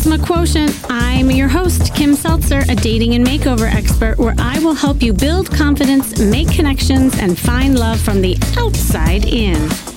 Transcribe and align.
Charisma 0.00 0.24
Quotient. 0.24 0.84
I'm 0.88 1.30
your 1.30 1.48
host, 1.48 1.94
Kim 1.94 2.14
Seltzer, 2.14 2.62
a 2.70 2.74
dating 2.74 3.14
and 3.16 3.26
makeover 3.26 3.70
expert, 3.70 4.16
where 4.16 4.34
I 4.38 4.58
will 4.60 4.72
help 4.72 5.02
you 5.02 5.12
build 5.12 5.50
confidence, 5.50 6.18
make 6.18 6.50
connections, 6.50 7.18
and 7.18 7.38
find 7.38 7.78
love 7.78 8.00
from 8.00 8.22
the 8.22 8.38
outside 8.56 9.26
in. 9.26 9.89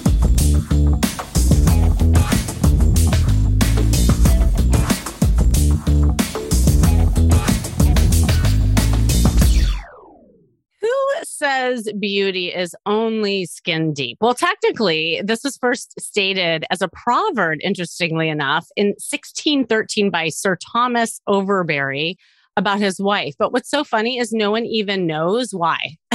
Says 11.74 11.92
beauty 12.00 12.48
is 12.48 12.76
only 12.86 13.46
skin 13.46 13.94
deep. 13.94 14.18
Well, 14.22 14.34
technically, 14.34 15.22
this 15.24 15.44
was 15.44 15.58
first 15.58 16.00
stated 16.00 16.66
as 16.70 16.82
a 16.82 16.88
proverb, 16.88 17.60
interestingly 17.62 18.30
enough, 18.30 18.68
in 18.76 18.88
1613 18.88 20.10
by 20.10 20.30
Sir 20.30 20.58
Thomas 20.72 21.22
Overbury 21.28 22.18
about 22.56 22.80
his 22.80 23.00
wife. 23.00 23.34
But 23.38 23.52
what's 23.52 23.70
so 23.70 23.84
funny 23.84 24.18
is 24.18 24.32
no 24.32 24.52
one 24.52 24.66
even 24.66 25.08
knows 25.08 25.54
why. 25.54 25.98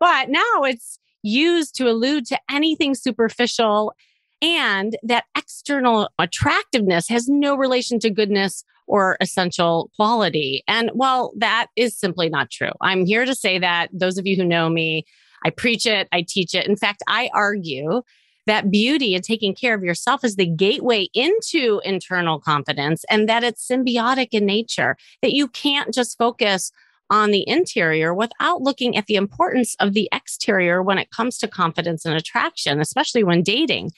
but 0.00 0.28
now 0.28 0.62
it's 0.62 0.98
used 1.22 1.74
to 1.76 1.88
allude 1.88 2.26
to 2.26 2.38
anything 2.50 2.94
superficial 2.94 3.92
and 4.40 4.96
that 5.02 5.24
external 5.36 6.08
attractiveness 6.18 7.08
has 7.08 7.28
no 7.28 7.56
relation 7.56 7.98
to 7.98 8.10
goodness 8.10 8.64
or 8.88 9.16
essential 9.20 9.90
quality. 9.96 10.64
And 10.66 10.90
well, 10.94 11.32
that 11.36 11.68
is 11.76 11.96
simply 11.96 12.28
not 12.28 12.50
true. 12.50 12.72
I'm 12.80 13.06
here 13.06 13.24
to 13.24 13.34
say 13.34 13.58
that 13.58 13.90
those 13.92 14.18
of 14.18 14.26
you 14.26 14.36
who 14.36 14.44
know 14.44 14.68
me, 14.68 15.04
I 15.44 15.50
preach 15.50 15.86
it, 15.86 16.08
I 16.12 16.24
teach 16.26 16.54
it. 16.54 16.66
In 16.66 16.76
fact, 16.76 17.02
I 17.06 17.30
argue 17.32 18.02
that 18.46 18.70
beauty 18.70 19.14
and 19.14 19.22
taking 19.22 19.54
care 19.54 19.74
of 19.74 19.84
yourself 19.84 20.24
is 20.24 20.36
the 20.36 20.46
gateway 20.46 21.06
into 21.12 21.80
internal 21.84 22.40
confidence 22.40 23.04
and 23.10 23.28
that 23.28 23.44
it's 23.44 23.68
symbiotic 23.68 24.28
in 24.32 24.46
nature, 24.46 24.96
that 25.22 25.34
you 25.34 25.48
can't 25.48 25.92
just 25.94 26.16
focus 26.16 26.72
on 27.10 27.30
the 27.30 27.46
interior 27.46 28.12
without 28.14 28.62
looking 28.62 28.96
at 28.96 29.06
the 29.06 29.16
importance 29.16 29.76
of 29.80 29.92
the 29.92 30.08
exterior 30.12 30.82
when 30.82 30.98
it 30.98 31.10
comes 31.10 31.38
to 31.38 31.48
confidence 31.48 32.04
and 32.04 32.16
attraction, 32.16 32.80
especially 32.80 33.22
when 33.22 33.42
dating 33.42 33.90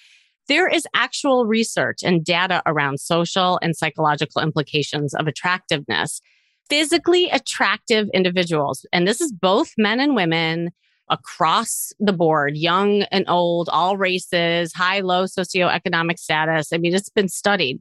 there 0.51 0.69
is 0.69 0.85
actual 0.95 1.47
research 1.47 2.03
and 2.03 2.25
data 2.25 2.61
around 2.67 2.99
social 2.99 3.59
and 3.63 3.77
psychological 3.77 4.43
implications 4.43 5.15
of 5.15 5.29
attractiveness. 5.29 6.21
Physically 6.69 7.31
attractive 7.31 8.09
individuals, 8.13 8.85
and 8.93 9.07
this 9.07 9.21
is 9.21 9.33
both 9.33 9.73
men 9.79 9.99
and 10.01 10.15
women 10.15 10.71
across 11.09 11.93
the 11.99 12.13
board, 12.13 12.57
young 12.57 13.03
and 13.11 13.25
old, 13.29 13.69
all 13.73 13.97
races, 13.97 14.73
high, 14.73 15.01
low 15.01 15.25
socioeconomic 15.25 16.19
status. 16.19 16.73
I 16.73 16.79
mean, 16.79 16.95
it's 16.95 17.09
been 17.09 17.29
studied, 17.29 17.81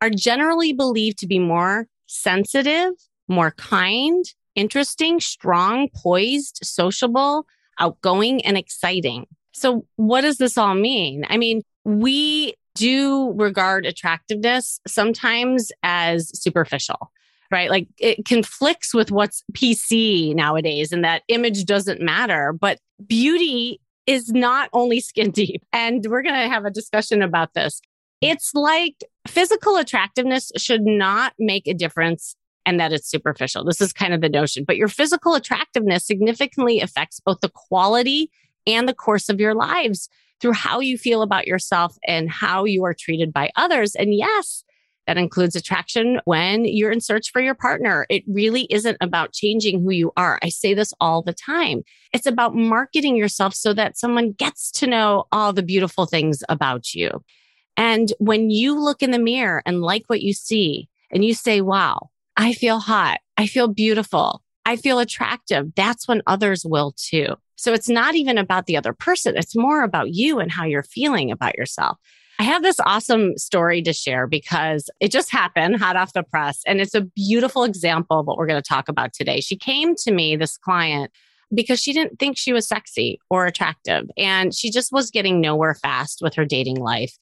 are 0.00 0.10
generally 0.10 0.72
believed 0.72 1.18
to 1.18 1.26
be 1.26 1.38
more 1.38 1.86
sensitive, 2.06 2.92
more 3.28 3.52
kind, 3.52 4.24
interesting, 4.54 5.20
strong, 5.20 5.88
poised, 5.94 6.60
sociable, 6.62 7.46
outgoing, 7.78 8.44
and 8.44 8.58
exciting. 8.58 9.26
So, 9.52 9.86
what 9.96 10.22
does 10.22 10.38
this 10.38 10.56
all 10.58 10.74
mean? 10.74 11.24
I 11.28 11.36
mean, 11.36 11.62
we 11.84 12.54
do 12.74 13.32
regard 13.32 13.86
attractiveness 13.86 14.80
sometimes 14.86 15.72
as 15.82 16.30
superficial, 16.38 17.10
right? 17.50 17.70
Like 17.70 17.88
it 17.98 18.24
conflicts 18.24 18.94
with 18.94 19.10
what's 19.10 19.42
PC 19.52 20.34
nowadays 20.34 20.92
and 20.92 21.04
that 21.04 21.22
image 21.28 21.64
doesn't 21.64 22.00
matter. 22.00 22.52
But 22.52 22.78
beauty 23.06 23.80
is 24.06 24.30
not 24.30 24.68
only 24.72 25.00
skin 25.00 25.30
deep. 25.30 25.62
And 25.72 26.04
we're 26.08 26.22
going 26.22 26.34
to 26.34 26.48
have 26.48 26.64
a 26.64 26.70
discussion 26.70 27.22
about 27.22 27.54
this. 27.54 27.80
It's 28.20 28.54
like 28.54 29.04
physical 29.26 29.76
attractiveness 29.76 30.52
should 30.56 30.82
not 30.82 31.32
make 31.38 31.66
a 31.66 31.74
difference 31.74 32.34
and 32.66 32.78
that 32.78 32.92
it's 32.92 33.08
superficial. 33.08 33.64
This 33.64 33.80
is 33.80 33.92
kind 33.92 34.12
of 34.12 34.20
the 34.20 34.28
notion, 34.28 34.64
but 34.66 34.76
your 34.76 34.88
physical 34.88 35.34
attractiveness 35.34 36.06
significantly 36.06 36.80
affects 36.80 37.20
both 37.20 37.40
the 37.40 37.48
quality 37.48 38.30
and 38.66 38.88
the 38.88 38.94
course 38.94 39.28
of 39.28 39.40
your 39.40 39.54
lives 39.54 40.08
through 40.40 40.52
how 40.52 40.80
you 40.80 40.96
feel 40.96 41.22
about 41.22 41.46
yourself 41.46 41.96
and 42.06 42.30
how 42.30 42.64
you 42.64 42.84
are 42.84 42.94
treated 42.94 43.32
by 43.32 43.50
others. 43.56 43.94
And 43.94 44.14
yes, 44.14 44.64
that 45.06 45.18
includes 45.18 45.56
attraction 45.56 46.20
when 46.24 46.64
you're 46.64 46.92
in 46.92 47.00
search 47.00 47.30
for 47.32 47.40
your 47.40 47.54
partner. 47.54 48.06
It 48.08 48.22
really 48.28 48.66
isn't 48.70 48.98
about 49.00 49.32
changing 49.32 49.82
who 49.82 49.90
you 49.90 50.12
are. 50.16 50.38
I 50.42 50.50
say 50.50 50.72
this 50.74 50.92
all 51.00 51.22
the 51.22 51.32
time. 51.32 51.82
It's 52.12 52.26
about 52.26 52.54
marketing 52.54 53.16
yourself 53.16 53.54
so 53.54 53.72
that 53.74 53.98
someone 53.98 54.32
gets 54.32 54.70
to 54.72 54.86
know 54.86 55.24
all 55.32 55.52
the 55.52 55.62
beautiful 55.62 56.06
things 56.06 56.42
about 56.48 56.94
you. 56.94 57.22
And 57.76 58.12
when 58.18 58.50
you 58.50 58.78
look 58.78 59.02
in 59.02 59.10
the 59.10 59.18
mirror 59.18 59.62
and 59.66 59.82
like 59.82 60.04
what 60.06 60.20
you 60.20 60.32
see 60.32 60.88
and 61.10 61.24
you 61.24 61.34
say, 61.34 61.60
wow, 61.60 62.10
I 62.36 62.52
feel 62.52 62.78
hot. 62.78 63.20
I 63.36 63.46
feel 63.46 63.68
beautiful. 63.68 64.42
I 64.64 64.76
feel 64.76 64.98
attractive. 64.98 65.74
That's 65.74 66.06
when 66.06 66.22
others 66.26 66.64
will 66.64 66.94
too. 66.96 67.36
So 67.60 67.74
it's 67.74 67.90
not 67.90 68.14
even 68.14 68.38
about 68.38 68.64
the 68.64 68.78
other 68.78 68.94
person. 68.94 69.36
It's 69.36 69.54
more 69.54 69.82
about 69.82 70.14
you 70.14 70.38
and 70.38 70.50
how 70.50 70.64
you're 70.64 70.82
feeling 70.82 71.30
about 71.30 71.58
yourself. 71.58 71.98
I 72.38 72.44
have 72.44 72.62
this 72.62 72.80
awesome 72.80 73.36
story 73.36 73.82
to 73.82 73.92
share 73.92 74.26
because 74.26 74.88
it 74.98 75.12
just 75.12 75.30
happened 75.30 75.76
hot 75.76 75.94
off 75.94 76.14
the 76.14 76.22
press. 76.22 76.62
And 76.66 76.80
it's 76.80 76.94
a 76.94 77.02
beautiful 77.02 77.64
example 77.64 78.18
of 78.18 78.26
what 78.26 78.38
we're 78.38 78.46
going 78.46 78.62
to 78.62 78.66
talk 78.66 78.88
about 78.88 79.12
today. 79.12 79.40
She 79.40 79.56
came 79.56 79.94
to 79.96 80.10
me, 80.10 80.36
this 80.36 80.56
client, 80.56 81.12
because 81.54 81.80
she 81.82 81.92
didn't 81.92 82.18
think 82.18 82.38
she 82.38 82.54
was 82.54 82.66
sexy 82.66 83.20
or 83.28 83.44
attractive. 83.44 84.08
And 84.16 84.54
she 84.54 84.70
just 84.70 84.90
was 84.90 85.10
getting 85.10 85.38
nowhere 85.38 85.74
fast 85.74 86.20
with 86.22 86.34
her 86.36 86.46
dating 86.46 86.78
life. 86.78 87.14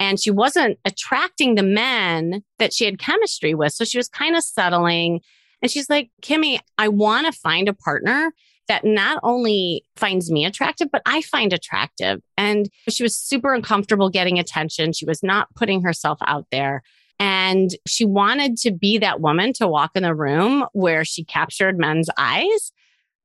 And 0.00 0.18
she 0.18 0.30
wasn't 0.30 0.78
attracting 0.86 1.56
the 1.56 1.62
men 1.62 2.42
that 2.58 2.72
she 2.72 2.86
had 2.86 2.98
chemistry 2.98 3.52
with. 3.52 3.74
So 3.74 3.84
she 3.84 3.98
was 3.98 4.08
kind 4.08 4.34
of 4.34 4.44
settling. 4.44 5.20
And 5.60 5.70
she's 5.70 5.90
like, 5.90 6.10
Kimmy, 6.22 6.58
I 6.78 6.88
want 6.88 7.26
to 7.26 7.38
find 7.38 7.68
a 7.68 7.74
partner 7.74 8.32
that 8.68 8.84
not 8.84 9.20
only 9.22 9.84
finds 9.96 10.30
me 10.30 10.44
attractive, 10.44 10.88
but 10.90 11.02
I 11.06 11.22
find 11.22 11.52
attractive. 11.52 12.20
And 12.36 12.68
she 12.88 13.02
was 13.02 13.16
super 13.16 13.52
uncomfortable 13.52 14.10
getting 14.10 14.38
attention. 14.38 14.92
She 14.92 15.04
was 15.04 15.22
not 15.22 15.54
putting 15.54 15.82
herself 15.82 16.18
out 16.26 16.46
there. 16.50 16.82
And 17.20 17.70
she 17.86 18.04
wanted 18.04 18.56
to 18.58 18.72
be 18.72 18.98
that 18.98 19.20
woman 19.20 19.52
to 19.54 19.68
walk 19.68 19.92
in 19.94 20.02
the 20.02 20.14
room 20.14 20.66
where 20.72 21.04
she 21.04 21.24
captured 21.24 21.78
men's 21.78 22.08
eyes, 22.18 22.72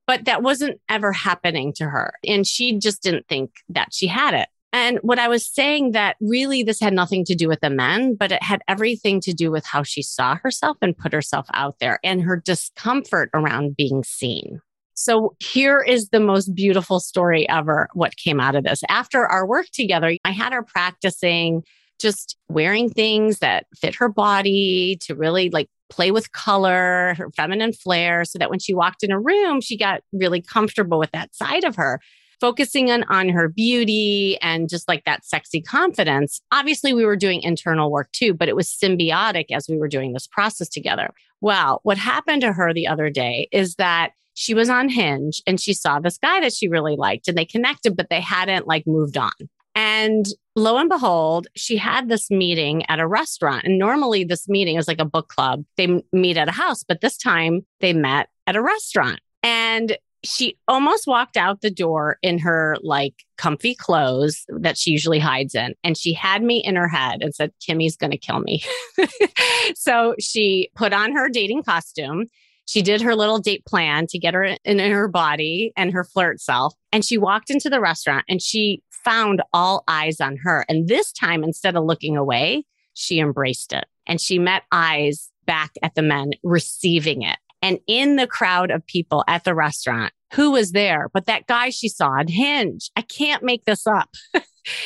but 0.06 0.26
that 0.26 0.44
wasn't 0.44 0.80
ever 0.90 1.12
happening 1.12 1.74
to 1.74 1.86
her. 1.86 2.14
And 2.28 2.46
she 2.46 2.78
just 2.78 3.02
didn't 3.02 3.28
think 3.28 3.52
that 3.70 3.94
she 3.94 4.08
had 4.08 4.34
it. 4.34 4.48
And 4.72 5.00
what 5.02 5.18
I 5.18 5.28
was 5.28 5.46
saying 5.46 5.94
that 5.94 6.16
really 6.22 6.62
this 6.62 6.80
had 6.80 6.94
nothing 6.94 7.26
to 7.26 7.36
do 7.36 7.48
with 7.48 7.62
the 7.62 7.72
men, 7.72 8.14
but 8.14 8.32
it 8.32 8.44
had 8.44 8.62
everything 8.68 9.20
to 9.22 9.34
do 9.34 9.50
with 9.50 9.66
how 9.66 9.82
she 9.82 10.04
saw 10.04 10.36
herself 10.36 10.78
and 10.82 10.98
put 10.98 11.12
herself 11.12 11.48
out 11.54 11.80
there 11.80 12.00
and 12.04 12.22
her 12.22 12.38
discomfort 12.38 13.32
around 13.34 13.76
being 13.76 14.04
seen. 14.04 14.62
So 15.00 15.34
here 15.40 15.80
is 15.80 16.10
the 16.10 16.20
most 16.20 16.54
beautiful 16.54 17.00
story 17.00 17.48
ever 17.48 17.88
what 17.94 18.18
came 18.18 18.42
out 18.42 18.56
of 18.56 18.66
this. 18.66 18.82
After 18.90 19.26
our 19.26 19.48
work 19.48 19.68
together, 19.72 20.18
I 20.26 20.32
had 20.32 20.52
her 20.52 20.62
practicing 20.62 21.64
just 22.02 22.36
wearing 22.50 22.90
things 22.90 23.40
that 23.40 23.66
fit 23.78 23.96
her 23.96 24.10
body 24.10 24.98
to 25.04 25.16
really 25.16 25.50
like 25.52 25.70
play 25.90 26.12
with 26.12 26.34
color, 26.34 27.14
her 27.18 27.32
feminine 27.32 27.72
flair, 27.72 28.26
so 28.26 28.38
that 28.40 28.50
when 28.50 28.60
she 28.60 28.74
walked 28.74 29.02
in 29.02 29.12
a 29.12 29.20
room, 29.20 29.62
she 29.62 29.78
got 29.78 30.02
really 30.12 30.42
comfortable 30.42 31.00
with 31.00 31.12
that 31.12 31.34
side 31.34 31.64
of 31.64 31.78
her 31.78 32.02
focusing 32.42 32.92
on 32.92 33.04
on 33.04 33.30
her 33.30 33.48
beauty 33.48 34.38
and 34.42 34.68
just 34.68 34.90
like 34.90 35.06
that 35.06 35.24
sexy 35.24 35.62
confidence. 35.62 36.42
Obviously, 36.52 36.94
we 36.94 37.06
were 37.06 37.16
doing 37.16 37.42
internal 37.42 37.90
work 37.90 38.12
too, 38.12 38.34
but 38.34 38.50
it 38.50 38.56
was 38.56 38.68
symbiotic 38.68 39.46
as 39.54 39.68
we 39.70 39.78
were 39.78 39.88
doing 39.88 40.12
this 40.12 40.28
process 40.28 40.68
together. 40.68 41.14
Well, 41.40 41.80
what 41.84 41.98
happened 41.98 42.42
to 42.42 42.52
her 42.52 42.74
the 42.74 42.88
other 42.88 43.10
day 43.10 43.48
is 43.54 43.76
that 43.76 44.12
she 44.40 44.54
was 44.54 44.70
on 44.70 44.88
Hinge 44.88 45.42
and 45.46 45.60
she 45.60 45.74
saw 45.74 46.00
this 46.00 46.18
guy 46.18 46.40
that 46.40 46.54
she 46.54 46.70
really 46.70 46.96
liked 46.96 47.28
and 47.28 47.38
they 47.38 47.44
connected, 47.44 47.98
but 47.98 48.10
they 48.10 48.22
hadn't 48.22 48.68
like 48.68 48.88
moved 48.88 49.18
on. 49.18 49.34
And 49.76 50.26
lo 50.56 50.78
and 50.78 50.88
behold, 50.88 51.48
she 51.58 51.76
had 51.76 52.08
this 52.08 52.32
meeting 52.32 52.86
at 52.88 53.02
a 53.02 53.08
restaurant. 53.08 53.66
And 53.66 53.78
normally, 53.78 54.24
this 54.24 54.48
meeting 54.48 54.78
is 54.78 54.88
like 54.88 55.02
a 55.02 55.06
book 55.06 55.28
club. 55.28 55.66
They 55.76 56.02
meet 56.14 56.38
at 56.38 56.48
a 56.48 56.54
house, 56.54 56.86
but 56.86 57.02
this 57.02 57.18
time 57.18 57.66
they 57.82 57.92
met 57.92 58.30
at 58.48 58.56
a 58.56 58.62
restaurant. 58.62 59.20
And 59.44 59.98
she 60.24 60.58
almost 60.70 61.06
walked 61.06 61.36
out 61.36 61.60
the 61.60 61.70
door 61.70 62.18
in 62.22 62.40
her 62.40 62.78
like 62.82 63.16
comfy 63.38 63.76
clothes 63.76 64.46
that 64.48 64.78
she 64.78 64.92
usually 64.92 65.20
hides 65.20 65.54
in. 65.54 65.76
And 65.84 65.98
she 65.98 66.14
had 66.14 66.44
me 66.44 66.64
in 66.64 66.78
her 66.78 66.88
head 66.88 67.22
and 67.22 67.36
said, 67.36 67.52
Kimmy's 67.60 67.98
going 67.98 68.12
to 68.12 68.18
kill 68.18 68.40
me. 68.40 68.64
so 69.76 70.16
she 70.18 70.72
put 70.76 70.94
on 70.94 71.12
her 71.12 71.28
dating 71.28 71.64
costume. 71.64 72.28
She 72.70 72.84
did 72.84 73.02
her 73.02 73.16
little 73.16 73.40
date 73.40 73.66
plan 73.66 74.06
to 74.10 74.20
get 74.20 74.36
her 74.36 74.56
in 74.64 74.78
her 74.78 75.08
body 75.08 75.74
and 75.76 75.92
her 75.92 76.04
flirt 76.04 76.40
self. 76.40 76.76
And 76.92 77.04
she 77.04 77.18
walked 77.18 77.50
into 77.50 77.68
the 77.68 77.80
restaurant 77.80 78.26
and 78.30 78.40
she 78.40 78.84
found 78.92 79.42
all 79.54 79.84
eyes 79.88 80.22
on 80.22 80.38
her. 80.44 80.68
And 80.70 80.88
this 80.88 81.12
time, 81.12 81.44
instead 81.44 81.76
of 81.76 81.86
looking 81.86 82.16
away, 82.16 82.66
she 82.94 83.20
embraced 83.20 83.74
it 83.74 83.86
and 84.06 84.22
she 84.22 84.38
met 84.38 84.66
eyes 84.72 85.32
back 85.48 85.72
at 85.82 85.96
the 85.96 86.04
men 86.04 86.34
receiving 86.44 87.24
it. 87.24 87.38
And 87.64 87.80
in 87.88 88.18
the 88.18 88.28
crowd 88.28 88.70
of 88.70 88.86
people 88.86 89.24
at 89.28 89.46
the 89.46 89.56
restaurant, 89.56 90.14
who 90.36 90.52
was 90.52 90.72
there? 90.72 91.10
But 91.12 91.26
that 91.26 91.48
guy 91.48 91.72
she 91.72 91.90
saw 91.90 92.10
on 92.10 92.28
Hinge. 92.28 92.92
I 92.96 93.02
can't 93.02 93.42
make 93.42 93.66
this 93.66 93.88
up. 93.88 94.14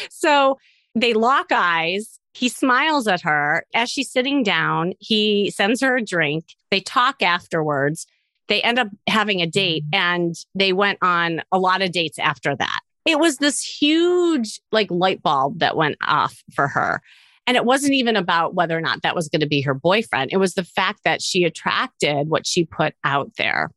so 0.09 0.57
they 0.95 1.13
lock 1.13 1.47
eyes 1.51 2.18
He 2.33 2.50
smiles 2.50 3.07
at 3.07 3.21
her 3.21 3.65
as 3.74 3.89
she's 3.89 4.12
sitting 4.12 4.44
down. 4.44 4.94
He 5.00 5.51
sends 5.51 5.81
her 5.81 5.97
a 5.97 6.03
drink. 6.03 6.45
They 6.71 6.80
talk 6.80 7.21
afterwards. 7.21 8.07
They 8.47 8.62
end 8.62 8.80
up 8.80 8.88
having 9.07 9.41
a 9.41 9.47
date 9.47 9.83
mm-hmm. 9.85 9.95
and 9.95 10.35
they 10.56 10.74
went 10.74 11.00
on 11.01 11.41
a 11.51 11.59
lot 11.59 11.81
of 11.81 11.91
dates 11.91 12.19
after 12.19 12.56
that. 12.56 12.80
It 13.06 13.19
was 13.19 13.38
this 13.38 13.62
huge 13.62 14.62
like 14.71 14.89
light 14.89 15.21
bulb 15.21 15.59
that 15.59 15.77
went 15.77 15.97
off 16.06 16.41
for 16.53 16.68
her. 16.68 17.01
And 17.45 17.57
it 17.57 17.65
wasn't 17.65 17.94
even 17.94 18.15
about 18.15 18.56
whether 18.56 18.77
or 18.77 18.81
not 18.81 19.01
that 19.01 19.15
was 19.15 19.27
going 19.27 19.41
to 19.41 19.47
be 19.47 19.62
her 19.62 19.74
boyfriend. 19.74 20.31
It 20.31 20.38
was 20.38 20.53
the 20.53 20.63
fact 20.63 21.01
that 21.03 21.21
she 21.21 21.44
attracted 21.44 22.30
what 22.30 22.47
she 22.47 22.63
put 22.63 22.94
out 23.03 23.31
there. 23.38 23.69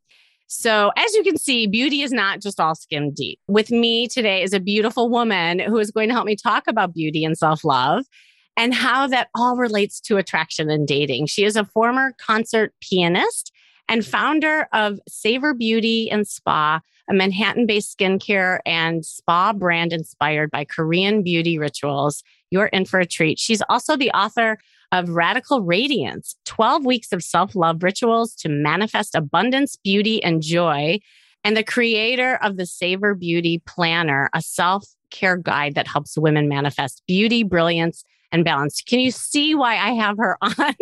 So, 0.48 0.92
as 0.96 1.12
you 1.14 1.24
can 1.24 1.36
see, 1.36 1.66
beauty 1.66 2.02
is 2.02 2.12
not 2.12 2.40
just 2.40 2.60
all 2.60 2.76
skin 2.76 3.12
deep. 3.12 3.40
With 3.48 3.72
me 3.72 4.06
today 4.06 4.44
is 4.44 4.52
a 4.52 4.60
beautiful 4.60 5.10
woman 5.10 5.58
who 5.58 5.78
is 5.78 5.90
going 5.90 6.08
to 6.08 6.14
help 6.14 6.26
me 6.26 6.36
talk 6.36 6.68
about 6.68 6.94
beauty 6.94 7.24
and 7.24 7.36
self 7.36 7.64
love 7.64 8.04
and 8.56 8.74
how 8.74 9.06
that 9.06 9.28
all 9.34 9.56
relates 9.56 10.00
to 10.00 10.16
attraction 10.16 10.70
and 10.70 10.86
dating. 10.86 11.26
She 11.26 11.44
is 11.44 11.56
a 11.56 11.64
former 11.64 12.14
concert 12.18 12.72
pianist 12.80 13.52
and 13.88 14.04
founder 14.04 14.68
of 14.72 14.98
Savor 15.08 15.54
Beauty 15.54 16.10
and 16.10 16.26
Spa, 16.26 16.80
a 17.08 17.14
Manhattan 17.14 17.66
based 17.66 17.96
skincare 17.96 18.58
and 18.66 19.04
spa 19.04 19.52
brand 19.52 19.92
inspired 19.92 20.50
by 20.50 20.64
Korean 20.64 21.22
beauty 21.22 21.58
rituals. 21.58 22.24
You're 22.50 22.66
in 22.66 22.84
for 22.84 22.98
a 22.98 23.06
treat. 23.06 23.38
She's 23.38 23.62
also 23.68 23.96
the 23.96 24.10
author 24.10 24.58
of 24.92 25.10
Radical 25.10 25.62
Radiance 25.62 26.36
12 26.46 26.84
weeks 26.84 27.12
of 27.12 27.22
self 27.22 27.54
love 27.54 27.82
rituals 27.82 28.34
to 28.36 28.48
manifest 28.48 29.14
abundance, 29.14 29.76
beauty, 29.76 30.22
and 30.22 30.42
joy. 30.42 30.98
And 31.44 31.56
the 31.56 31.64
creator 31.64 32.36
of 32.42 32.56
the 32.56 32.66
Savor 32.66 33.14
Beauty 33.14 33.62
Planner, 33.66 34.30
a 34.34 34.42
self 34.42 34.86
care 35.10 35.36
guide 35.36 35.74
that 35.76 35.86
helps 35.86 36.18
women 36.18 36.48
manifest 36.48 37.02
beauty, 37.06 37.44
brilliance, 37.44 38.02
and 38.36 38.44
balance. 38.44 38.82
Can 38.82 39.00
you 39.00 39.10
see 39.10 39.54
why 39.54 39.76
I 39.76 39.90
have 39.94 40.16
her 40.18 40.38
on? 40.42 40.74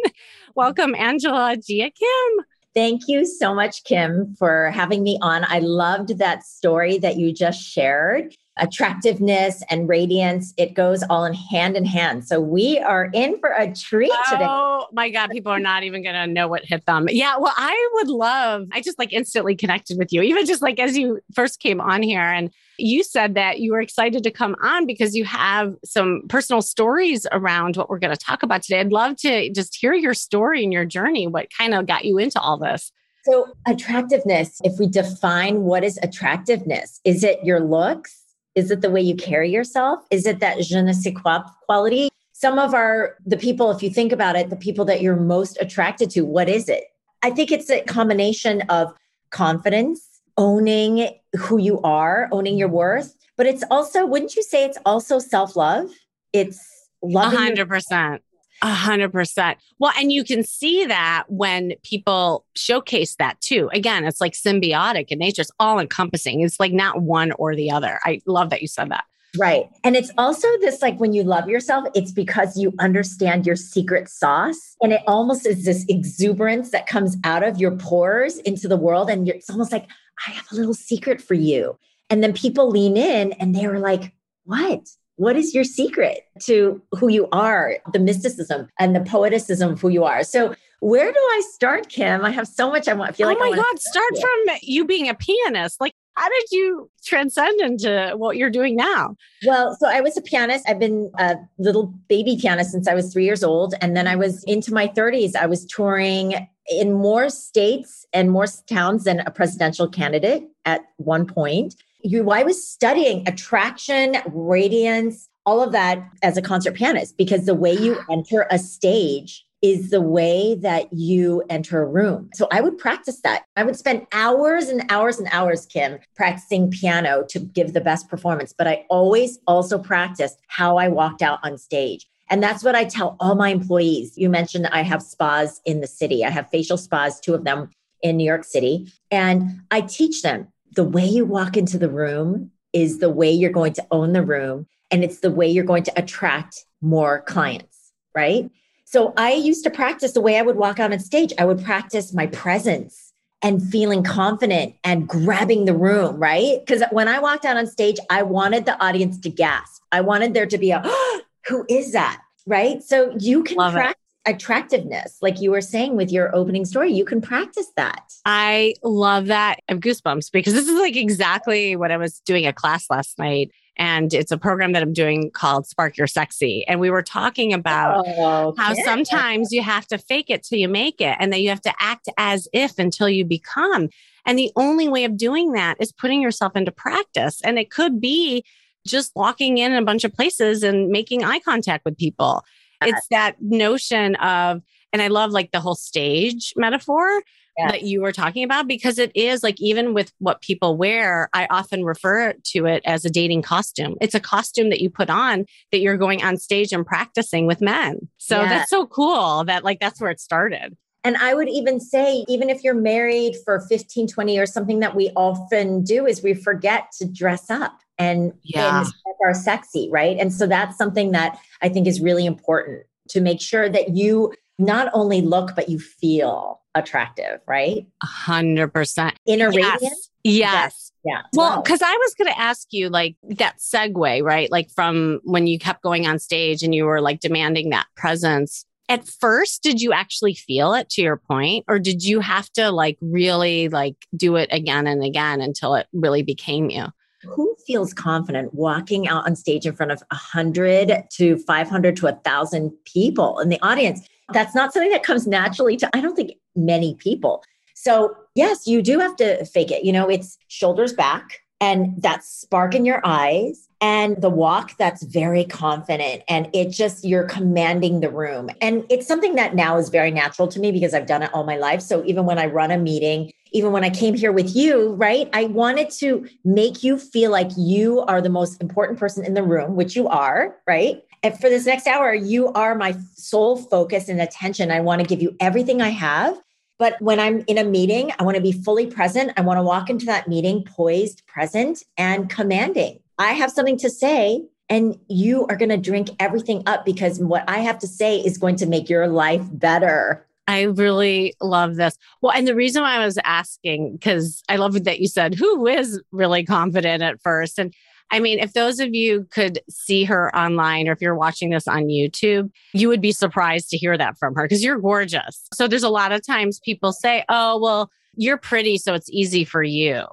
Welcome, 0.54 0.94
Angela 0.94 1.56
Jia 1.56 1.90
Kim. 1.94 2.44
Thank 2.74 3.02
you 3.06 3.24
so 3.24 3.54
much, 3.54 3.84
Kim, 3.84 4.34
for 4.34 4.70
having 4.72 5.04
me 5.04 5.16
on. 5.22 5.46
I 5.48 5.60
loved 5.60 6.18
that 6.18 6.42
story 6.42 6.98
that 6.98 7.16
you 7.16 7.32
just 7.32 7.62
shared 7.62 8.34
attractiveness 8.56 9.64
and 9.68 9.88
radiance 9.88 10.54
it 10.56 10.74
goes 10.74 11.02
all 11.10 11.24
in 11.24 11.34
hand 11.34 11.76
in 11.76 11.84
hand 11.84 12.24
so 12.24 12.40
we 12.40 12.78
are 12.78 13.10
in 13.12 13.36
for 13.40 13.50
a 13.50 13.74
treat 13.74 14.12
today 14.30 14.46
oh 14.48 14.86
my 14.92 15.10
god 15.10 15.28
people 15.30 15.50
are 15.50 15.58
not 15.58 15.82
even 15.82 16.04
gonna 16.04 16.24
know 16.24 16.46
what 16.46 16.64
hit 16.64 16.86
them 16.86 17.08
yeah 17.10 17.36
well 17.36 17.52
i 17.56 17.90
would 17.94 18.06
love 18.06 18.68
i 18.70 18.80
just 18.80 18.96
like 18.96 19.12
instantly 19.12 19.56
connected 19.56 19.98
with 19.98 20.12
you 20.12 20.22
even 20.22 20.46
just 20.46 20.62
like 20.62 20.78
as 20.78 20.96
you 20.96 21.18
first 21.34 21.58
came 21.58 21.80
on 21.80 22.00
here 22.00 22.20
and 22.20 22.54
you 22.78 23.02
said 23.04 23.34
that 23.34 23.60
you 23.60 23.72
were 23.72 23.80
excited 23.80 24.22
to 24.22 24.30
come 24.30 24.56
on 24.62 24.86
because 24.86 25.14
you 25.14 25.24
have 25.24 25.74
some 25.84 26.22
personal 26.28 26.62
stories 26.62 27.26
around 27.32 27.76
what 27.76 27.88
we're 27.88 27.98
going 27.98 28.14
to 28.14 28.24
talk 28.24 28.42
about 28.42 28.62
today 28.62 28.80
i'd 28.80 28.92
love 28.92 29.16
to 29.16 29.50
just 29.52 29.76
hear 29.76 29.94
your 29.94 30.14
story 30.14 30.62
and 30.62 30.72
your 30.72 30.84
journey 30.84 31.26
what 31.26 31.48
kind 31.56 31.74
of 31.74 31.86
got 31.86 32.04
you 32.04 32.18
into 32.18 32.40
all 32.40 32.58
this 32.58 32.92
so 33.24 33.46
attractiveness 33.66 34.60
if 34.64 34.78
we 34.78 34.86
define 34.86 35.62
what 35.62 35.84
is 35.84 35.98
attractiveness 36.02 37.00
is 37.04 37.24
it 37.24 37.38
your 37.44 37.60
looks 37.60 38.24
is 38.54 38.70
it 38.70 38.80
the 38.80 38.90
way 38.90 39.00
you 39.00 39.16
carry 39.16 39.50
yourself? 39.50 40.04
Is 40.10 40.26
it 40.26 40.40
that 40.40 40.60
je 40.60 40.80
ne 40.80 40.92
sais 40.92 41.12
quoi 41.14 41.40
quality? 41.66 42.08
Some 42.32 42.58
of 42.58 42.74
our, 42.74 43.16
the 43.24 43.36
people, 43.36 43.70
if 43.70 43.82
you 43.82 43.90
think 43.90 44.12
about 44.12 44.36
it, 44.36 44.50
the 44.50 44.56
people 44.56 44.84
that 44.86 45.00
you're 45.00 45.16
most 45.16 45.58
attracted 45.60 46.10
to, 46.10 46.22
what 46.22 46.48
is 46.48 46.68
it? 46.68 46.84
I 47.22 47.30
think 47.30 47.50
it's 47.50 47.70
a 47.70 47.82
combination 47.82 48.62
of 48.62 48.92
confidence, 49.30 50.13
owning 50.36 51.08
who 51.36 51.58
you 51.58 51.80
are, 51.82 52.28
owning 52.32 52.58
your 52.58 52.68
worth, 52.68 53.14
but 53.36 53.46
it's 53.46 53.64
also, 53.70 54.06
wouldn't 54.06 54.36
you 54.36 54.42
say 54.42 54.64
it's 54.64 54.78
also 54.84 55.18
self 55.18 55.56
love? 55.56 55.90
It's 56.32 56.60
loving. 57.02 57.56
100%. 57.56 58.20
A 58.62 58.68
hundred 58.68 59.12
percent. 59.12 59.58
Well, 59.78 59.92
and 59.98 60.10
you 60.10 60.24
can 60.24 60.42
see 60.42 60.86
that 60.86 61.24
when 61.28 61.74
people 61.82 62.46
showcase 62.54 63.16
that 63.16 63.38
too. 63.42 63.68
Again, 63.74 64.04
it's 64.04 64.22
like 64.22 64.32
symbiotic 64.32 65.08
in 65.08 65.18
nature. 65.18 65.42
It's 65.42 65.50
all 65.58 65.78
encompassing. 65.78 66.40
It's 66.40 66.58
like 66.58 66.72
not 66.72 67.02
one 67.02 67.32
or 67.32 67.54
the 67.54 67.70
other. 67.70 68.00
I 68.04 68.22
love 68.26 68.50
that 68.50 68.62
you 68.62 68.68
said 68.68 68.90
that. 68.90 69.04
Right. 69.36 69.68
And 69.82 69.96
it's 69.96 70.12
also 70.16 70.46
this 70.60 70.80
like 70.80 70.98
when 70.98 71.12
you 71.12 71.24
love 71.24 71.48
yourself, 71.48 71.88
it's 71.94 72.12
because 72.12 72.56
you 72.56 72.72
understand 72.78 73.46
your 73.46 73.56
secret 73.56 74.08
sauce. 74.08 74.76
And 74.80 74.92
it 74.92 75.02
almost 75.06 75.46
is 75.46 75.64
this 75.64 75.84
exuberance 75.88 76.70
that 76.70 76.86
comes 76.86 77.16
out 77.24 77.42
of 77.42 77.58
your 77.58 77.72
pores 77.72 78.38
into 78.38 78.68
the 78.68 78.76
world. 78.76 79.10
And 79.10 79.28
it's 79.28 79.50
almost 79.50 79.72
like, 79.72 79.88
I 80.26 80.30
have 80.30 80.46
a 80.52 80.54
little 80.54 80.74
secret 80.74 81.20
for 81.20 81.34
you. 81.34 81.78
And 82.10 82.22
then 82.22 82.32
people 82.32 82.68
lean 82.68 82.96
in 82.96 83.32
and 83.32 83.54
they 83.54 83.66
were 83.66 83.78
like, 83.78 84.12
what? 84.44 84.88
what 85.16 85.36
is 85.36 85.54
your 85.54 85.64
secret 85.64 86.20
to 86.40 86.82
who 86.92 87.08
you 87.08 87.28
are, 87.32 87.76
the 87.92 87.98
mysticism 87.98 88.68
and 88.80 88.94
the 88.96 89.00
poeticism 89.00 89.72
of 89.72 89.80
who 89.80 89.88
you 89.88 90.04
are? 90.04 90.24
So, 90.24 90.54
where 90.80 91.10
do 91.10 91.18
I 91.18 91.42
start, 91.52 91.88
Kim? 91.88 92.24
I 92.24 92.30
have 92.30 92.46
so 92.46 92.70
much 92.70 92.88
I 92.88 92.94
want. 92.94 93.10
I 93.10 93.12
feel 93.14 93.28
oh 93.28 93.30
like 93.30 93.38
oh 93.40 93.50
my 93.50 93.56
god, 93.56 93.78
start, 93.78 94.16
start 94.16 94.32
from 94.46 94.56
you 94.62 94.84
being 94.84 95.08
a 95.08 95.14
pianist. 95.14 95.80
Like, 95.80 95.94
how 96.16 96.28
did 96.28 96.44
you 96.52 96.90
transcend 97.04 97.60
into 97.60 98.12
what 98.16 98.36
you're 98.36 98.50
doing 98.50 98.76
now? 98.76 99.16
Well, 99.46 99.76
so 99.78 99.88
I 99.88 100.00
was 100.00 100.16
a 100.16 100.22
pianist. 100.22 100.64
I've 100.68 100.78
been 100.78 101.10
a 101.18 101.36
little 101.58 101.92
baby 102.08 102.38
pianist 102.40 102.70
since 102.70 102.88
I 102.88 102.94
was 102.94 103.12
three 103.12 103.24
years 103.24 103.42
old, 103.42 103.74
and 103.80 103.96
then 103.96 104.06
I 104.06 104.16
was 104.16 104.44
into 104.44 104.72
my 104.72 104.88
30s. 104.88 105.36
I 105.36 105.46
was 105.46 105.64
touring 105.66 106.48
in 106.70 106.92
more 106.92 107.28
states 107.28 108.06
and 108.12 108.30
more 108.30 108.46
towns 108.68 109.04
than 109.04 109.20
a 109.20 109.30
presidential 109.30 109.88
candidate 109.88 110.44
at 110.64 110.82
one 110.96 111.26
point 111.26 111.74
you 112.04 112.30
I 112.30 112.42
was 112.42 112.66
studying 112.66 113.26
attraction, 113.26 114.16
radiance, 114.26 115.28
all 115.46 115.62
of 115.62 115.72
that 115.72 115.98
as 116.22 116.36
a 116.36 116.42
concert 116.42 116.74
pianist 116.74 117.16
because 117.16 117.46
the 117.46 117.54
way 117.54 117.72
you 117.72 117.98
enter 118.10 118.46
a 118.50 118.58
stage 118.58 119.44
is 119.64 119.88
the 119.88 120.00
way 120.02 120.54
that 120.56 120.92
you 120.92 121.42
enter 121.48 121.80
a 121.80 121.86
room. 121.86 122.28
So 122.34 122.46
I 122.52 122.60
would 122.60 122.76
practice 122.76 123.22
that. 123.22 123.44
I 123.56 123.62
would 123.62 123.76
spend 123.76 124.06
hours 124.12 124.68
and 124.68 124.84
hours 124.90 125.18
and 125.18 125.26
hours, 125.32 125.64
Kim, 125.64 125.98
practicing 126.14 126.70
piano 126.70 127.24
to 127.30 127.38
give 127.38 127.72
the 127.72 127.80
best 127.80 128.10
performance. 128.10 128.52
But 128.52 128.68
I 128.68 128.84
always 128.90 129.38
also 129.46 129.78
practiced 129.78 130.38
how 130.48 130.76
I 130.76 130.88
walked 130.88 131.22
out 131.22 131.38
on 131.42 131.56
stage. 131.56 132.06
And 132.28 132.42
that's 132.42 132.62
what 132.62 132.74
I 132.74 132.84
tell 132.84 133.16
all 133.20 133.36
my 133.36 133.48
employees. 133.48 134.18
You 134.18 134.28
mentioned 134.28 134.66
I 134.66 134.82
have 134.82 135.02
spas 135.02 135.62
in 135.64 135.80
the 135.80 135.86
city. 135.86 136.26
I 136.26 136.30
have 136.30 136.50
facial 136.50 136.76
spas, 136.76 137.18
two 137.18 137.32
of 137.32 137.44
them 137.44 137.70
in 138.02 138.18
New 138.18 138.24
York 138.24 138.44
City. 138.44 138.92
And 139.10 139.62
I 139.70 139.80
teach 139.80 140.20
them 140.20 140.48
the 140.72 140.84
way 140.84 141.06
you 141.06 141.24
walk 141.24 141.56
into 141.56 141.78
the 141.78 141.88
room 141.88 142.50
is 142.74 142.98
the 142.98 143.08
way 143.08 143.30
you're 143.30 143.50
going 143.50 143.72
to 143.72 143.86
own 143.90 144.12
the 144.12 144.22
room 144.22 144.66
and 144.90 145.02
it's 145.02 145.20
the 145.20 145.30
way 145.30 145.48
you're 145.48 145.64
going 145.64 145.84
to 145.84 145.92
attract 145.98 146.66
more 146.82 147.22
clients, 147.22 147.92
right? 148.14 148.50
So 148.84 149.12
I 149.16 149.32
used 149.32 149.64
to 149.64 149.70
practice 149.70 150.12
the 150.12 150.20
way 150.20 150.38
I 150.38 150.42
would 150.42 150.56
walk 150.56 150.78
out 150.78 150.92
on 150.92 150.98
stage. 150.98 151.32
I 151.38 151.44
would 151.44 151.64
practice 151.64 152.12
my 152.12 152.26
presence 152.28 153.12
and 153.42 153.62
feeling 153.62 154.02
confident 154.02 154.74
and 154.84 155.08
grabbing 155.08 155.64
the 155.64 155.74
room, 155.74 156.16
right? 156.16 156.60
Because 156.64 156.82
when 156.90 157.08
I 157.08 157.18
walked 157.18 157.44
out 157.44 157.56
on 157.56 157.66
stage, 157.66 157.98
I 158.10 158.22
wanted 158.22 158.64
the 158.64 158.82
audience 158.82 159.18
to 159.20 159.30
gasp. 159.30 159.82
I 159.92 160.00
wanted 160.00 160.32
there 160.32 160.46
to 160.46 160.58
be 160.58 160.70
a, 160.70 160.80
oh, 160.84 161.20
who 161.46 161.66
is 161.68 161.92
that? 161.92 162.20
Right. 162.46 162.82
So 162.82 163.14
you 163.18 163.42
can 163.42 163.56
Love 163.56 163.72
practice 163.72 164.00
attractiveness, 164.26 165.18
like 165.20 165.40
you 165.40 165.50
were 165.50 165.60
saying 165.60 165.96
with 165.96 166.10
your 166.10 166.34
opening 166.34 166.64
story. 166.64 166.92
You 166.92 167.04
can 167.04 167.20
practice 167.20 167.66
that. 167.76 168.12
I 168.24 168.74
love 168.82 169.26
that. 169.26 169.58
I 169.68 169.72
have 169.72 169.80
goosebumps 169.80 170.32
because 170.32 170.54
this 170.54 170.66
is 170.66 170.78
like 170.78 170.96
exactly 170.96 171.76
what 171.76 171.90
I 171.90 171.96
was 171.96 172.20
doing 172.20 172.46
a 172.46 172.52
class 172.52 172.86
last 172.90 173.18
night. 173.18 173.50
And 173.76 174.14
it's 174.14 174.30
a 174.30 174.38
program 174.38 174.72
that 174.72 174.82
I'm 174.82 174.92
doing 174.92 175.30
called 175.30 175.66
Spark 175.66 175.96
Your 175.96 176.06
Sexy. 176.06 176.64
And 176.66 176.78
we 176.78 176.90
were 176.90 177.02
talking 177.02 177.52
about 177.52 178.04
oh, 178.06 178.48
okay. 178.48 178.62
how 178.62 178.74
sometimes 178.74 179.50
you 179.50 179.62
have 179.62 179.86
to 179.88 179.98
fake 179.98 180.30
it 180.30 180.44
till 180.44 180.58
you 180.58 180.68
make 180.68 181.00
it, 181.00 181.16
and 181.18 181.32
then 181.32 181.40
you 181.40 181.48
have 181.48 181.62
to 181.62 181.74
act 181.80 182.08
as 182.16 182.48
if 182.52 182.78
until 182.78 183.08
you 183.08 183.24
become. 183.24 183.88
And 184.26 184.38
the 184.38 184.52
only 184.56 184.88
way 184.88 185.04
of 185.04 185.16
doing 185.16 185.52
that 185.52 185.76
is 185.80 185.92
putting 185.92 186.22
yourself 186.22 186.56
into 186.56 186.70
practice. 186.70 187.40
And 187.42 187.58
it 187.58 187.70
could 187.70 188.00
be 188.00 188.44
just 188.86 189.12
walking 189.16 189.58
in 189.58 189.72
a 189.72 189.82
bunch 189.82 190.04
of 190.04 190.12
places 190.12 190.62
and 190.62 190.88
making 190.88 191.24
eye 191.24 191.40
contact 191.40 191.84
with 191.84 191.96
people 191.96 192.44
it's 192.86 193.06
that 193.08 193.36
notion 193.40 194.16
of, 194.16 194.62
and 194.92 195.02
I 195.02 195.08
love 195.08 195.30
like 195.30 195.52
the 195.52 195.60
whole 195.60 195.74
stage 195.74 196.52
metaphor 196.56 197.22
yes. 197.58 197.72
that 197.72 197.82
you 197.82 198.00
were 198.00 198.12
talking 198.12 198.44
about 198.44 198.66
because 198.66 198.98
it 198.98 199.10
is 199.14 199.42
like 199.42 199.60
even 199.60 199.94
with 199.94 200.12
what 200.18 200.40
people 200.40 200.76
wear, 200.76 201.28
I 201.32 201.46
often 201.50 201.84
refer 201.84 202.34
to 202.52 202.66
it 202.66 202.82
as 202.84 203.04
a 203.04 203.10
dating 203.10 203.42
costume. 203.42 203.96
It's 204.00 204.14
a 204.14 204.20
costume 204.20 204.70
that 204.70 204.80
you 204.80 204.90
put 204.90 205.10
on 205.10 205.46
that 205.72 205.78
you're 205.78 205.96
going 205.96 206.22
on 206.22 206.36
stage 206.36 206.72
and 206.72 206.86
practicing 206.86 207.46
with 207.46 207.60
men. 207.60 208.08
So 208.18 208.40
yes. 208.40 208.50
that's 208.50 208.70
so 208.70 208.86
cool 208.86 209.44
that 209.44 209.64
like 209.64 209.80
that's 209.80 210.00
where 210.00 210.10
it 210.10 210.20
started. 210.20 210.76
And 211.06 211.18
I 211.18 211.34
would 211.34 211.50
even 211.50 211.80
say, 211.80 212.24
even 212.28 212.48
if 212.48 212.64
you're 212.64 212.72
married 212.72 213.36
for 213.44 213.60
15, 213.60 214.08
20 214.08 214.34
years, 214.34 214.52
something 214.52 214.80
that 214.80 214.96
we 214.96 215.10
often 215.14 215.82
do 215.82 216.06
is 216.06 216.22
we 216.22 216.32
forget 216.32 216.86
to 216.98 217.04
dress 217.06 217.50
up 217.50 217.78
and, 217.98 218.32
yeah. 218.42 218.80
and 218.80 218.88
are 219.24 219.34
sexy, 219.34 219.88
right? 219.90 220.16
And 220.18 220.32
so 220.32 220.46
that's 220.46 220.76
something 220.76 221.12
that 221.12 221.38
I 221.62 221.68
think 221.68 221.86
is 221.86 222.00
really 222.00 222.26
important 222.26 222.84
to 223.10 223.20
make 223.20 223.40
sure 223.40 223.68
that 223.68 223.90
you 223.90 224.32
not 224.58 224.90
only 224.94 225.20
look, 225.20 225.54
but 225.54 225.68
you 225.68 225.78
feel 225.78 226.60
attractive, 226.74 227.40
right? 227.46 227.86
A 228.02 228.06
hundred 228.06 228.68
percent. 228.68 229.14
Inner 229.26 229.50
yes. 229.52 229.74
radiance. 229.74 230.10
Yes. 230.24 230.92
Yeah. 231.04 231.22
Well, 231.34 231.62
because 231.62 231.82
I 231.82 231.92
was 231.92 232.14
going 232.14 232.32
to 232.32 232.40
ask 232.40 232.68
you 232.70 232.88
like 232.88 233.16
that 233.36 233.58
segue, 233.58 234.22
right? 234.22 234.50
Like 234.50 234.70
from 234.70 235.20
when 235.24 235.46
you 235.46 235.58
kept 235.58 235.82
going 235.82 236.06
on 236.06 236.18
stage 236.18 236.62
and 236.62 236.74
you 236.74 236.86
were 236.86 237.00
like 237.00 237.20
demanding 237.20 237.70
that 237.70 237.86
presence. 237.96 238.64
At 238.88 239.06
first, 239.06 239.62
did 239.62 239.80
you 239.80 239.92
actually 239.92 240.34
feel 240.34 240.74
it 240.74 240.90
to 240.90 241.02
your 241.02 241.16
point, 241.16 241.64
or 241.68 241.78
did 241.78 242.04
you 242.04 242.20
have 242.20 242.50
to 242.52 242.70
like 242.70 242.98
really 243.00 243.68
like 243.70 243.96
do 244.14 244.36
it 244.36 244.48
again 244.52 244.86
and 244.86 245.02
again 245.02 245.40
until 245.40 245.74
it 245.74 245.86
really 245.92 246.22
became 246.22 246.68
you? 246.68 246.86
who 247.24 247.56
feels 247.66 247.94
confident 247.94 248.54
walking 248.54 249.08
out 249.08 249.26
on 249.26 249.36
stage 249.36 249.66
in 249.66 249.74
front 249.74 249.92
of 249.92 250.02
100 250.10 251.04
to 251.10 251.38
500 251.38 251.96
to 251.96 252.04
1,000 252.04 252.72
people 252.84 253.38
in 253.40 253.48
the 253.48 253.60
audience? 253.62 254.06
That's 254.32 254.54
not 254.54 254.72
something 254.72 254.90
that 254.90 255.02
comes 255.02 255.26
naturally 255.26 255.76
to, 255.78 255.90
I 255.94 256.00
don't 256.00 256.16
think, 256.16 256.32
many 256.56 256.94
people. 256.94 257.42
So, 257.74 258.16
yes, 258.34 258.66
you 258.66 258.82
do 258.82 258.98
have 259.00 259.16
to 259.16 259.44
fake 259.46 259.70
it. 259.70 259.84
You 259.84 259.92
know, 259.92 260.08
it's 260.08 260.38
shoulders 260.48 260.92
back 260.92 261.40
and 261.60 262.00
that 262.02 262.24
spark 262.24 262.74
in 262.74 262.84
your 262.84 263.00
eyes 263.04 263.68
and 263.80 264.20
the 264.20 264.30
walk 264.30 264.76
that's 264.76 265.02
very 265.04 265.44
confident 265.44 266.22
and 266.28 266.48
it 266.52 266.70
just 266.70 267.04
you're 267.04 267.24
commanding 267.24 268.00
the 268.00 268.10
room 268.10 268.50
and 268.60 268.84
it's 268.90 269.06
something 269.06 269.34
that 269.34 269.54
now 269.54 269.76
is 269.76 269.88
very 269.88 270.10
natural 270.10 270.48
to 270.48 270.60
me 270.60 270.72
because 270.72 270.94
I've 270.94 271.06
done 271.06 271.22
it 271.22 271.30
all 271.32 271.44
my 271.44 271.56
life 271.56 271.80
so 271.80 272.04
even 272.04 272.24
when 272.26 272.38
I 272.38 272.46
run 272.46 272.70
a 272.70 272.78
meeting 272.78 273.32
even 273.52 273.72
when 273.72 273.84
I 273.84 273.90
came 273.90 274.14
here 274.14 274.32
with 274.32 274.54
you 274.54 274.94
right 274.94 275.28
I 275.32 275.44
wanted 275.44 275.90
to 276.00 276.26
make 276.44 276.82
you 276.82 276.98
feel 276.98 277.30
like 277.30 277.50
you 277.56 278.00
are 278.00 278.20
the 278.20 278.30
most 278.30 278.60
important 278.60 278.98
person 278.98 279.24
in 279.24 279.34
the 279.34 279.42
room 279.42 279.76
which 279.76 279.96
you 279.96 280.08
are 280.08 280.56
right 280.66 281.02
and 281.24 281.34
for 281.40 281.48
this 281.48 281.66
next 281.66 281.88
hour 281.88 282.14
you 282.14 282.52
are 282.52 282.76
my 282.76 282.96
sole 283.14 283.56
focus 283.56 284.08
and 284.08 284.20
attention 284.20 284.70
I 284.70 284.80
want 284.80 285.00
to 285.00 285.06
give 285.06 285.20
you 285.20 285.36
everything 285.40 285.82
I 285.82 285.88
have 285.88 286.38
but 286.78 287.00
when 287.00 287.20
I'm 287.20 287.44
in 287.46 287.56
a 287.56 287.64
meeting, 287.64 288.12
I 288.18 288.24
want 288.24 288.36
to 288.36 288.42
be 288.42 288.52
fully 288.52 288.86
present. 288.86 289.32
I 289.36 289.42
want 289.42 289.58
to 289.58 289.62
walk 289.62 289.90
into 289.90 290.06
that 290.06 290.26
meeting 290.26 290.64
poised, 290.64 291.24
present, 291.26 291.84
and 291.96 292.28
commanding. 292.28 292.98
I 293.18 293.32
have 293.32 293.52
something 293.52 293.78
to 293.78 293.90
say, 293.90 294.44
and 294.68 294.98
you 295.08 295.46
are 295.46 295.56
going 295.56 295.68
to 295.68 295.76
drink 295.76 296.10
everything 296.18 296.62
up 296.66 296.84
because 296.84 297.20
what 297.20 297.48
I 297.48 297.58
have 297.58 297.78
to 297.80 297.86
say 297.86 298.18
is 298.18 298.38
going 298.38 298.56
to 298.56 298.66
make 298.66 298.88
your 298.88 299.06
life 299.06 299.42
better. 299.52 300.26
I 300.46 300.62
really 300.62 301.34
love 301.40 301.76
this. 301.76 301.96
Well, 302.20 302.32
and 302.32 302.46
the 302.46 302.54
reason 302.54 302.82
why 302.82 302.96
I 302.96 303.04
was 303.04 303.18
asking, 303.24 303.92
because 303.92 304.42
I 304.48 304.56
love 304.56 304.82
that 304.84 305.00
you 305.00 305.08
said, 305.08 305.34
who 305.34 305.66
is 305.66 306.02
really 306.10 306.44
confident 306.44 307.02
at 307.02 307.22
first? 307.22 307.58
And 307.58 307.72
I 308.10 308.20
mean, 308.20 308.38
if 308.38 308.52
those 308.52 308.80
of 308.80 308.94
you 308.94 309.26
could 309.30 309.60
see 309.68 310.04
her 310.04 310.34
online 310.36 310.88
or 310.88 310.92
if 310.92 311.00
you're 311.00 311.16
watching 311.16 311.50
this 311.50 311.66
on 311.66 311.84
YouTube, 311.84 312.50
you 312.72 312.88
would 312.88 313.00
be 313.00 313.12
surprised 313.12 313.70
to 313.70 313.76
hear 313.76 313.98
that 313.98 314.18
from 314.18 314.34
her 314.34 314.44
because 314.44 314.62
you're 314.62 314.78
gorgeous. 314.78 315.46
So 315.52 315.66
there's 315.66 315.82
a 315.82 315.88
lot 315.88 316.12
of 316.12 316.24
times 316.24 316.60
people 316.60 316.92
say, 316.92 317.24
oh, 317.28 317.58
well, 317.60 317.90
you're 318.16 318.38
pretty, 318.38 318.78
so 318.78 318.94
it's 318.94 319.10
easy 319.10 319.44
for 319.44 319.62
you. 319.62 320.04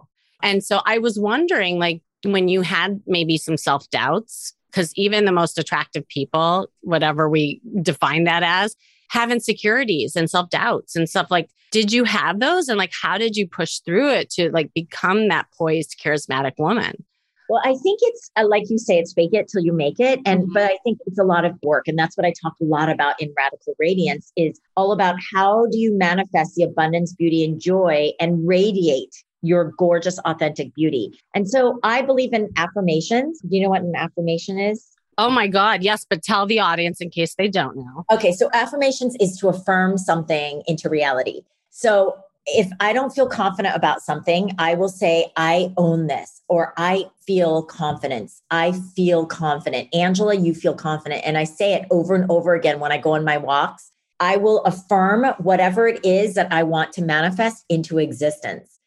And 0.41 0.63
so 0.63 0.81
I 0.85 0.97
was 0.97 1.19
wondering, 1.19 1.77
like, 1.77 2.01
when 2.23 2.47
you 2.47 2.61
had 2.61 3.01
maybe 3.05 3.37
some 3.37 3.57
self 3.57 3.89
doubts, 3.89 4.53
because 4.71 4.91
even 4.95 5.25
the 5.25 5.31
most 5.31 5.59
attractive 5.59 6.07
people, 6.07 6.69
whatever 6.81 7.29
we 7.29 7.61
define 7.81 8.23
that 8.23 8.43
as, 8.43 8.75
have 9.09 9.31
insecurities 9.31 10.15
and 10.15 10.29
self 10.29 10.49
doubts 10.49 10.95
and 10.95 11.09
stuff 11.09 11.29
like, 11.29 11.49
did 11.71 11.91
you 11.91 12.03
have 12.03 12.39
those? 12.39 12.67
And 12.67 12.77
like, 12.77 12.93
how 12.99 13.17
did 13.17 13.35
you 13.35 13.47
push 13.47 13.79
through 13.79 14.09
it 14.09 14.29
to 14.31 14.51
like 14.51 14.73
become 14.73 15.27
that 15.27 15.47
poised, 15.57 16.01
charismatic 16.03 16.53
woman? 16.57 17.03
Well, 17.51 17.61
I 17.65 17.75
think 17.75 17.99
it's 18.01 18.31
uh, 18.37 18.47
like 18.47 18.69
you 18.69 18.77
say, 18.77 18.97
it's 18.97 19.11
fake 19.11 19.33
it 19.33 19.49
till 19.49 19.61
you 19.61 19.73
make 19.73 19.99
it. 19.99 20.21
And, 20.25 20.43
mm-hmm. 20.43 20.53
but 20.53 20.63
I 20.63 20.77
think 20.85 20.99
it's 21.05 21.19
a 21.19 21.25
lot 21.25 21.43
of 21.43 21.53
work. 21.61 21.85
And 21.85 21.99
that's 21.99 22.15
what 22.15 22.25
I 22.25 22.31
talk 22.41 22.53
a 22.61 22.63
lot 22.63 22.87
about 22.87 23.21
in 23.21 23.33
Radical 23.35 23.75
Radiance 23.77 24.31
is 24.37 24.57
all 24.77 24.93
about 24.93 25.17
how 25.33 25.65
do 25.65 25.77
you 25.77 25.93
manifest 25.97 26.55
the 26.55 26.63
abundance, 26.63 27.13
beauty, 27.13 27.43
and 27.43 27.59
joy 27.59 28.11
and 28.21 28.47
radiate 28.47 29.13
your 29.41 29.73
gorgeous, 29.77 30.17
authentic 30.19 30.73
beauty. 30.75 31.11
And 31.35 31.49
so 31.49 31.77
I 31.83 32.03
believe 32.03 32.31
in 32.31 32.51
affirmations. 32.55 33.41
Do 33.41 33.49
you 33.51 33.63
know 33.63 33.69
what 33.69 33.81
an 33.81 33.97
affirmation 33.97 34.57
is? 34.57 34.87
Oh 35.17 35.29
my 35.29 35.49
God, 35.49 35.83
yes, 35.83 36.05
but 36.09 36.23
tell 36.23 36.45
the 36.45 36.61
audience 36.61 37.01
in 37.01 37.09
case 37.09 37.35
they 37.35 37.49
don't 37.49 37.75
know. 37.75 38.05
Okay, 38.13 38.31
so 38.31 38.49
affirmations 38.53 39.17
is 39.19 39.35
to 39.39 39.49
affirm 39.49 39.97
something 39.97 40.63
into 40.67 40.87
reality. 40.87 41.41
So 41.69 42.15
if 42.45 42.71
I 42.79 42.93
don't 42.93 43.11
feel 43.11 43.27
confident 43.27 43.75
about 43.75 44.01
something, 44.01 44.55
I 44.57 44.73
will 44.73 44.89
say, 44.89 45.31
I 45.37 45.73
own 45.77 46.07
this, 46.07 46.41
or 46.47 46.73
I 46.77 47.05
feel 47.25 47.63
confidence. 47.63 48.41
I 48.49 48.73
feel 48.95 49.25
confident. 49.25 49.93
Angela, 49.93 50.35
you 50.35 50.53
feel 50.53 50.73
confident. 50.73 51.21
And 51.25 51.37
I 51.37 51.43
say 51.43 51.73
it 51.73 51.85
over 51.91 52.15
and 52.15 52.29
over 52.29 52.55
again 52.55 52.79
when 52.79 52.91
I 52.91 52.97
go 52.97 53.11
on 53.11 53.23
my 53.23 53.37
walks. 53.37 53.91
I 54.19 54.37
will 54.37 54.63
affirm 54.63 55.25
whatever 55.39 55.87
it 55.87 56.05
is 56.05 56.35
that 56.35 56.51
I 56.51 56.63
want 56.63 56.93
to 56.93 57.01
manifest 57.01 57.65
into 57.69 57.97
existence. 57.97 58.77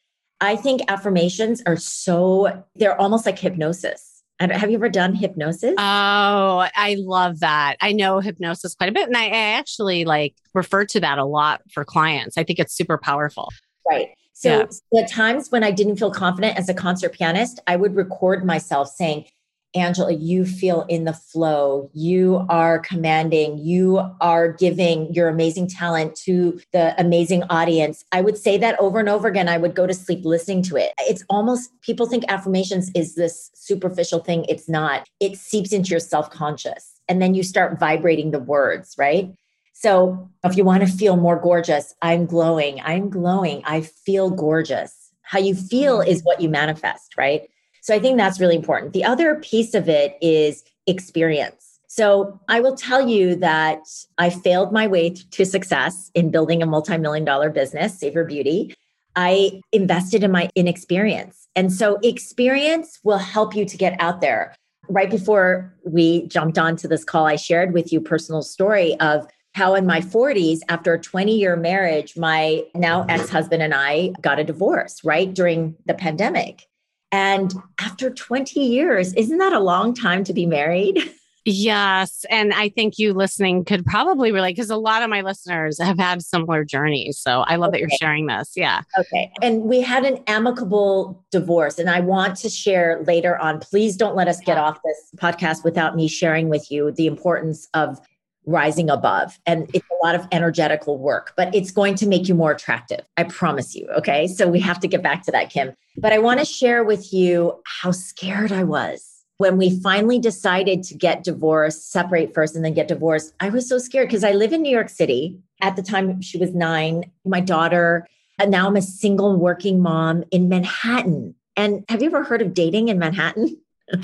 I 0.40 0.56
think 0.56 0.82
affirmations 0.88 1.62
are 1.66 1.76
so, 1.76 2.64
they're 2.76 3.00
almost 3.00 3.26
like 3.26 3.38
hypnosis. 3.38 4.13
Have 4.40 4.70
you 4.70 4.76
ever 4.76 4.88
done 4.88 5.14
hypnosis? 5.14 5.74
Oh, 5.78 6.66
I 6.76 6.96
love 6.98 7.40
that. 7.40 7.76
I 7.80 7.92
know 7.92 8.18
hypnosis 8.18 8.74
quite 8.74 8.88
a 8.88 8.92
bit. 8.92 9.06
And 9.06 9.16
I, 9.16 9.26
I 9.26 9.52
actually 9.52 10.04
like 10.04 10.34
refer 10.54 10.84
to 10.86 11.00
that 11.00 11.18
a 11.18 11.24
lot 11.24 11.62
for 11.72 11.84
clients. 11.84 12.36
I 12.36 12.42
think 12.44 12.58
it's 12.58 12.74
super 12.74 12.98
powerful. 12.98 13.48
Right. 13.88 14.08
So 14.32 14.58
yeah. 14.58 14.66
the 14.90 15.08
times 15.08 15.50
when 15.50 15.62
I 15.62 15.70
didn't 15.70 15.96
feel 15.96 16.10
confident 16.10 16.58
as 16.58 16.68
a 16.68 16.74
concert 16.74 17.12
pianist, 17.12 17.60
I 17.68 17.76
would 17.76 17.94
record 17.94 18.44
myself 18.44 18.88
saying, 18.88 19.26
Angela, 19.74 20.12
you 20.12 20.44
feel 20.44 20.82
in 20.88 21.04
the 21.04 21.12
flow. 21.12 21.90
You 21.92 22.46
are 22.48 22.78
commanding. 22.78 23.58
You 23.58 24.02
are 24.20 24.52
giving 24.52 25.12
your 25.12 25.28
amazing 25.28 25.68
talent 25.68 26.14
to 26.24 26.60
the 26.72 26.98
amazing 27.00 27.42
audience. 27.44 28.04
I 28.12 28.20
would 28.20 28.38
say 28.38 28.56
that 28.58 28.78
over 28.78 29.00
and 29.00 29.08
over 29.08 29.26
again. 29.26 29.48
I 29.48 29.58
would 29.58 29.74
go 29.74 29.86
to 29.86 29.94
sleep 29.94 30.24
listening 30.24 30.62
to 30.64 30.76
it. 30.76 30.92
It's 31.00 31.24
almost, 31.28 31.70
people 31.80 32.06
think 32.06 32.24
affirmations 32.28 32.90
is 32.94 33.14
this 33.16 33.50
superficial 33.54 34.20
thing. 34.20 34.44
It's 34.48 34.68
not. 34.68 35.08
It 35.20 35.36
seeps 35.36 35.72
into 35.72 35.90
your 35.90 36.00
self 36.00 36.30
conscious. 36.30 37.00
And 37.08 37.20
then 37.20 37.34
you 37.34 37.42
start 37.42 37.78
vibrating 37.78 38.30
the 38.30 38.38
words, 38.38 38.94
right? 38.96 39.30
So 39.72 40.30
if 40.44 40.56
you 40.56 40.64
want 40.64 40.86
to 40.86 40.92
feel 40.92 41.16
more 41.16 41.38
gorgeous, 41.38 41.94
I'm 42.00 42.26
glowing. 42.26 42.80
I'm 42.82 43.10
glowing. 43.10 43.62
I 43.64 43.80
feel 43.82 44.30
gorgeous. 44.30 45.12
How 45.22 45.38
you 45.38 45.54
feel 45.54 46.00
is 46.00 46.22
what 46.22 46.40
you 46.40 46.48
manifest, 46.48 47.16
right? 47.18 47.48
So 47.84 47.94
I 47.94 47.98
think 47.98 48.16
that's 48.16 48.40
really 48.40 48.56
important. 48.56 48.94
The 48.94 49.04
other 49.04 49.34
piece 49.34 49.74
of 49.74 49.90
it 49.90 50.16
is 50.22 50.64
experience. 50.86 51.80
So 51.86 52.40
I 52.48 52.60
will 52.60 52.74
tell 52.74 53.06
you 53.06 53.36
that 53.36 53.80
I 54.16 54.30
failed 54.30 54.72
my 54.72 54.86
way 54.86 55.10
to 55.10 55.44
success 55.44 56.10
in 56.14 56.30
building 56.30 56.62
a 56.62 56.66
multi-million 56.66 57.26
dollar 57.26 57.50
business, 57.50 57.98
Savor 57.98 58.24
Beauty. 58.24 58.74
I 59.16 59.60
invested 59.70 60.24
in 60.24 60.32
my 60.32 60.48
inexperience. 60.54 61.46
And 61.54 61.70
so 61.70 61.98
experience 62.02 63.00
will 63.04 63.18
help 63.18 63.54
you 63.54 63.66
to 63.66 63.76
get 63.76 64.00
out 64.00 64.22
there. 64.22 64.56
Right 64.88 65.10
before 65.10 65.70
we 65.84 66.26
jumped 66.28 66.56
onto 66.56 66.88
this 66.88 67.04
call, 67.04 67.26
I 67.26 67.36
shared 67.36 67.74
with 67.74 67.92
you 67.92 68.00
personal 68.00 68.40
story 68.40 68.98
of 68.98 69.26
how 69.52 69.74
in 69.74 69.84
my 69.84 70.00
40s 70.00 70.60
after 70.70 70.94
a 70.94 70.98
20 70.98 71.36
year 71.36 71.54
marriage 71.54 72.16
my 72.16 72.64
now 72.74 73.04
ex-husband 73.10 73.62
and 73.62 73.74
I 73.74 74.14
got 74.22 74.38
a 74.38 74.44
divorce 74.44 75.04
right 75.04 75.32
during 75.32 75.76
the 75.84 75.94
pandemic 75.94 76.66
and 77.14 77.54
after 77.80 78.10
20 78.10 78.58
years, 78.58 79.14
isn't 79.14 79.38
that 79.38 79.52
a 79.52 79.60
long 79.60 79.94
time 79.94 80.24
to 80.24 80.32
be 80.32 80.46
married? 80.46 80.98
Yes. 81.46 82.24
And 82.30 82.54
I 82.54 82.70
think 82.70 82.98
you 82.98 83.12
listening 83.12 83.66
could 83.66 83.84
probably 83.84 84.32
relate 84.32 84.56
because 84.56 84.70
a 84.70 84.78
lot 84.78 85.02
of 85.02 85.10
my 85.10 85.20
listeners 85.20 85.78
have 85.78 85.98
had 85.98 86.22
similar 86.22 86.64
journeys. 86.64 87.18
So 87.18 87.42
I 87.42 87.56
love 87.56 87.68
okay. 87.68 87.72
that 87.72 87.80
you're 87.80 87.98
sharing 88.00 88.28
this. 88.28 88.52
Yeah. 88.56 88.80
Okay. 88.98 89.30
And 89.42 89.64
we 89.64 89.82
had 89.82 90.06
an 90.06 90.22
amicable 90.26 91.22
divorce. 91.30 91.78
And 91.78 91.90
I 91.90 92.00
want 92.00 92.38
to 92.38 92.48
share 92.48 93.04
later 93.06 93.36
on. 93.36 93.60
Please 93.60 93.94
don't 93.94 94.16
let 94.16 94.26
us 94.26 94.40
get 94.40 94.56
off 94.56 94.80
this 94.86 95.10
podcast 95.18 95.64
without 95.64 95.94
me 95.94 96.08
sharing 96.08 96.48
with 96.48 96.70
you 96.70 96.92
the 96.92 97.06
importance 97.06 97.68
of 97.74 98.00
rising 98.46 98.90
above. 98.90 99.38
And 99.46 99.70
it's 99.72 99.86
a 99.90 100.06
lot 100.06 100.14
of 100.14 100.26
energetical 100.32 100.98
work, 100.98 101.32
but 101.36 101.54
it's 101.54 101.70
going 101.70 101.94
to 101.96 102.06
make 102.06 102.28
you 102.28 102.34
more 102.34 102.52
attractive. 102.52 103.00
I 103.16 103.24
promise 103.24 103.74
you. 103.74 103.88
Okay. 103.96 104.26
So 104.26 104.48
we 104.48 104.60
have 104.60 104.80
to 104.80 104.88
get 104.88 105.02
back 105.02 105.22
to 105.24 105.32
that, 105.32 105.50
Kim. 105.50 105.74
But 105.96 106.12
I 106.12 106.18
want 106.18 106.40
to 106.40 106.46
share 106.46 106.84
with 106.84 107.12
you 107.12 107.60
how 107.64 107.90
scared 107.90 108.52
I 108.52 108.64
was 108.64 109.14
when 109.38 109.56
we 109.56 109.80
finally 109.80 110.18
decided 110.18 110.82
to 110.84 110.94
get 110.94 111.24
divorced, 111.24 111.90
separate 111.90 112.34
first 112.34 112.54
and 112.54 112.64
then 112.64 112.74
get 112.74 112.88
divorced. 112.88 113.34
I 113.40 113.48
was 113.48 113.68
so 113.68 113.78
scared 113.78 114.08
because 114.08 114.24
I 114.24 114.32
live 114.32 114.52
in 114.52 114.62
New 114.62 114.70
York 114.70 114.88
City. 114.88 115.38
At 115.60 115.76
the 115.76 115.82
time, 115.82 116.20
she 116.20 116.38
was 116.38 116.54
nine, 116.54 117.10
my 117.24 117.40
daughter. 117.40 118.06
And 118.38 118.50
now 118.50 118.66
I'm 118.66 118.76
a 118.76 118.82
single 118.82 119.36
working 119.36 119.80
mom 119.80 120.24
in 120.30 120.48
Manhattan. 120.48 121.34
And 121.56 121.84
have 121.88 122.02
you 122.02 122.08
ever 122.08 122.24
heard 122.24 122.42
of 122.42 122.54
dating 122.54 122.88
in 122.88 122.98
Manhattan? 122.98 123.56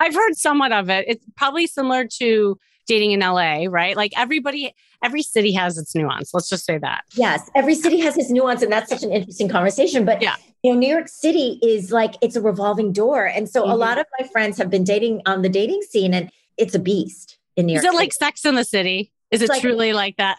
I've 0.00 0.14
heard 0.14 0.36
somewhat 0.36 0.72
of 0.72 0.90
it. 0.90 1.04
It's 1.08 1.24
probably 1.36 1.66
similar 1.66 2.06
to 2.18 2.58
dating 2.86 3.12
in 3.12 3.20
LA, 3.20 3.66
right? 3.68 3.96
Like 3.96 4.12
everybody, 4.16 4.74
every 5.02 5.22
city 5.22 5.52
has 5.52 5.78
its 5.78 5.94
nuance. 5.94 6.32
Let's 6.32 6.48
just 6.48 6.64
say 6.64 6.78
that. 6.78 7.04
Yes, 7.14 7.50
every 7.54 7.74
city 7.74 8.00
has 8.00 8.16
its 8.16 8.30
nuance, 8.30 8.62
and 8.62 8.72
that's 8.72 8.90
such 8.90 9.02
an 9.02 9.12
interesting 9.12 9.48
conversation. 9.48 10.04
But 10.04 10.22
yeah. 10.22 10.36
you 10.62 10.72
know, 10.72 10.78
New 10.78 10.88
York 10.88 11.08
City 11.08 11.58
is 11.62 11.90
like 11.92 12.14
it's 12.22 12.36
a 12.36 12.40
revolving 12.40 12.92
door, 12.92 13.26
and 13.26 13.48
so 13.48 13.62
mm-hmm. 13.62 13.72
a 13.72 13.76
lot 13.76 13.98
of 13.98 14.06
my 14.18 14.26
friends 14.28 14.58
have 14.58 14.70
been 14.70 14.84
dating 14.84 15.22
on 15.26 15.42
the 15.42 15.48
dating 15.48 15.82
scene, 15.82 16.14
and 16.14 16.30
it's 16.56 16.74
a 16.74 16.78
beast 16.78 17.38
in 17.56 17.66
New 17.66 17.74
York. 17.74 17.82
Is 17.82 17.84
it 17.84 17.92
City. 17.92 17.96
like 17.96 18.12
Sex 18.12 18.44
in 18.44 18.54
the 18.54 18.64
City? 18.64 19.12
Is 19.30 19.42
it's 19.42 19.50
it 19.50 19.54
like, 19.54 19.62
truly 19.62 19.92
like 19.92 20.16
that? 20.18 20.38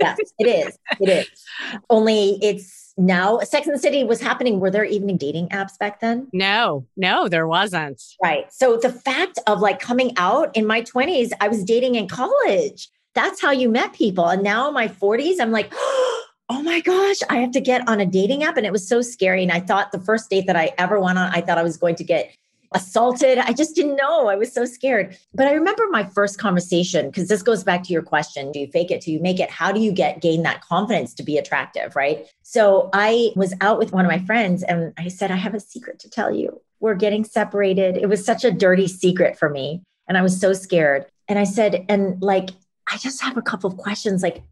yes, 0.00 0.18
it 0.38 0.46
is. 0.46 0.78
It 1.00 1.08
is. 1.08 1.44
Only 1.88 2.38
it's 2.42 2.75
now 2.96 3.38
Sex 3.40 3.66
and 3.66 3.74
the 3.74 3.80
City 3.80 4.04
was 4.04 4.20
happening. 4.20 4.60
Were 4.60 4.70
there 4.70 4.84
evening 4.84 5.16
dating 5.16 5.48
apps 5.48 5.78
back 5.78 6.00
then? 6.00 6.28
No, 6.32 6.86
no, 6.96 7.28
there 7.28 7.46
wasn't. 7.46 8.02
Right. 8.22 8.52
So 8.52 8.76
the 8.76 8.90
fact 8.90 9.38
of 9.46 9.60
like 9.60 9.80
coming 9.80 10.12
out 10.16 10.54
in 10.56 10.66
my 10.66 10.82
20s, 10.82 11.30
I 11.40 11.48
was 11.48 11.64
dating 11.64 11.94
in 11.94 12.08
college. 12.08 12.88
That's 13.14 13.40
how 13.40 13.50
you 13.50 13.68
met 13.68 13.92
people. 13.92 14.26
And 14.28 14.42
now 14.42 14.68
in 14.68 14.74
my 14.74 14.88
40s, 14.88 15.40
I'm 15.40 15.50
like, 15.50 15.72
oh 16.48 16.62
my 16.62 16.80
gosh, 16.80 17.18
I 17.28 17.38
have 17.38 17.50
to 17.52 17.60
get 17.60 17.86
on 17.88 18.00
a 18.00 18.06
dating 18.06 18.44
app. 18.44 18.56
And 18.56 18.66
it 18.66 18.72
was 18.72 18.88
so 18.88 19.02
scary. 19.02 19.42
And 19.42 19.52
I 19.52 19.60
thought 19.60 19.92
the 19.92 20.00
first 20.00 20.30
date 20.30 20.46
that 20.46 20.56
I 20.56 20.72
ever 20.78 21.00
went 21.00 21.18
on, 21.18 21.30
I 21.32 21.40
thought 21.40 21.58
I 21.58 21.62
was 21.62 21.76
going 21.76 21.96
to 21.96 22.04
get 22.04 22.34
assaulted. 22.76 23.38
I 23.38 23.52
just 23.52 23.74
didn't 23.74 23.96
know. 23.96 24.28
I 24.28 24.36
was 24.36 24.52
so 24.52 24.64
scared. 24.66 25.16
But 25.34 25.48
I 25.48 25.52
remember 25.52 25.84
my 25.90 26.04
first 26.04 26.38
conversation 26.38 27.06
because 27.06 27.28
this 27.28 27.42
goes 27.42 27.64
back 27.64 27.82
to 27.84 27.92
your 27.92 28.02
question 28.02 28.52
do 28.52 28.60
you 28.60 28.68
fake 28.68 28.90
it? 28.90 29.00
Do 29.00 29.10
you 29.10 29.20
make 29.20 29.40
it? 29.40 29.50
How 29.50 29.72
do 29.72 29.80
you 29.80 29.90
get 29.90 30.20
gain 30.20 30.42
that 30.42 30.60
confidence 30.60 31.14
to 31.14 31.22
be 31.22 31.38
attractive? 31.38 31.96
Right. 31.96 32.26
So 32.42 32.90
I 32.92 33.32
was 33.34 33.54
out 33.60 33.78
with 33.78 33.92
one 33.92 34.04
of 34.04 34.10
my 34.10 34.18
friends 34.18 34.62
and 34.62 34.92
I 34.98 35.08
said, 35.08 35.30
I 35.30 35.36
have 35.36 35.54
a 35.54 35.60
secret 35.60 35.98
to 36.00 36.10
tell 36.10 36.32
you. 36.32 36.60
We're 36.78 36.94
getting 36.94 37.24
separated. 37.24 37.96
It 37.96 38.08
was 38.08 38.24
such 38.24 38.44
a 38.44 38.52
dirty 38.52 38.86
secret 38.86 39.38
for 39.38 39.48
me. 39.48 39.82
And 40.06 40.18
I 40.18 40.22
was 40.22 40.38
so 40.38 40.52
scared. 40.52 41.06
And 41.26 41.38
I 41.38 41.44
said, 41.44 41.86
and 41.88 42.22
like, 42.22 42.50
I 42.92 42.98
just 42.98 43.22
have 43.22 43.36
a 43.36 43.42
couple 43.42 43.68
of 43.70 43.78
questions 43.78 44.22
like, 44.22 44.42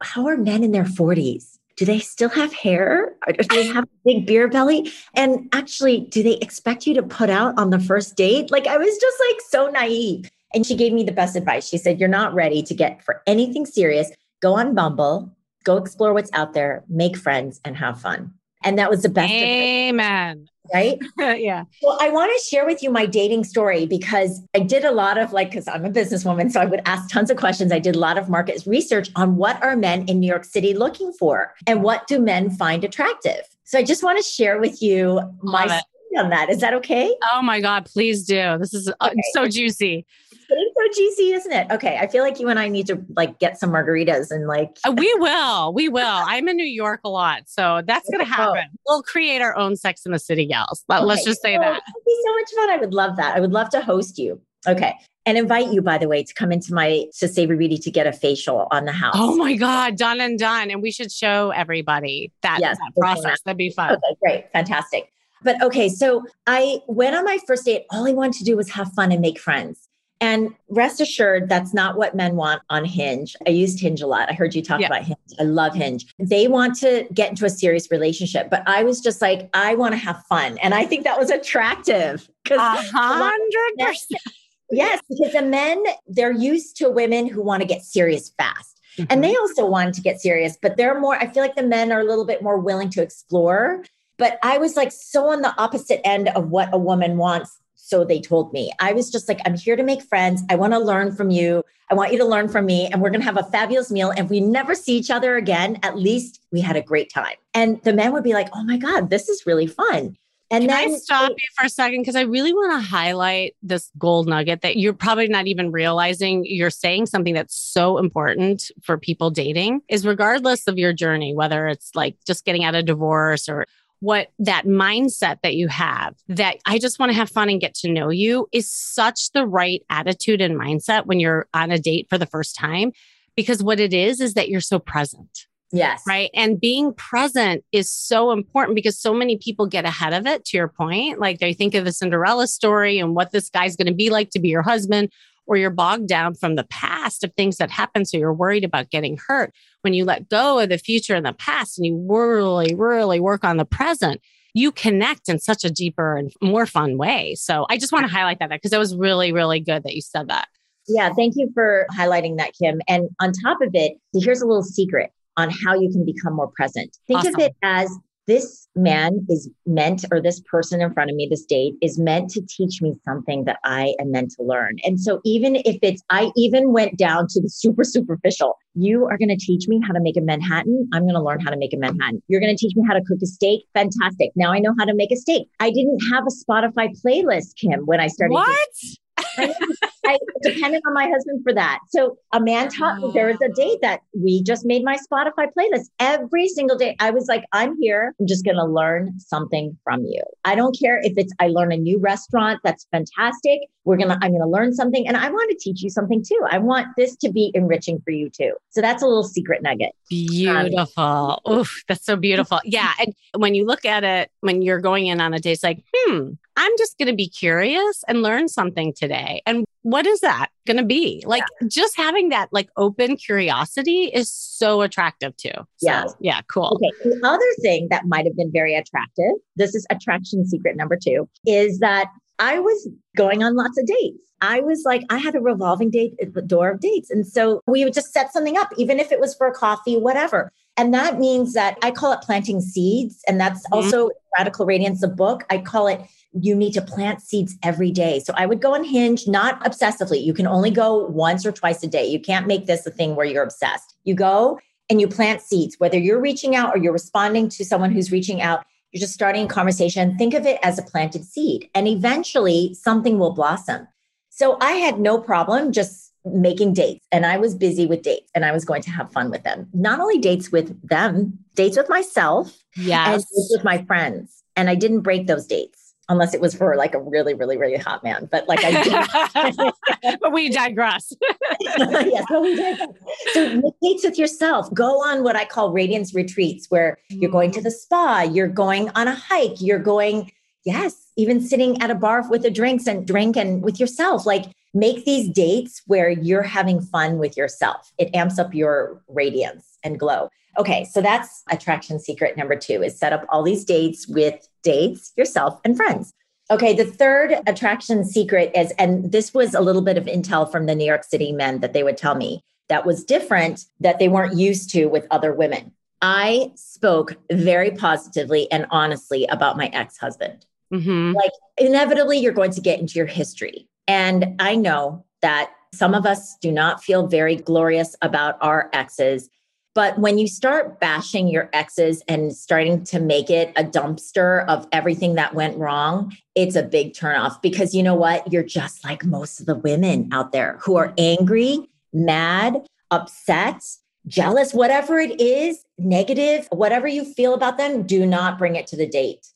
how 0.00 0.26
are 0.26 0.36
men 0.36 0.64
in 0.64 0.72
their 0.72 0.84
40s? 0.84 1.53
Do 1.76 1.84
they 1.84 1.98
still 1.98 2.28
have 2.28 2.52
hair? 2.52 3.14
Do 3.26 3.44
they 3.50 3.66
have 3.66 3.84
a 3.84 3.88
big 4.04 4.26
beer 4.26 4.48
belly? 4.48 4.92
And 5.14 5.48
actually, 5.52 6.00
do 6.00 6.22
they 6.22 6.36
expect 6.36 6.86
you 6.86 6.94
to 6.94 7.02
put 7.02 7.30
out 7.30 7.58
on 7.58 7.70
the 7.70 7.80
first 7.80 8.16
date? 8.16 8.50
Like, 8.50 8.66
I 8.66 8.76
was 8.76 8.96
just 8.98 9.16
like 9.28 9.40
so 9.48 9.70
naive. 9.70 10.30
And 10.54 10.64
she 10.64 10.76
gave 10.76 10.92
me 10.92 11.02
the 11.02 11.12
best 11.12 11.34
advice. 11.34 11.68
She 11.68 11.78
said, 11.78 11.98
You're 11.98 12.08
not 12.08 12.32
ready 12.32 12.62
to 12.62 12.74
get 12.74 13.02
for 13.02 13.22
anything 13.26 13.66
serious. 13.66 14.12
Go 14.40 14.54
on 14.54 14.74
Bumble, 14.74 15.34
go 15.64 15.76
explore 15.76 16.14
what's 16.14 16.30
out 16.32 16.52
there, 16.52 16.84
make 16.88 17.16
friends, 17.16 17.60
and 17.64 17.76
have 17.76 18.00
fun. 18.00 18.32
And 18.64 18.78
that 18.78 18.90
was 18.90 19.02
the 19.02 19.08
best. 19.08 19.32
Amen 19.32 20.48
right? 20.72 20.98
yeah. 21.18 21.64
Well, 21.82 21.98
I 22.00 22.10
want 22.10 22.32
to 22.34 22.44
share 22.44 22.64
with 22.64 22.82
you 22.82 22.90
my 22.90 23.06
dating 23.06 23.44
story 23.44 23.86
because 23.86 24.40
I 24.54 24.60
did 24.60 24.84
a 24.84 24.92
lot 24.92 25.18
of 25.18 25.32
like, 25.32 25.50
because 25.50 25.68
I'm 25.68 25.84
a 25.84 25.90
businesswoman, 25.90 26.50
so 26.50 26.60
I 26.60 26.64
would 26.64 26.80
ask 26.86 27.10
tons 27.10 27.30
of 27.30 27.36
questions. 27.36 27.72
I 27.72 27.78
did 27.78 27.96
a 27.96 27.98
lot 27.98 28.18
of 28.18 28.28
market 28.28 28.62
research 28.66 29.10
on 29.16 29.36
what 29.36 29.62
are 29.62 29.76
men 29.76 30.06
in 30.08 30.20
New 30.20 30.26
York 30.26 30.44
City 30.44 30.74
looking 30.74 31.12
for 31.12 31.54
and 31.66 31.82
what 31.82 32.06
do 32.06 32.18
men 32.18 32.50
find 32.50 32.84
attractive. 32.84 33.42
So 33.64 33.78
I 33.78 33.82
just 33.82 34.02
want 34.02 34.18
to 34.18 34.24
share 34.24 34.60
with 34.60 34.82
you 34.82 35.20
my 35.42 35.66
story 35.66 35.82
on 36.16 36.30
that. 36.30 36.50
Is 36.50 36.60
that 36.60 36.74
okay? 36.74 37.14
Oh 37.32 37.42
my 37.42 37.60
God, 37.60 37.86
please 37.86 38.24
do. 38.24 38.58
This 38.58 38.74
is 38.74 38.88
uh, 38.88 39.08
okay. 39.08 39.20
so 39.32 39.48
juicy 39.48 40.06
getting 40.48 40.70
so 40.76 41.00
juicy, 41.00 41.32
isn't 41.32 41.52
it? 41.52 41.70
Okay. 41.70 41.98
I 41.98 42.06
feel 42.06 42.22
like 42.22 42.40
you 42.40 42.48
and 42.48 42.58
I 42.58 42.68
need 42.68 42.86
to 42.86 43.02
like 43.16 43.38
get 43.38 43.58
some 43.58 43.70
margaritas 43.70 44.30
and 44.30 44.46
like. 44.46 44.78
Uh, 44.86 44.92
we 44.92 45.12
will. 45.14 45.72
We 45.72 45.88
will. 45.88 46.06
I'm 46.06 46.48
in 46.48 46.56
New 46.56 46.64
York 46.64 47.00
a 47.04 47.08
lot. 47.08 47.42
So 47.46 47.82
that's 47.86 48.08
going 48.10 48.24
to 48.24 48.30
happen. 48.30 48.64
We'll 48.86 49.02
create 49.02 49.42
our 49.42 49.56
own 49.56 49.76
Sex 49.76 50.04
in 50.06 50.12
the 50.12 50.18
City 50.18 50.46
gals. 50.46 50.84
Okay. 50.90 51.02
Let's 51.02 51.24
just 51.24 51.42
say 51.42 51.56
oh, 51.56 51.60
that. 51.60 51.82
It'd 51.82 52.04
be 52.04 52.20
so 52.24 52.32
much 52.32 52.50
fun. 52.56 52.70
I 52.70 52.76
would 52.78 52.94
love 52.94 53.16
that. 53.16 53.36
I 53.36 53.40
would 53.40 53.52
love 53.52 53.70
to 53.70 53.80
host 53.80 54.18
you. 54.18 54.40
Okay. 54.66 54.94
And 55.26 55.38
invite 55.38 55.72
you, 55.72 55.80
by 55.80 55.96
the 55.96 56.06
way, 56.06 56.22
to 56.22 56.34
come 56.34 56.52
into 56.52 56.74
my 56.74 57.06
to 57.18 57.28
Savor 57.28 57.56
Beauty 57.56 57.78
to 57.78 57.90
get 57.90 58.06
a 58.06 58.12
facial 58.12 58.68
on 58.70 58.84
the 58.84 58.92
house. 58.92 59.14
Oh 59.16 59.34
my 59.36 59.54
God, 59.56 59.96
done 59.96 60.20
and 60.20 60.38
done. 60.38 60.70
And 60.70 60.82
we 60.82 60.90
should 60.90 61.10
show 61.10 61.50
everybody 61.50 62.30
that, 62.42 62.58
yes, 62.60 62.76
that 62.76 63.00
process. 63.00 63.40
That'd 63.46 63.56
be 63.56 63.70
fun. 63.70 63.92
Okay, 63.92 64.16
great. 64.20 64.52
Fantastic. 64.52 65.13
But 65.44 65.62
okay, 65.62 65.88
so 65.88 66.24
I 66.46 66.80
went 66.88 67.14
on 67.14 67.24
my 67.24 67.38
first 67.46 67.64
date. 67.66 67.84
All 67.90 68.08
I 68.08 68.12
wanted 68.12 68.38
to 68.38 68.44
do 68.44 68.56
was 68.56 68.70
have 68.70 68.92
fun 68.92 69.12
and 69.12 69.20
make 69.20 69.38
friends. 69.38 69.88
And 70.20 70.54
rest 70.70 71.00
assured, 71.00 71.48
that's 71.48 71.74
not 71.74 71.96
what 71.96 72.14
men 72.14 72.36
want 72.36 72.62
on 72.70 72.84
Hinge. 72.84 73.36
I 73.46 73.50
used 73.50 73.78
Hinge 73.78 74.00
a 74.00 74.06
lot. 74.06 74.30
I 74.30 74.32
heard 74.32 74.54
you 74.54 74.62
talk 74.62 74.80
yeah. 74.80 74.86
about 74.86 75.04
Hinge. 75.04 75.18
I 75.38 75.42
love 75.42 75.74
Hinge. 75.74 76.06
They 76.18 76.48
want 76.48 76.76
to 76.76 77.06
get 77.12 77.30
into 77.30 77.44
a 77.44 77.50
serious 77.50 77.90
relationship, 77.90 78.48
but 78.48 78.62
I 78.66 78.84
was 78.84 79.00
just 79.00 79.20
like, 79.20 79.50
I 79.52 79.74
want 79.74 79.92
to 79.92 79.98
have 79.98 80.24
fun. 80.26 80.56
And 80.58 80.72
I 80.72 80.86
think 80.86 81.04
that 81.04 81.18
was 81.18 81.30
attractive. 81.30 82.28
A 82.50 82.58
hundred 82.58 83.72
percent. 83.78 84.20
Yes, 84.70 85.02
because 85.08 85.32
the 85.32 85.42
men, 85.42 85.84
they're 86.06 86.32
used 86.32 86.76
to 86.78 86.88
women 86.88 87.28
who 87.28 87.42
want 87.42 87.60
to 87.60 87.68
get 87.68 87.82
serious 87.82 88.30
fast. 88.30 88.80
Mm-hmm. 88.96 89.06
And 89.10 89.22
they 89.22 89.36
also 89.36 89.66
want 89.66 89.94
to 89.94 90.00
get 90.00 90.20
serious, 90.20 90.56
but 90.60 90.76
they're 90.76 90.98
more, 90.98 91.16
I 91.16 91.26
feel 91.26 91.42
like 91.42 91.54
the 91.54 91.62
men 91.62 91.92
are 91.92 92.00
a 92.00 92.04
little 92.04 92.24
bit 92.24 92.42
more 92.42 92.58
willing 92.58 92.90
to 92.90 93.02
explore. 93.02 93.84
But 94.16 94.38
I 94.42 94.58
was 94.58 94.76
like 94.76 94.92
so 94.92 95.28
on 95.30 95.42
the 95.42 95.54
opposite 95.60 96.00
end 96.06 96.28
of 96.28 96.50
what 96.50 96.68
a 96.72 96.78
woman 96.78 97.16
wants 97.16 97.58
so 97.74 98.02
they 98.02 98.20
told 98.20 98.52
me. 98.52 98.72
I 98.80 98.94
was 98.94 99.10
just 99.10 99.28
like, 99.28 99.40
I'm 99.44 99.56
here 99.56 99.76
to 99.76 99.82
make 99.82 100.02
friends. 100.02 100.42
I 100.48 100.54
want 100.56 100.72
to 100.72 100.78
learn 100.78 101.14
from 101.14 101.30
you. 101.30 101.62
I 101.90 101.94
want 101.94 102.12
you 102.12 102.18
to 102.18 102.24
learn 102.24 102.48
from 102.48 102.64
me. 102.64 102.86
And 102.86 103.02
we're 103.02 103.10
going 103.10 103.20
to 103.20 103.26
have 103.26 103.36
a 103.36 103.42
fabulous 103.42 103.90
meal. 103.90 104.08
And 104.08 104.20
if 104.20 104.30
we 104.30 104.40
never 104.40 104.74
see 104.74 104.96
each 104.96 105.10
other 105.10 105.36
again, 105.36 105.78
at 105.82 105.98
least 105.98 106.40
we 106.50 106.62
had 106.62 106.76
a 106.76 106.82
great 106.82 107.12
time. 107.12 107.36
And 107.52 107.82
the 107.82 107.92
men 107.92 108.14
would 108.14 108.24
be 108.24 108.32
like, 108.32 108.48
oh 108.54 108.64
my 108.64 108.78
God, 108.78 109.10
this 109.10 109.28
is 109.28 109.44
really 109.44 109.66
fun. 109.66 110.16
And 110.50 110.62
Can 110.62 110.68
then 110.68 110.94
I 110.94 110.96
stop 110.96 111.30
you 111.30 111.48
for 111.58 111.66
a 111.66 111.68
second? 111.68 112.00
Because 112.00 112.16
I 112.16 112.22
really 112.22 112.52
want 112.54 112.72
to 112.72 112.86
highlight 112.86 113.54
this 113.62 113.90
gold 113.98 114.28
nugget 114.28 114.62
that 114.62 114.76
you're 114.76 114.92
probably 114.92 115.28
not 115.28 115.46
even 115.46 115.70
realizing 115.70 116.44
you're 116.46 116.70
saying 116.70 117.06
something 117.06 117.34
that's 117.34 117.56
so 117.56 117.98
important 117.98 118.70
for 118.82 118.96
people 118.96 119.30
dating 119.30 119.82
is 119.88 120.06
regardless 120.06 120.66
of 120.66 120.78
your 120.78 120.92
journey, 120.92 121.34
whether 121.34 121.66
it's 121.66 121.90
like 121.94 122.16
just 122.26 122.44
getting 122.44 122.64
out 122.64 122.74
of 122.74 122.84
divorce 122.84 123.48
or 123.48 123.66
what 124.04 124.28
that 124.38 124.66
mindset 124.66 125.38
that 125.42 125.54
you 125.54 125.66
have 125.68 126.14
that 126.28 126.58
I 126.66 126.78
just 126.78 126.98
want 126.98 127.10
to 127.10 127.16
have 127.16 127.30
fun 127.30 127.48
and 127.48 127.60
get 127.60 127.74
to 127.76 127.90
know 127.90 128.10
you 128.10 128.48
is 128.52 128.70
such 128.70 129.32
the 129.32 129.46
right 129.46 129.82
attitude 129.88 130.42
and 130.42 130.60
mindset 130.60 131.06
when 131.06 131.20
you're 131.20 131.48
on 131.54 131.70
a 131.70 131.78
date 131.78 132.06
for 132.10 132.18
the 132.18 132.26
first 132.26 132.54
time. 132.54 132.92
Because 133.34 133.62
what 133.62 133.80
it 133.80 133.94
is, 133.94 134.20
is 134.20 134.34
that 134.34 134.48
you're 134.48 134.60
so 134.60 134.78
present. 134.78 135.46
Yes. 135.72 136.02
Right. 136.06 136.30
And 136.34 136.60
being 136.60 136.92
present 136.94 137.64
is 137.72 137.90
so 137.90 138.30
important 138.30 138.76
because 138.76 139.00
so 139.00 139.12
many 139.12 139.38
people 139.38 139.66
get 139.66 139.84
ahead 139.84 140.12
of 140.12 140.26
it, 140.26 140.44
to 140.46 140.56
your 140.56 140.68
point. 140.68 141.18
Like 141.18 141.40
they 141.40 141.52
think 141.52 141.74
of 141.74 141.84
the 141.84 141.90
Cinderella 141.90 142.46
story 142.46 142.98
and 142.98 143.16
what 143.16 143.32
this 143.32 143.50
guy's 143.50 143.74
going 143.74 143.88
to 143.88 143.94
be 143.94 144.10
like 144.10 144.30
to 144.30 144.38
be 144.38 144.50
your 144.50 144.62
husband 144.62 145.10
or 145.46 145.56
you're 145.56 145.70
bogged 145.70 146.08
down 146.08 146.34
from 146.34 146.54
the 146.54 146.64
past 146.64 147.24
of 147.24 147.32
things 147.34 147.56
that 147.58 147.70
happened. 147.70 148.08
So 148.08 148.16
you're 148.16 148.32
worried 148.32 148.64
about 148.64 148.90
getting 148.90 149.18
hurt. 149.26 149.52
When 149.82 149.94
you 149.94 150.04
let 150.04 150.28
go 150.28 150.58
of 150.58 150.68
the 150.68 150.78
future 150.78 151.14
and 151.14 151.26
the 151.26 151.32
past 151.32 151.78
and 151.78 151.86
you 151.86 152.06
really, 152.08 152.74
really 152.74 153.20
work 153.20 153.44
on 153.44 153.56
the 153.56 153.64
present, 153.64 154.20
you 154.54 154.72
connect 154.72 155.28
in 155.28 155.38
such 155.38 155.64
a 155.64 155.70
deeper 155.70 156.16
and 156.16 156.32
more 156.40 156.64
fun 156.64 156.96
way. 156.96 157.34
So 157.34 157.66
I 157.68 157.76
just 157.76 157.92
want 157.92 158.06
to 158.06 158.12
highlight 158.12 158.38
that 158.38 158.50
because 158.50 158.72
it 158.72 158.78
was 158.78 158.96
really, 158.96 159.32
really 159.32 159.60
good 159.60 159.82
that 159.82 159.94
you 159.94 160.00
said 160.00 160.28
that. 160.28 160.48
Yeah, 160.86 161.12
thank 161.14 161.34
you 161.36 161.50
for 161.54 161.86
highlighting 161.96 162.36
that, 162.38 162.52
Kim. 162.60 162.80
And 162.88 163.08
on 163.20 163.32
top 163.32 163.60
of 163.62 163.70
it, 163.74 163.94
here's 164.12 164.42
a 164.42 164.46
little 164.46 164.62
secret 164.62 165.10
on 165.36 165.50
how 165.50 165.74
you 165.74 165.90
can 165.90 166.04
become 166.04 166.34
more 166.34 166.50
present. 166.54 166.96
Think 167.08 167.20
awesome. 167.20 167.34
of 167.34 167.40
it 167.40 167.56
as 167.62 167.90
this 168.26 168.68
man 168.74 169.26
is 169.28 169.50
meant, 169.66 170.04
or 170.10 170.20
this 170.20 170.40
person 170.40 170.80
in 170.80 170.92
front 170.92 171.10
of 171.10 171.16
me, 171.16 171.28
this 171.30 171.44
date 171.44 171.74
is 171.82 171.98
meant 171.98 172.30
to 172.30 172.42
teach 172.48 172.80
me 172.80 172.94
something 173.04 173.44
that 173.44 173.58
I 173.64 173.94
am 174.00 174.10
meant 174.10 174.32
to 174.38 174.42
learn. 174.42 174.76
And 174.84 175.00
so, 175.00 175.20
even 175.24 175.56
if 175.56 175.78
it's, 175.82 176.02
I 176.10 176.30
even 176.36 176.72
went 176.72 176.96
down 176.98 177.26
to 177.30 177.40
the 177.40 177.48
super 177.48 177.84
superficial, 177.84 178.56
you 178.74 179.04
are 179.04 179.18
going 179.18 179.28
to 179.28 179.36
teach 179.36 179.68
me 179.68 179.80
how 179.86 179.92
to 179.92 180.00
make 180.00 180.16
a 180.16 180.22
Manhattan. 180.22 180.88
I'm 180.92 181.02
going 181.02 181.14
to 181.14 181.22
learn 181.22 181.40
how 181.40 181.50
to 181.50 181.56
make 181.56 181.72
a 181.72 181.76
Manhattan. 181.76 182.22
You're 182.28 182.40
going 182.40 182.54
to 182.54 182.60
teach 182.60 182.74
me 182.74 182.82
how 182.86 182.94
to 182.94 183.02
cook 183.02 183.18
a 183.22 183.26
steak. 183.26 183.64
Fantastic. 183.74 184.30
Now 184.36 184.52
I 184.52 184.58
know 184.58 184.74
how 184.78 184.84
to 184.84 184.94
make 184.94 185.12
a 185.12 185.16
steak. 185.16 185.48
I 185.60 185.70
didn't 185.70 186.00
have 186.12 186.24
a 186.26 186.50
Spotify 186.50 186.88
playlist, 187.04 187.56
Kim, 187.56 187.80
when 187.86 188.00
I 188.00 188.08
started. 188.08 188.32
What? 188.32 189.88
I, 190.04 190.18
depended 190.42 190.82
on 190.86 190.94
my 190.94 191.08
husband 191.08 191.42
for 191.42 191.52
that. 191.54 191.80
So 191.88 192.18
a 192.32 192.40
man 192.40 192.68
taught 192.68 192.98
me 192.98 193.10
there 193.14 193.26
was 193.26 193.38
a 193.42 193.48
date 193.48 193.78
that 193.82 194.00
we 194.14 194.42
just 194.42 194.64
made 194.64 194.84
my 194.84 194.96
Spotify 194.96 195.48
playlist 195.56 195.86
every 195.98 196.48
single 196.48 196.76
day. 196.76 196.96
I 197.00 197.10
was 197.10 197.26
like, 197.28 197.44
I'm 197.52 197.80
here. 197.80 198.14
I'm 198.20 198.26
just 198.26 198.44
going 198.44 198.56
to 198.56 198.64
learn 198.64 199.18
something 199.18 199.76
from 199.84 200.04
you. 200.04 200.22
I 200.44 200.54
don't 200.54 200.76
care 200.78 201.00
if 201.02 201.14
it's 201.16 201.32
I 201.38 201.48
learn 201.48 201.72
a 201.72 201.76
new 201.76 201.98
restaurant. 201.98 202.60
That's 202.62 202.86
fantastic. 202.90 203.60
We're 203.84 203.96
going 203.96 204.08
to, 204.08 204.18
I'm 204.22 204.30
going 204.30 204.42
to 204.42 204.48
learn 204.48 204.74
something 204.74 205.06
and 205.06 205.16
I 205.16 205.30
want 205.30 205.50
to 205.50 205.56
teach 205.56 205.82
you 205.82 205.90
something 205.90 206.24
too. 206.26 206.40
I 206.50 206.58
want 206.58 206.88
this 206.96 207.16
to 207.16 207.30
be 207.30 207.50
enriching 207.54 208.00
for 208.04 208.10
you 208.10 208.30
too. 208.30 208.54
So 208.70 208.80
that's 208.80 209.02
a 209.02 209.06
little 209.06 209.24
secret 209.24 209.62
nugget. 209.62 209.92
Beautiful. 210.08 211.40
Um, 211.44 211.52
Oof, 211.52 211.84
that's 211.88 212.04
so 212.04 212.16
beautiful. 212.16 212.60
Yeah. 212.64 212.92
And 212.98 213.14
when 213.36 213.54
you 213.54 213.66
look 213.66 213.84
at 213.84 214.04
it, 214.04 214.30
when 214.40 214.62
you're 214.62 214.80
going 214.80 215.06
in 215.06 215.20
on 215.20 215.34
a 215.34 215.38
date, 215.38 215.52
it's 215.52 215.62
like, 215.62 215.84
hmm, 215.94 216.32
I'm 216.56 216.72
just 216.78 216.96
going 216.98 217.08
to 217.08 217.14
be 217.14 217.28
curious 217.28 218.04
and 218.06 218.22
learn 218.22 218.48
something 218.48 218.92
today. 218.94 219.42
And 219.46 219.64
what 219.82 220.06
is 220.06 220.20
that 220.20 220.48
going 220.66 220.76
to 220.76 220.84
be? 220.84 221.22
Like 221.26 221.42
yeah. 221.60 221.68
just 221.68 221.96
having 221.96 222.28
that 222.30 222.48
like 222.52 222.68
open 222.76 223.16
curiosity 223.16 224.04
is 224.04 224.32
so 224.32 224.82
attractive 224.82 225.36
too. 225.36 225.50
So, 225.54 225.66
yeah. 225.80 226.04
Yeah. 226.20 226.40
Cool. 226.48 226.80
Okay. 226.80 227.10
The 227.10 227.26
other 227.26 227.44
thing 227.62 227.88
that 227.90 228.06
might 228.06 228.24
have 228.24 228.36
been 228.36 228.52
very 228.52 228.74
attractive, 228.74 229.32
this 229.56 229.74
is 229.74 229.86
attraction 229.90 230.46
secret 230.46 230.76
number 230.76 230.98
two, 231.02 231.28
is 231.46 231.80
that 231.80 232.08
I 232.38 232.58
was 232.58 232.88
going 233.16 233.42
on 233.42 233.54
lots 233.56 233.78
of 233.78 233.86
dates. 233.86 234.18
I 234.40 234.60
was 234.60 234.82
like, 234.84 235.02
I 235.10 235.18
had 235.18 235.34
a 235.34 235.40
revolving 235.40 235.90
date 235.90 236.14
uh, 236.20 236.40
door 236.40 236.70
of 236.70 236.80
dates. 236.80 237.10
And 237.10 237.26
so 237.26 237.60
we 237.66 237.84
would 237.84 237.94
just 237.94 238.12
set 238.12 238.32
something 238.32 238.56
up, 238.58 238.68
even 238.76 238.98
if 239.00 239.10
it 239.10 239.20
was 239.20 239.34
for 239.34 239.46
a 239.46 239.52
coffee, 239.52 239.96
whatever. 239.96 240.52
And 240.76 240.92
that 240.92 241.18
means 241.18 241.54
that 241.54 241.78
I 241.82 241.90
call 241.90 242.12
it 242.12 242.20
planting 242.20 242.60
seeds. 242.60 243.22
And 243.28 243.40
that's 243.40 243.60
mm-hmm. 243.66 243.74
also 243.74 244.10
Radical 244.36 244.66
Radiance, 244.66 245.00
the 245.00 245.08
book. 245.08 245.44
I 245.50 245.58
call 245.58 245.86
it 245.86 246.00
you 246.40 246.54
need 246.54 246.72
to 246.72 246.82
plant 246.82 247.20
seeds 247.20 247.56
every 247.62 247.92
day. 247.92 248.18
So 248.18 248.34
I 248.36 248.46
would 248.46 248.60
go 248.60 248.74
on 248.74 248.82
Hinge, 248.82 249.28
not 249.28 249.62
obsessively. 249.62 250.24
You 250.24 250.34
can 250.34 250.48
only 250.48 250.70
go 250.70 251.06
once 251.06 251.46
or 251.46 251.52
twice 251.52 251.82
a 251.84 251.86
day. 251.86 252.06
You 252.06 252.18
can't 252.18 252.48
make 252.48 252.66
this 252.66 252.84
a 252.86 252.90
thing 252.90 253.14
where 253.14 253.26
you're 253.26 253.44
obsessed. 253.44 253.94
You 254.02 254.14
go 254.14 254.58
and 254.90 255.00
you 255.00 255.08
plant 255.08 255.40
seeds, 255.40 255.76
whether 255.78 255.98
you're 255.98 256.20
reaching 256.20 256.56
out 256.56 256.74
or 256.74 256.78
you're 256.78 256.92
responding 256.92 257.48
to 257.50 257.64
someone 257.64 257.92
who's 257.92 258.10
reaching 258.10 258.42
out, 258.42 258.64
you're 258.92 259.00
just 259.00 259.14
starting 259.14 259.44
a 259.44 259.48
conversation. 259.48 260.16
Think 260.18 260.34
of 260.34 260.44
it 260.46 260.58
as 260.62 260.78
a 260.78 260.82
planted 260.82 261.24
seed, 261.24 261.68
and 261.74 261.88
eventually 261.88 262.74
something 262.74 263.18
will 263.18 263.32
blossom. 263.32 263.88
So 264.30 264.56
I 264.60 264.72
had 264.72 265.00
no 265.00 265.18
problem 265.18 265.72
just 265.72 266.03
making 266.24 266.72
dates 266.72 267.04
and 267.12 267.26
I 267.26 267.36
was 267.36 267.54
busy 267.54 267.86
with 267.86 268.02
dates 268.02 268.30
and 268.34 268.44
I 268.44 268.52
was 268.52 268.64
going 268.64 268.82
to 268.82 268.90
have 268.90 269.12
fun 269.12 269.30
with 269.30 269.42
them. 269.42 269.68
Not 269.74 270.00
only 270.00 270.18
dates 270.18 270.50
with 270.50 270.80
them, 270.88 271.38
dates 271.54 271.76
with 271.76 271.88
myself 271.88 272.56
yes. 272.76 273.08
and 273.08 273.16
dates 273.22 273.48
with 273.50 273.64
my 273.64 273.84
friends. 273.84 274.42
And 274.56 274.70
I 274.70 274.74
didn't 274.74 275.00
break 275.00 275.26
those 275.26 275.46
dates 275.46 275.84
unless 276.08 276.34
it 276.34 276.40
was 276.40 276.54
for 276.54 276.76
like 276.76 276.94
a 276.94 277.00
really, 277.00 277.34
really, 277.34 277.56
really 277.56 277.76
hot 277.76 278.02
man. 278.04 278.28
But 278.30 278.48
like 278.48 278.60
I 278.62 278.82
did. 278.82 279.72
but 280.20 280.32
we 280.32 280.48
digress. 280.48 281.12
yes, 281.60 282.24
but 282.28 282.42
we 282.42 282.56
digress. 282.56 282.88
So 283.32 283.56
make 283.56 283.74
dates 283.82 284.04
with 284.04 284.18
yourself. 284.18 284.72
Go 284.72 285.02
on 285.02 285.24
what 285.24 285.36
I 285.36 285.44
call 285.44 285.72
radiance 285.72 286.14
retreats 286.14 286.66
where 286.70 286.98
you're 287.08 287.30
going 287.30 287.50
to 287.52 287.60
mm. 287.60 287.64
the 287.64 287.70
spa, 287.70 288.22
you're 288.22 288.48
going 288.48 288.90
on 288.90 289.08
a 289.08 289.14
hike, 289.14 289.60
you're 289.60 289.78
going, 289.78 290.30
yes, 290.64 291.10
even 291.16 291.40
sitting 291.40 291.80
at 291.82 291.90
a 291.90 291.94
bar 291.94 292.28
with 292.28 292.42
the 292.42 292.50
drinks 292.50 292.86
and 292.86 293.06
drink 293.06 293.36
and 293.36 293.62
with 293.62 293.80
yourself. 293.80 294.26
Like 294.26 294.46
make 294.74 295.04
these 295.04 295.28
dates 295.28 295.82
where 295.86 296.10
you're 296.10 296.42
having 296.42 296.80
fun 296.80 297.18
with 297.18 297.36
yourself. 297.36 297.92
It 297.96 298.14
amps 298.14 298.38
up 298.38 298.52
your 298.52 299.02
radiance 299.08 299.78
and 299.82 299.98
glow. 299.98 300.28
Okay, 300.58 300.84
so 300.84 301.00
that's 301.00 301.42
attraction 301.50 301.98
secret 301.98 302.36
number 302.36 302.56
two 302.56 302.82
is 302.82 302.98
set 302.98 303.12
up 303.12 303.24
all 303.28 303.42
these 303.42 303.64
dates 303.64 304.06
with 304.06 304.46
dates, 304.62 305.12
yourself, 305.16 305.60
and 305.64 305.76
friends. 305.76 306.12
Okay, 306.50 306.74
the 306.74 306.84
third 306.84 307.34
attraction 307.46 308.04
secret 308.04 308.52
is, 308.54 308.70
and 308.78 309.10
this 309.10 309.32
was 309.32 309.54
a 309.54 309.60
little 309.60 309.82
bit 309.82 309.96
of 309.96 310.04
intel 310.04 310.50
from 310.50 310.66
the 310.66 310.74
New 310.74 310.84
York 310.84 311.02
City 311.02 311.32
men 311.32 311.60
that 311.60 311.72
they 311.72 311.82
would 311.82 311.96
tell 311.96 312.14
me 312.14 312.44
that 312.68 312.84
was 312.84 313.04
different 313.04 313.64
that 313.80 313.98
they 313.98 314.08
weren't 314.08 314.36
used 314.36 314.70
to 314.70 314.86
with 314.86 315.06
other 315.10 315.32
women. 315.32 315.72
I 316.02 316.52
spoke 316.54 317.16
very 317.32 317.70
positively 317.70 318.50
and 318.52 318.66
honestly 318.70 319.26
about 319.26 319.56
my 319.56 319.68
ex 319.68 319.96
husband. 319.96 320.44
Mm-hmm. 320.72 321.12
Like, 321.14 321.30
inevitably, 321.56 322.18
you're 322.18 322.32
going 322.32 322.50
to 322.52 322.60
get 322.60 322.78
into 322.78 322.94
your 322.94 323.06
history. 323.06 323.68
And 323.86 324.40
I 324.40 324.56
know 324.56 325.04
that 325.22 325.50
some 325.72 325.94
of 325.94 326.06
us 326.06 326.36
do 326.40 326.52
not 326.52 326.82
feel 326.82 327.06
very 327.06 327.36
glorious 327.36 327.96
about 328.00 328.38
our 328.40 328.70
exes. 328.72 329.28
But 329.74 329.98
when 329.98 330.18
you 330.18 330.28
start 330.28 330.78
bashing 330.78 331.26
your 331.26 331.50
exes 331.52 332.00
and 332.06 332.32
starting 332.32 332.84
to 332.84 333.00
make 333.00 333.28
it 333.28 333.52
a 333.56 333.64
dumpster 333.64 334.46
of 334.46 334.68
everything 334.70 335.16
that 335.16 335.34
went 335.34 335.58
wrong, 335.58 336.16
it's 336.36 336.54
a 336.54 336.62
big 336.62 336.92
turnoff 336.92 337.42
because 337.42 337.74
you 337.74 337.82
know 337.82 337.96
what? 337.96 338.32
You're 338.32 338.44
just 338.44 338.84
like 338.84 339.04
most 339.04 339.40
of 339.40 339.46
the 339.46 339.56
women 339.56 340.10
out 340.12 340.30
there 340.30 340.58
who 340.62 340.76
are 340.76 340.94
angry, 340.96 341.68
mad, 341.92 342.68
upset, 342.92 343.64
jealous, 344.06 344.54
whatever 344.54 345.00
it 345.00 345.20
is, 345.20 345.64
negative, 345.76 346.46
whatever 346.52 346.86
you 346.86 347.04
feel 347.04 347.34
about 347.34 347.58
them, 347.58 347.82
do 347.82 348.06
not 348.06 348.38
bring 348.38 348.54
it 348.54 348.68
to 348.68 348.76
the 348.76 348.86
date. 348.86 349.26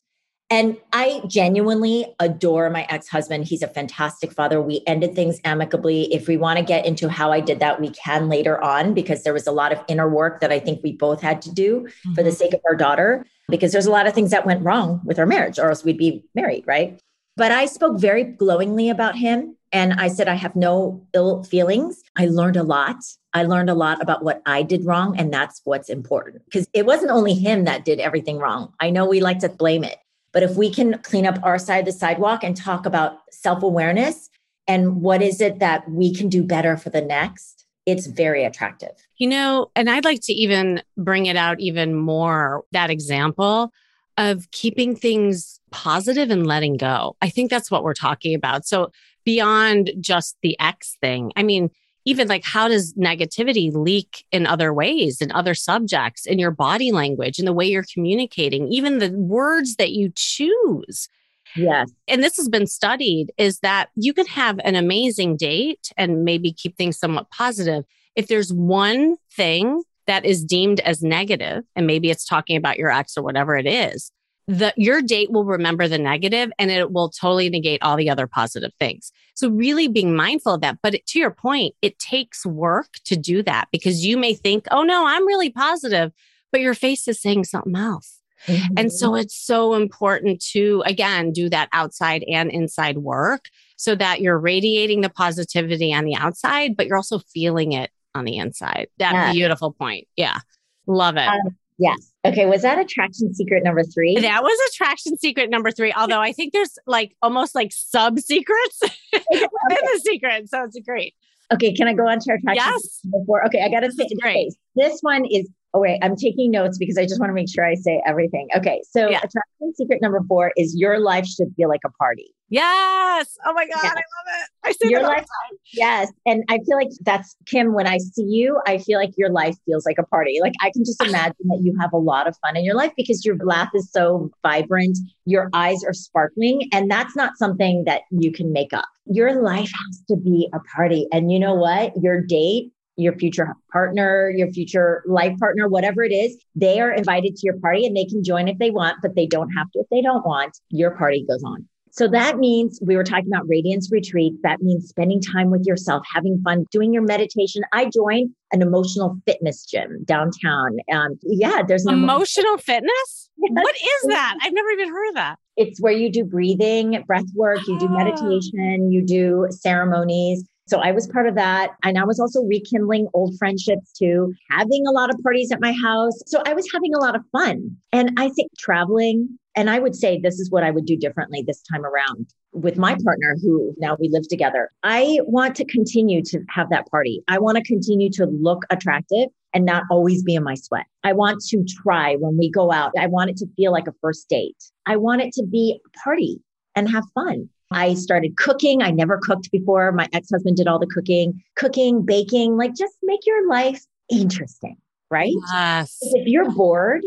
And 0.51 0.77
I 0.93 1.21
genuinely 1.27 2.07
adore 2.19 2.71
my 2.71 2.87
ex 2.89 3.07
husband. 3.07 3.45
He's 3.45 3.61
a 3.61 3.67
fantastic 3.67 4.31
father. 4.31 4.59
We 4.59 4.81
ended 4.87 5.13
things 5.13 5.39
amicably. 5.45 6.11
If 6.11 6.27
we 6.27 6.37
want 6.37 6.57
to 6.57 6.65
get 6.65 6.87
into 6.87 7.07
how 7.07 7.31
I 7.31 7.39
did 7.39 7.59
that, 7.59 7.79
we 7.79 7.91
can 7.91 8.29
later 8.29 8.59
on 8.63 8.95
because 8.95 9.23
there 9.23 9.33
was 9.33 9.45
a 9.45 9.51
lot 9.51 9.71
of 9.71 9.83
inner 9.87 10.09
work 10.09 10.41
that 10.41 10.51
I 10.51 10.59
think 10.59 10.81
we 10.83 10.93
both 10.93 11.21
had 11.21 11.41
to 11.43 11.53
do 11.53 11.81
mm-hmm. 11.81 12.13
for 12.13 12.23
the 12.23 12.29
mm-hmm. 12.29 12.37
sake 12.37 12.53
of 12.53 12.61
our 12.67 12.75
daughter, 12.75 13.27
because 13.47 13.71
there's 13.71 13.85
a 13.85 13.91
lot 13.91 14.07
of 14.07 14.13
things 14.13 14.31
that 14.31 14.45
went 14.45 14.63
wrong 14.63 15.01
with 15.05 15.19
our 15.19 15.27
marriage, 15.27 15.59
or 15.59 15.69
else 15.69 15.83
we'd 15.83 15.97
be 15.97 16.23
married, 16.33 16.63
right? 16.65 16.99
But 17.37 17.51
I 17.51 17.67
spoke 17.67 17.99
very 17.99 18.23
glowingly 18.23 18.89
about 18.89 19.15
him. 19.15 19.55
And 19.71 19.93
I 19.93 20.07
said, 20.07 20.27
I 20.27 20.33
have 20.33 20.55
no 20.55 21.05
ill 21.13 21.43
feelings. 21.43 22.01
I 22.17 22.25
learned 22.25 22.57
a 22.57 22.63
lot. 22.63 22.97
I 23.33 23.43
learned 23.43 23.69
a 23.69 23.75
lot 23.75 24.01
about 24.01 24.23
what 24.23 24.41
I 24.47 24.63
did 24.63 24.83
wrong. 24.83 25.15
And 25.17 25.31
that's 25.31 25.61
what's 25.63 25.89
important 25.89 26.43
because 26.45 26.67
it 26.73 26.87
wasn't 26.87 27.11
only 27.11 27.35
him 27.35 27.65
that 27.65 27.85
did 27.85 27.99
everything 27.99 28.39
wrong. 28.39 28.73
I 28.79 28.89
know 28.89 29.05
we 29.05 29.21
like 29.21 29.39
to 29.39 29.49
blame 29.49 29.83
it, 29.83 29.99
but 30.31 30.43
if 30.43 30.55
we 30.55 30.71
can 30.71 30.97
clean 30.99 31.25
up 31.25 31.39
our 31.43 31.57
side 31.57 31.79
of 31.79 31.85
the 31.85 31.91
sidewalk 31.91 32.43
and 32.43 32.55
talk 32.55 32.85
about 32.85 33.19
self 33.31 33.63
awareness 33.63 34.29
and 34.67 35.01
what 35.01 35.21
is 35.21 35.41
it 35.41 35.59
that 35.59 35.89
we 35.89 36.13
can 36.13 36.29
do 36.29 36.43
better 36.43 36.77
for 36.77 36.89
the 36.91 37.01
next, 37.01 37.65
it's 37.85 38.05
very 38.05 38.43
attractive. 38.45 38.91
You 39.17 39.27
know, 39.27 39.71
and 39.75 39.89
I'd 39.89 40.05
like 40.05 40.21
to 40.23 40.33
even 40.33 40.83
bring 40.97 41.25
it 41.25 41.35
out 41.35 41.59
even 41.59 41.95
more 41.95 42.63
that 42.71 42.91
example 42.91 43.71
of 44.17 44.51
keeping 44.51 44.95
things 44.95 45.59
positive 45.71 46.29
and 46.29 46.45
letting 46.45 46.77
go. 46.77 47.15
I 47.21 47.29
think 47.29 47.49
that's 47.49 47.71
what 47.71 47.83
we're 47.83 47.93
talking 47.93 48.35
about. 48.35 48.65
So, 48.65 48.91
beyond 49.25 49.91
just 49.99 50.37
the 50.41 50.59
X 50.59 50.97
thing, 51.01 51.31
I 51.35 51.43
mean, 51.43 51.69
even 52.05 52.27
like 52.27 52.43
how 52.43 52.67
does 52.67 52.93
negativity 52.93 53.73
leak 53.73 54.25
in 54.31 54.47
other 54.47 54.73
ways 54.73 55.21
in 55.21 55.31
other 55.31 55.53
subjects 55.53 56.25
in 56.25 56.39
your 56.39 56.51
body 56.51 56.91
language 56.91 57.39
in 57.39 57.45
the 57.45 57.53
way 57.53 57.65
you're 57.65 57.85
communicating 57.93 58.67
even 58.67 58.99
the 58.99 59.11
words 59.11 59.75
that 59.75 59.91
you 59.91 60.11
choose? 60.15 61.07
Yes. 61.55 61.91
And 62.07 62.23
this 62.23 62.37
has 62.37 62.47
been 62.47 62.67
studied 62.67 63.31
is 63.37 63.59
that 63.59 63.89
you 63.95 64.13
can 64.13 64.27
have 64.27 64.59
an 64.63 64.75
amazing 64.75 65.35
date 65.35 65.91
and 65.97 66.23
maybe 66.23 66.53
keep 66.53 66.77
things 66.77 66.97
somewhat 66.97 67.29
positive 67.31 67.85
if 68.15 68.27
there's 68.27 68.53
one 68.53 69.15
thing 69.31 69.81
that 70.05 70.25
is 70.25 70.43
deemed 70.43 70.79
as 70.81 71.01
negative 71.01 71.63
and 71.75 71.87
maybe 71.87 72.09
it's 72.09 72.25
talking 72.25 72.57
about 72.57 72.77
your 72.77 72.91
ex 72.91 73.17
or 73.17 73.23
whatever 73.23 73.55
it 73.55 73.67
is 73.67 74.11
the 74.49 74.73
your 74.75 74.99
date 74.99 75.31
will 75.31 75.45
remember 75.45 75.87
the 75.87 75.99
negative 75.99 76.51
and 76.57 76.71
it 76.71 76.91
will 76.91 77.09
totally 77.09 77.51
negate 77.51 77.83
all 77.83 77.95
the 77.95 78.09
other 78.09 78.25
positive 78.25 78.71
things. 78.79 79.11
So 79.35 79.47
really 79.47 79.87
being 79.87 80.15
mindful 80.15 80.55
of 80.55 80.61
that. 80.61 80.79
But 80.81 80.95
to 81.05 81.19
your 81.19 81.29
point, 81.29 81.75
it 81.83 81.99
takes 81.99 82.47
work 82.47 82.87
to 83.05 83.15
do 83.15 83.43
that 83.43 83.67
because 83.71 84.03
you 84.03 84.17
may 84.17 84.33
think, 84.33 84.65
oh 84.71 84.81
no, 84.81 85.05
I'm 85.05 85.27
really 85.27 85.51
positive, 85.51 86.11
but 86.51 86.61
your 86.61 86.73
face 86.73 87.07
is 87.07 87.21
saying 87.21 87.43
something 87.43 87.75
else. 87.75 88.21
Mm-hmm. 88.47 88.73
And 88.75 88.91
so 88.91 89.13
it's 89.13 89.35
so 89.35 89.75
important 89.75 90.41
to, 90.53 90.81
again, 90.83 91.31
do 91.31 91.47
that 91.49 91.69
outside 91.71 92.23
and 92.27 92.49
inside 92.49 92.97
work 92.97 93.45
so 93.77 93.93
that 93.95 94.19
you're 94.19 94.39
radiating 94.39 95.01
the 95.01 95.09
positivity 95.09 95.93
on 95.93 96.05
the 96.05 96.15
outside, 96.15 96.75
but 96.75 96.87
you're 96.87 96.97
also 96.97 97.19
feeling 97.19 97.73
it 97.73 97.91
on 98.15 98.25
the 98.25 98.37
inside. 98.37 98.87
That 98.97 99.13
yeah. 99.13 99.31
beautiful 99.31 99.73
point. 99.73 100.07
Yeah. 100.15 100.39
Love 100.87 101.17
it. 101.17 101.27
Um, 101.27 101.55
Yes. 101.79 102.08
Okay. 102.25 102.45
Was 102.45 102.63
that 102.63 102.79
attraction 102.79 103.33
secret 103.33 103.63
number 103.63 103.83
three? 103.83 104.19
That 104.19 104.43
was 104.43 104.71
attraction 104.71 105.17
secret 105.17 105.49
number 105.49 105.71
three. 105.71 105.93
Although 105.93 106.19
I 106.19 106.33
think 106.33 106.53
there's 106.53 106.77
like 106.85 107.15
almost 107.21 107.55
like 107.55 107.71
sub 107.71 108.19
secrets 108.19 108.79
within 108.81 109.23
the 109.69 110.01
secret. 110.03 110.49
So 110.49 110.63
it's 110.63 110.77
great. 110.85 111.15
Okay. 111.53 111.73
Can 111.73 111.87
I 111.87 111.93
go 111.93 112.07
on 112.07 112.19
to 112.19 112.33
attraction? 112.33 112.55
Yes. 112.55 112.99
Before? 113.09 113.45
Okay. 113.45 113.63
I 113.63 113.69
got 113.69 113.81
to 113.81 113.91
say, 113.91 114.07
great. 114.21 114.53
This 114.75 114.99
one 115.01 115.25
is 115.25 115.49
Oh, 115.73 115.81
wait, 115.81 115.99
I'm 116.01 116.15
taking 116.15 116.49
notes 116.49 116.79
because 116.79 116.97
I 116.97 117.03
just 117.03 117.19
want 117.19 117.29
to 117.29 117.33
make 117.33 117.47
sure 117.47 117.63
I 117.63 117.75
say 117.75 118.01
everything. 118.05 118.47
Okay. 118.55 118.81
So, 118.89 119.01
yeah. 119.09 119.17
attraction 119.17 119.75
secret 119.75 120.01
number 120.01 120.19
four 120.27 120.51
is 120.57 120.75
your 120.75 120.99
life 120.99 121.27
should 121.27 121.49
feel 121.55 121.69
like 121.69 121.81
a 121.85 121.91
party. 121.91 122.33
Yes. 122.49 123.37
Oh 123.45 123.53
my 123.53 123.65
God. 123.67 123.83
I 123.83 123.87
love 123.87 123.93
it. 123.93 124.49
I 124.63 124.71
say 124.71 124.89
your 124.89 125.03
life. 125.03 125.25
Yes. 125.73 126.11
And 126.25 126.43
I 126.49 126.57
feel 126.65 126.77
like 126.77 126.89
that's 127.01 127.35
Kim. 127.45 127.73
When 127.73 127.87
I 127.87 127.97
see 127.99 128.23
you, 128.23 128.59
I 128.65 128.79
feel 128.79 128.99
like 128.99 129.11
your 129.17 129.29
life 129.29 129.55
feels 129.65 129.85
like 129.85 129.97
a 129.99 130.03
party. 130.03 130.39
Like 130.41 130.53
I 130.61 130.71
can 130.71 130.83
just 130.83 131.01
imagine 131.07 131.35
that 131.47 131.61
you 131.61 131.75
have 131.79 131.93
a 131.93 131.97
lot 131.97 132.27
of 132.27 132.35
fun 132.41 132.57
in 132.57 132.63
your 132.63 132.75
life 132.75 132.91
because 132.97 133.23
your 133.23 133.37
laugh 133.37 133.69
is 133.75 133.91
so 133.91 134.31
vibrant. 134.41 134.97
Your 135.25 135.49
eyes 135.53 135.83
are 135.83 135.93
sparkling. 135.93 136.67
And 136.73 136.89
that's 136.89 137.15
not 137.15 137.37
something 137.37 137.83
that 137.85 138.01
you 138.11 138.31
can 138.31 138.51
make 138.51 138.73
up. 138.73 138.85
Your 139.05 139.41
life 139.41 139.71
has 139.87 140.03
to 140.09 140.17
be 140.17 140.49
a 140.53 140.59
party. 140.75 141.07
And 141.11 141.31
you 141.31 141.39
know 141.39 141.53
what? 141.53 141.93
Your 142.01 142.21
date 142.21 142.71
your 142.99 143.15
future 143.15 143.55
partner, 143.71 144.29
your 144.35 144.51
future 144.51 145.03
life 145.07 145.37
partner, 145.39 145.69
whatever 145.69 146.03
it 146.03 146.11
is, 146.11 146.37
they 146.53 146.81
are 146.81 146.91
invited 146.91 147.33
to 147.33 147.45
your 147.45 147.57
party 147.59 147.85
and 147.85 147.95
they 147.95 148.03
can 148.03 148.21
join 148.21 148.49
if 148.49 148.57
they 148.57 148.71
want, 148.71 148.97
but 149.01 149.15
they 149.15 149.25
don't 149.25 149.49
have 149.51 149.71
to 149.71 149.79
if 149.79 149.87
they 149.89 150.01
don't 150.01 150.25
want. 150.25 150.57
Your 150.69 150.91
party 150.91 151.25
goes 151.25 151.41
on. 151.41 151.65
So 151.91 152.07
that 152.07 152.37
means 152.37 152.79
we 152.81 152.95
were 152.95 153.03
talking 153.03 153.27
about 153.27 153.47
radiance 153.47 153.91
retreat. 153.91 154.33
That 154.43 154.61
means 154.61 154.89
spending 154.89 155.21
time 155.21 155.49
with 155.49 155.65
yourself, 155.65 156.03
having 156.11 156.41
fun, 156.43 156.65
doing 156.71 156.93
your 156.93 157.03
meditation. 157.03 157.63
I 157.73 157.89
joined 157.93 158.31
an 158.51 158.61
emotional 158.61 159.17
fitness 159.25 159.65
gym 159.65 160.03
downtown. 160.05 160.77
Um, 160.93 161.19
yeah, 161.23 161.61
there's 161.67 161.85
an 161.85 161.93
emotional, 161.93 162.57
fitness. 162.57 163.29
Yes. 163.37 163.51
What 163.53 163.75
is 163.75 164.09
that? 164.09 164.35
I've 164.41 164.53
never 164.53 164.69
even 164.69 164.89
heard 164.89 165.09
of 165.09 165.15
that. 165.15 165.37
It's 165.57 165.81
where 165.81 165.93
you 165.93 166.11
do 166.11 166.23
breathing, 166.23 167.03
breath 167.07 167.25
work, 167.35 167.59
you 167.67 167.77
do 167.79 167.87
ah. 167.89 167.97
meditation, 167.97 168.91
you 168.91 169.05
do 169.05 169.47
ceremonies. 169.49 170.43
So 170.67 170.79
I 170.79 170.91
was 170.91 171.07
part 171.07 171.27
of 171.27 171.33
that. 171.35 171.71
And 171.83 171.97
I 171.97 172.05
was 172.05 172.19
also 172.19 172.43
rekindling 172.43 173.07
old 173.13 173.35
friendships 173.39 173.91
too, 173.91 174.33
having 174.51 174.85
a 174.87 174.91
lot 174.91 175.09
of 175.09 175.15
parties 175.23 175.51
at 175.51 175.59
my 175.59 175.73
house. 175.73 176.13
So 176.27 176.43
I 176.45 176.53
was 176.53 176.67
having 176.71 176.93
a 176.93 176.99
lot 176.99 177.15
of 177.15 177.23
fun. 177.31 177.75
And 177.91 178.11
I 178.17 178.29
think 178.29 178.51
traveling, 178.59 179.39
and 179.59 179.69
I 179.69 179.77
would 179.77 179.93
say 179.93 180.17
this 180.17 180.39
is 180.39 180.49
what 180.49 180.63
I 180.63 180.71
would 180.71 180.85
do 180.85 180.95
differently 180.95 181.43
this 181.45 181.61
time 181.69 181.83
around 181.85 182.33
with 182.53 182.77
my 182.77 182.95
partner, 183.03 183.35
who 183.41 183.75
now 183.77 183.97
we 183.99 184.07
live 184.07 184.25
together. 184.29 184.71
I 184.83 185.19
want 185.23 185.53
to 185.57 185.65
continue 185.65 186.23
to 186.27 186.39
have 186.47 186.69
that 186.69 186.89
party. 186.89 187.21
I 187.27 187.39
want 187.39 187.57
to 187.57 187.63
continue 187.63 188.09
to 188.11 188.25
look 188.25 188.63
attractive 188.69 189.27
and 189.53 189.65
not 189.65 189.83
always 189.91 190.23
be 190.23 190.35
in 190.35 190.45
my 190.45 190.55
sweat. 190.55 190.85
I 191.03 191.11
want 191.11 191.41
to 191.49 191.65
try 191.83 192.15
when 192.15 192.37
we 192.37 192.49
go 192.49 192.71
out. 192.71 192.93
I 192.97 193.07
want 193.07 193.31
it 193.31 193.37
to 193.37 193.47
feel 193.57 193.73
like 193.73 193.85
a 193.89 193.93
first 193.99 194.29
date. 194.29 194.55
I 194.85 194.95
want 194.95 195.23
it 195.23 195.33
to 195.33 195.45
be 195.45 195.77
a 195.85 195.99
party 195.99 196.39
and 196.77 196.89
have 196.89 197.03
fun. 197.13 197.49
I 197.69 197.95
started 197.95 198.37
cooking. 198.37 198.81
I 198.81 198.91
never 198.91 199.19
cooked 199.21 199.51
before. 199.51 199.91
My 199.91 200.07
ex 200.13 200.29
husband 200.31 200.55
did 200.55 200.67
all 200.67 200.79
the 200.79 200.87
cooking, 200.87 201.43
cooking, 201.57 202.05
baking, 202.05 202.55
like 202.55 202.75
just 202.75 202.93
make 203.03 203.25
your 203.25 203.45
life 203.49 203.83
interesting. 204.09 204.77
right? 205.11 205.33
Yes. 205.51 205.97
If 206.01 206.27
you're 206.27 206.49
bored, 206.51 207.03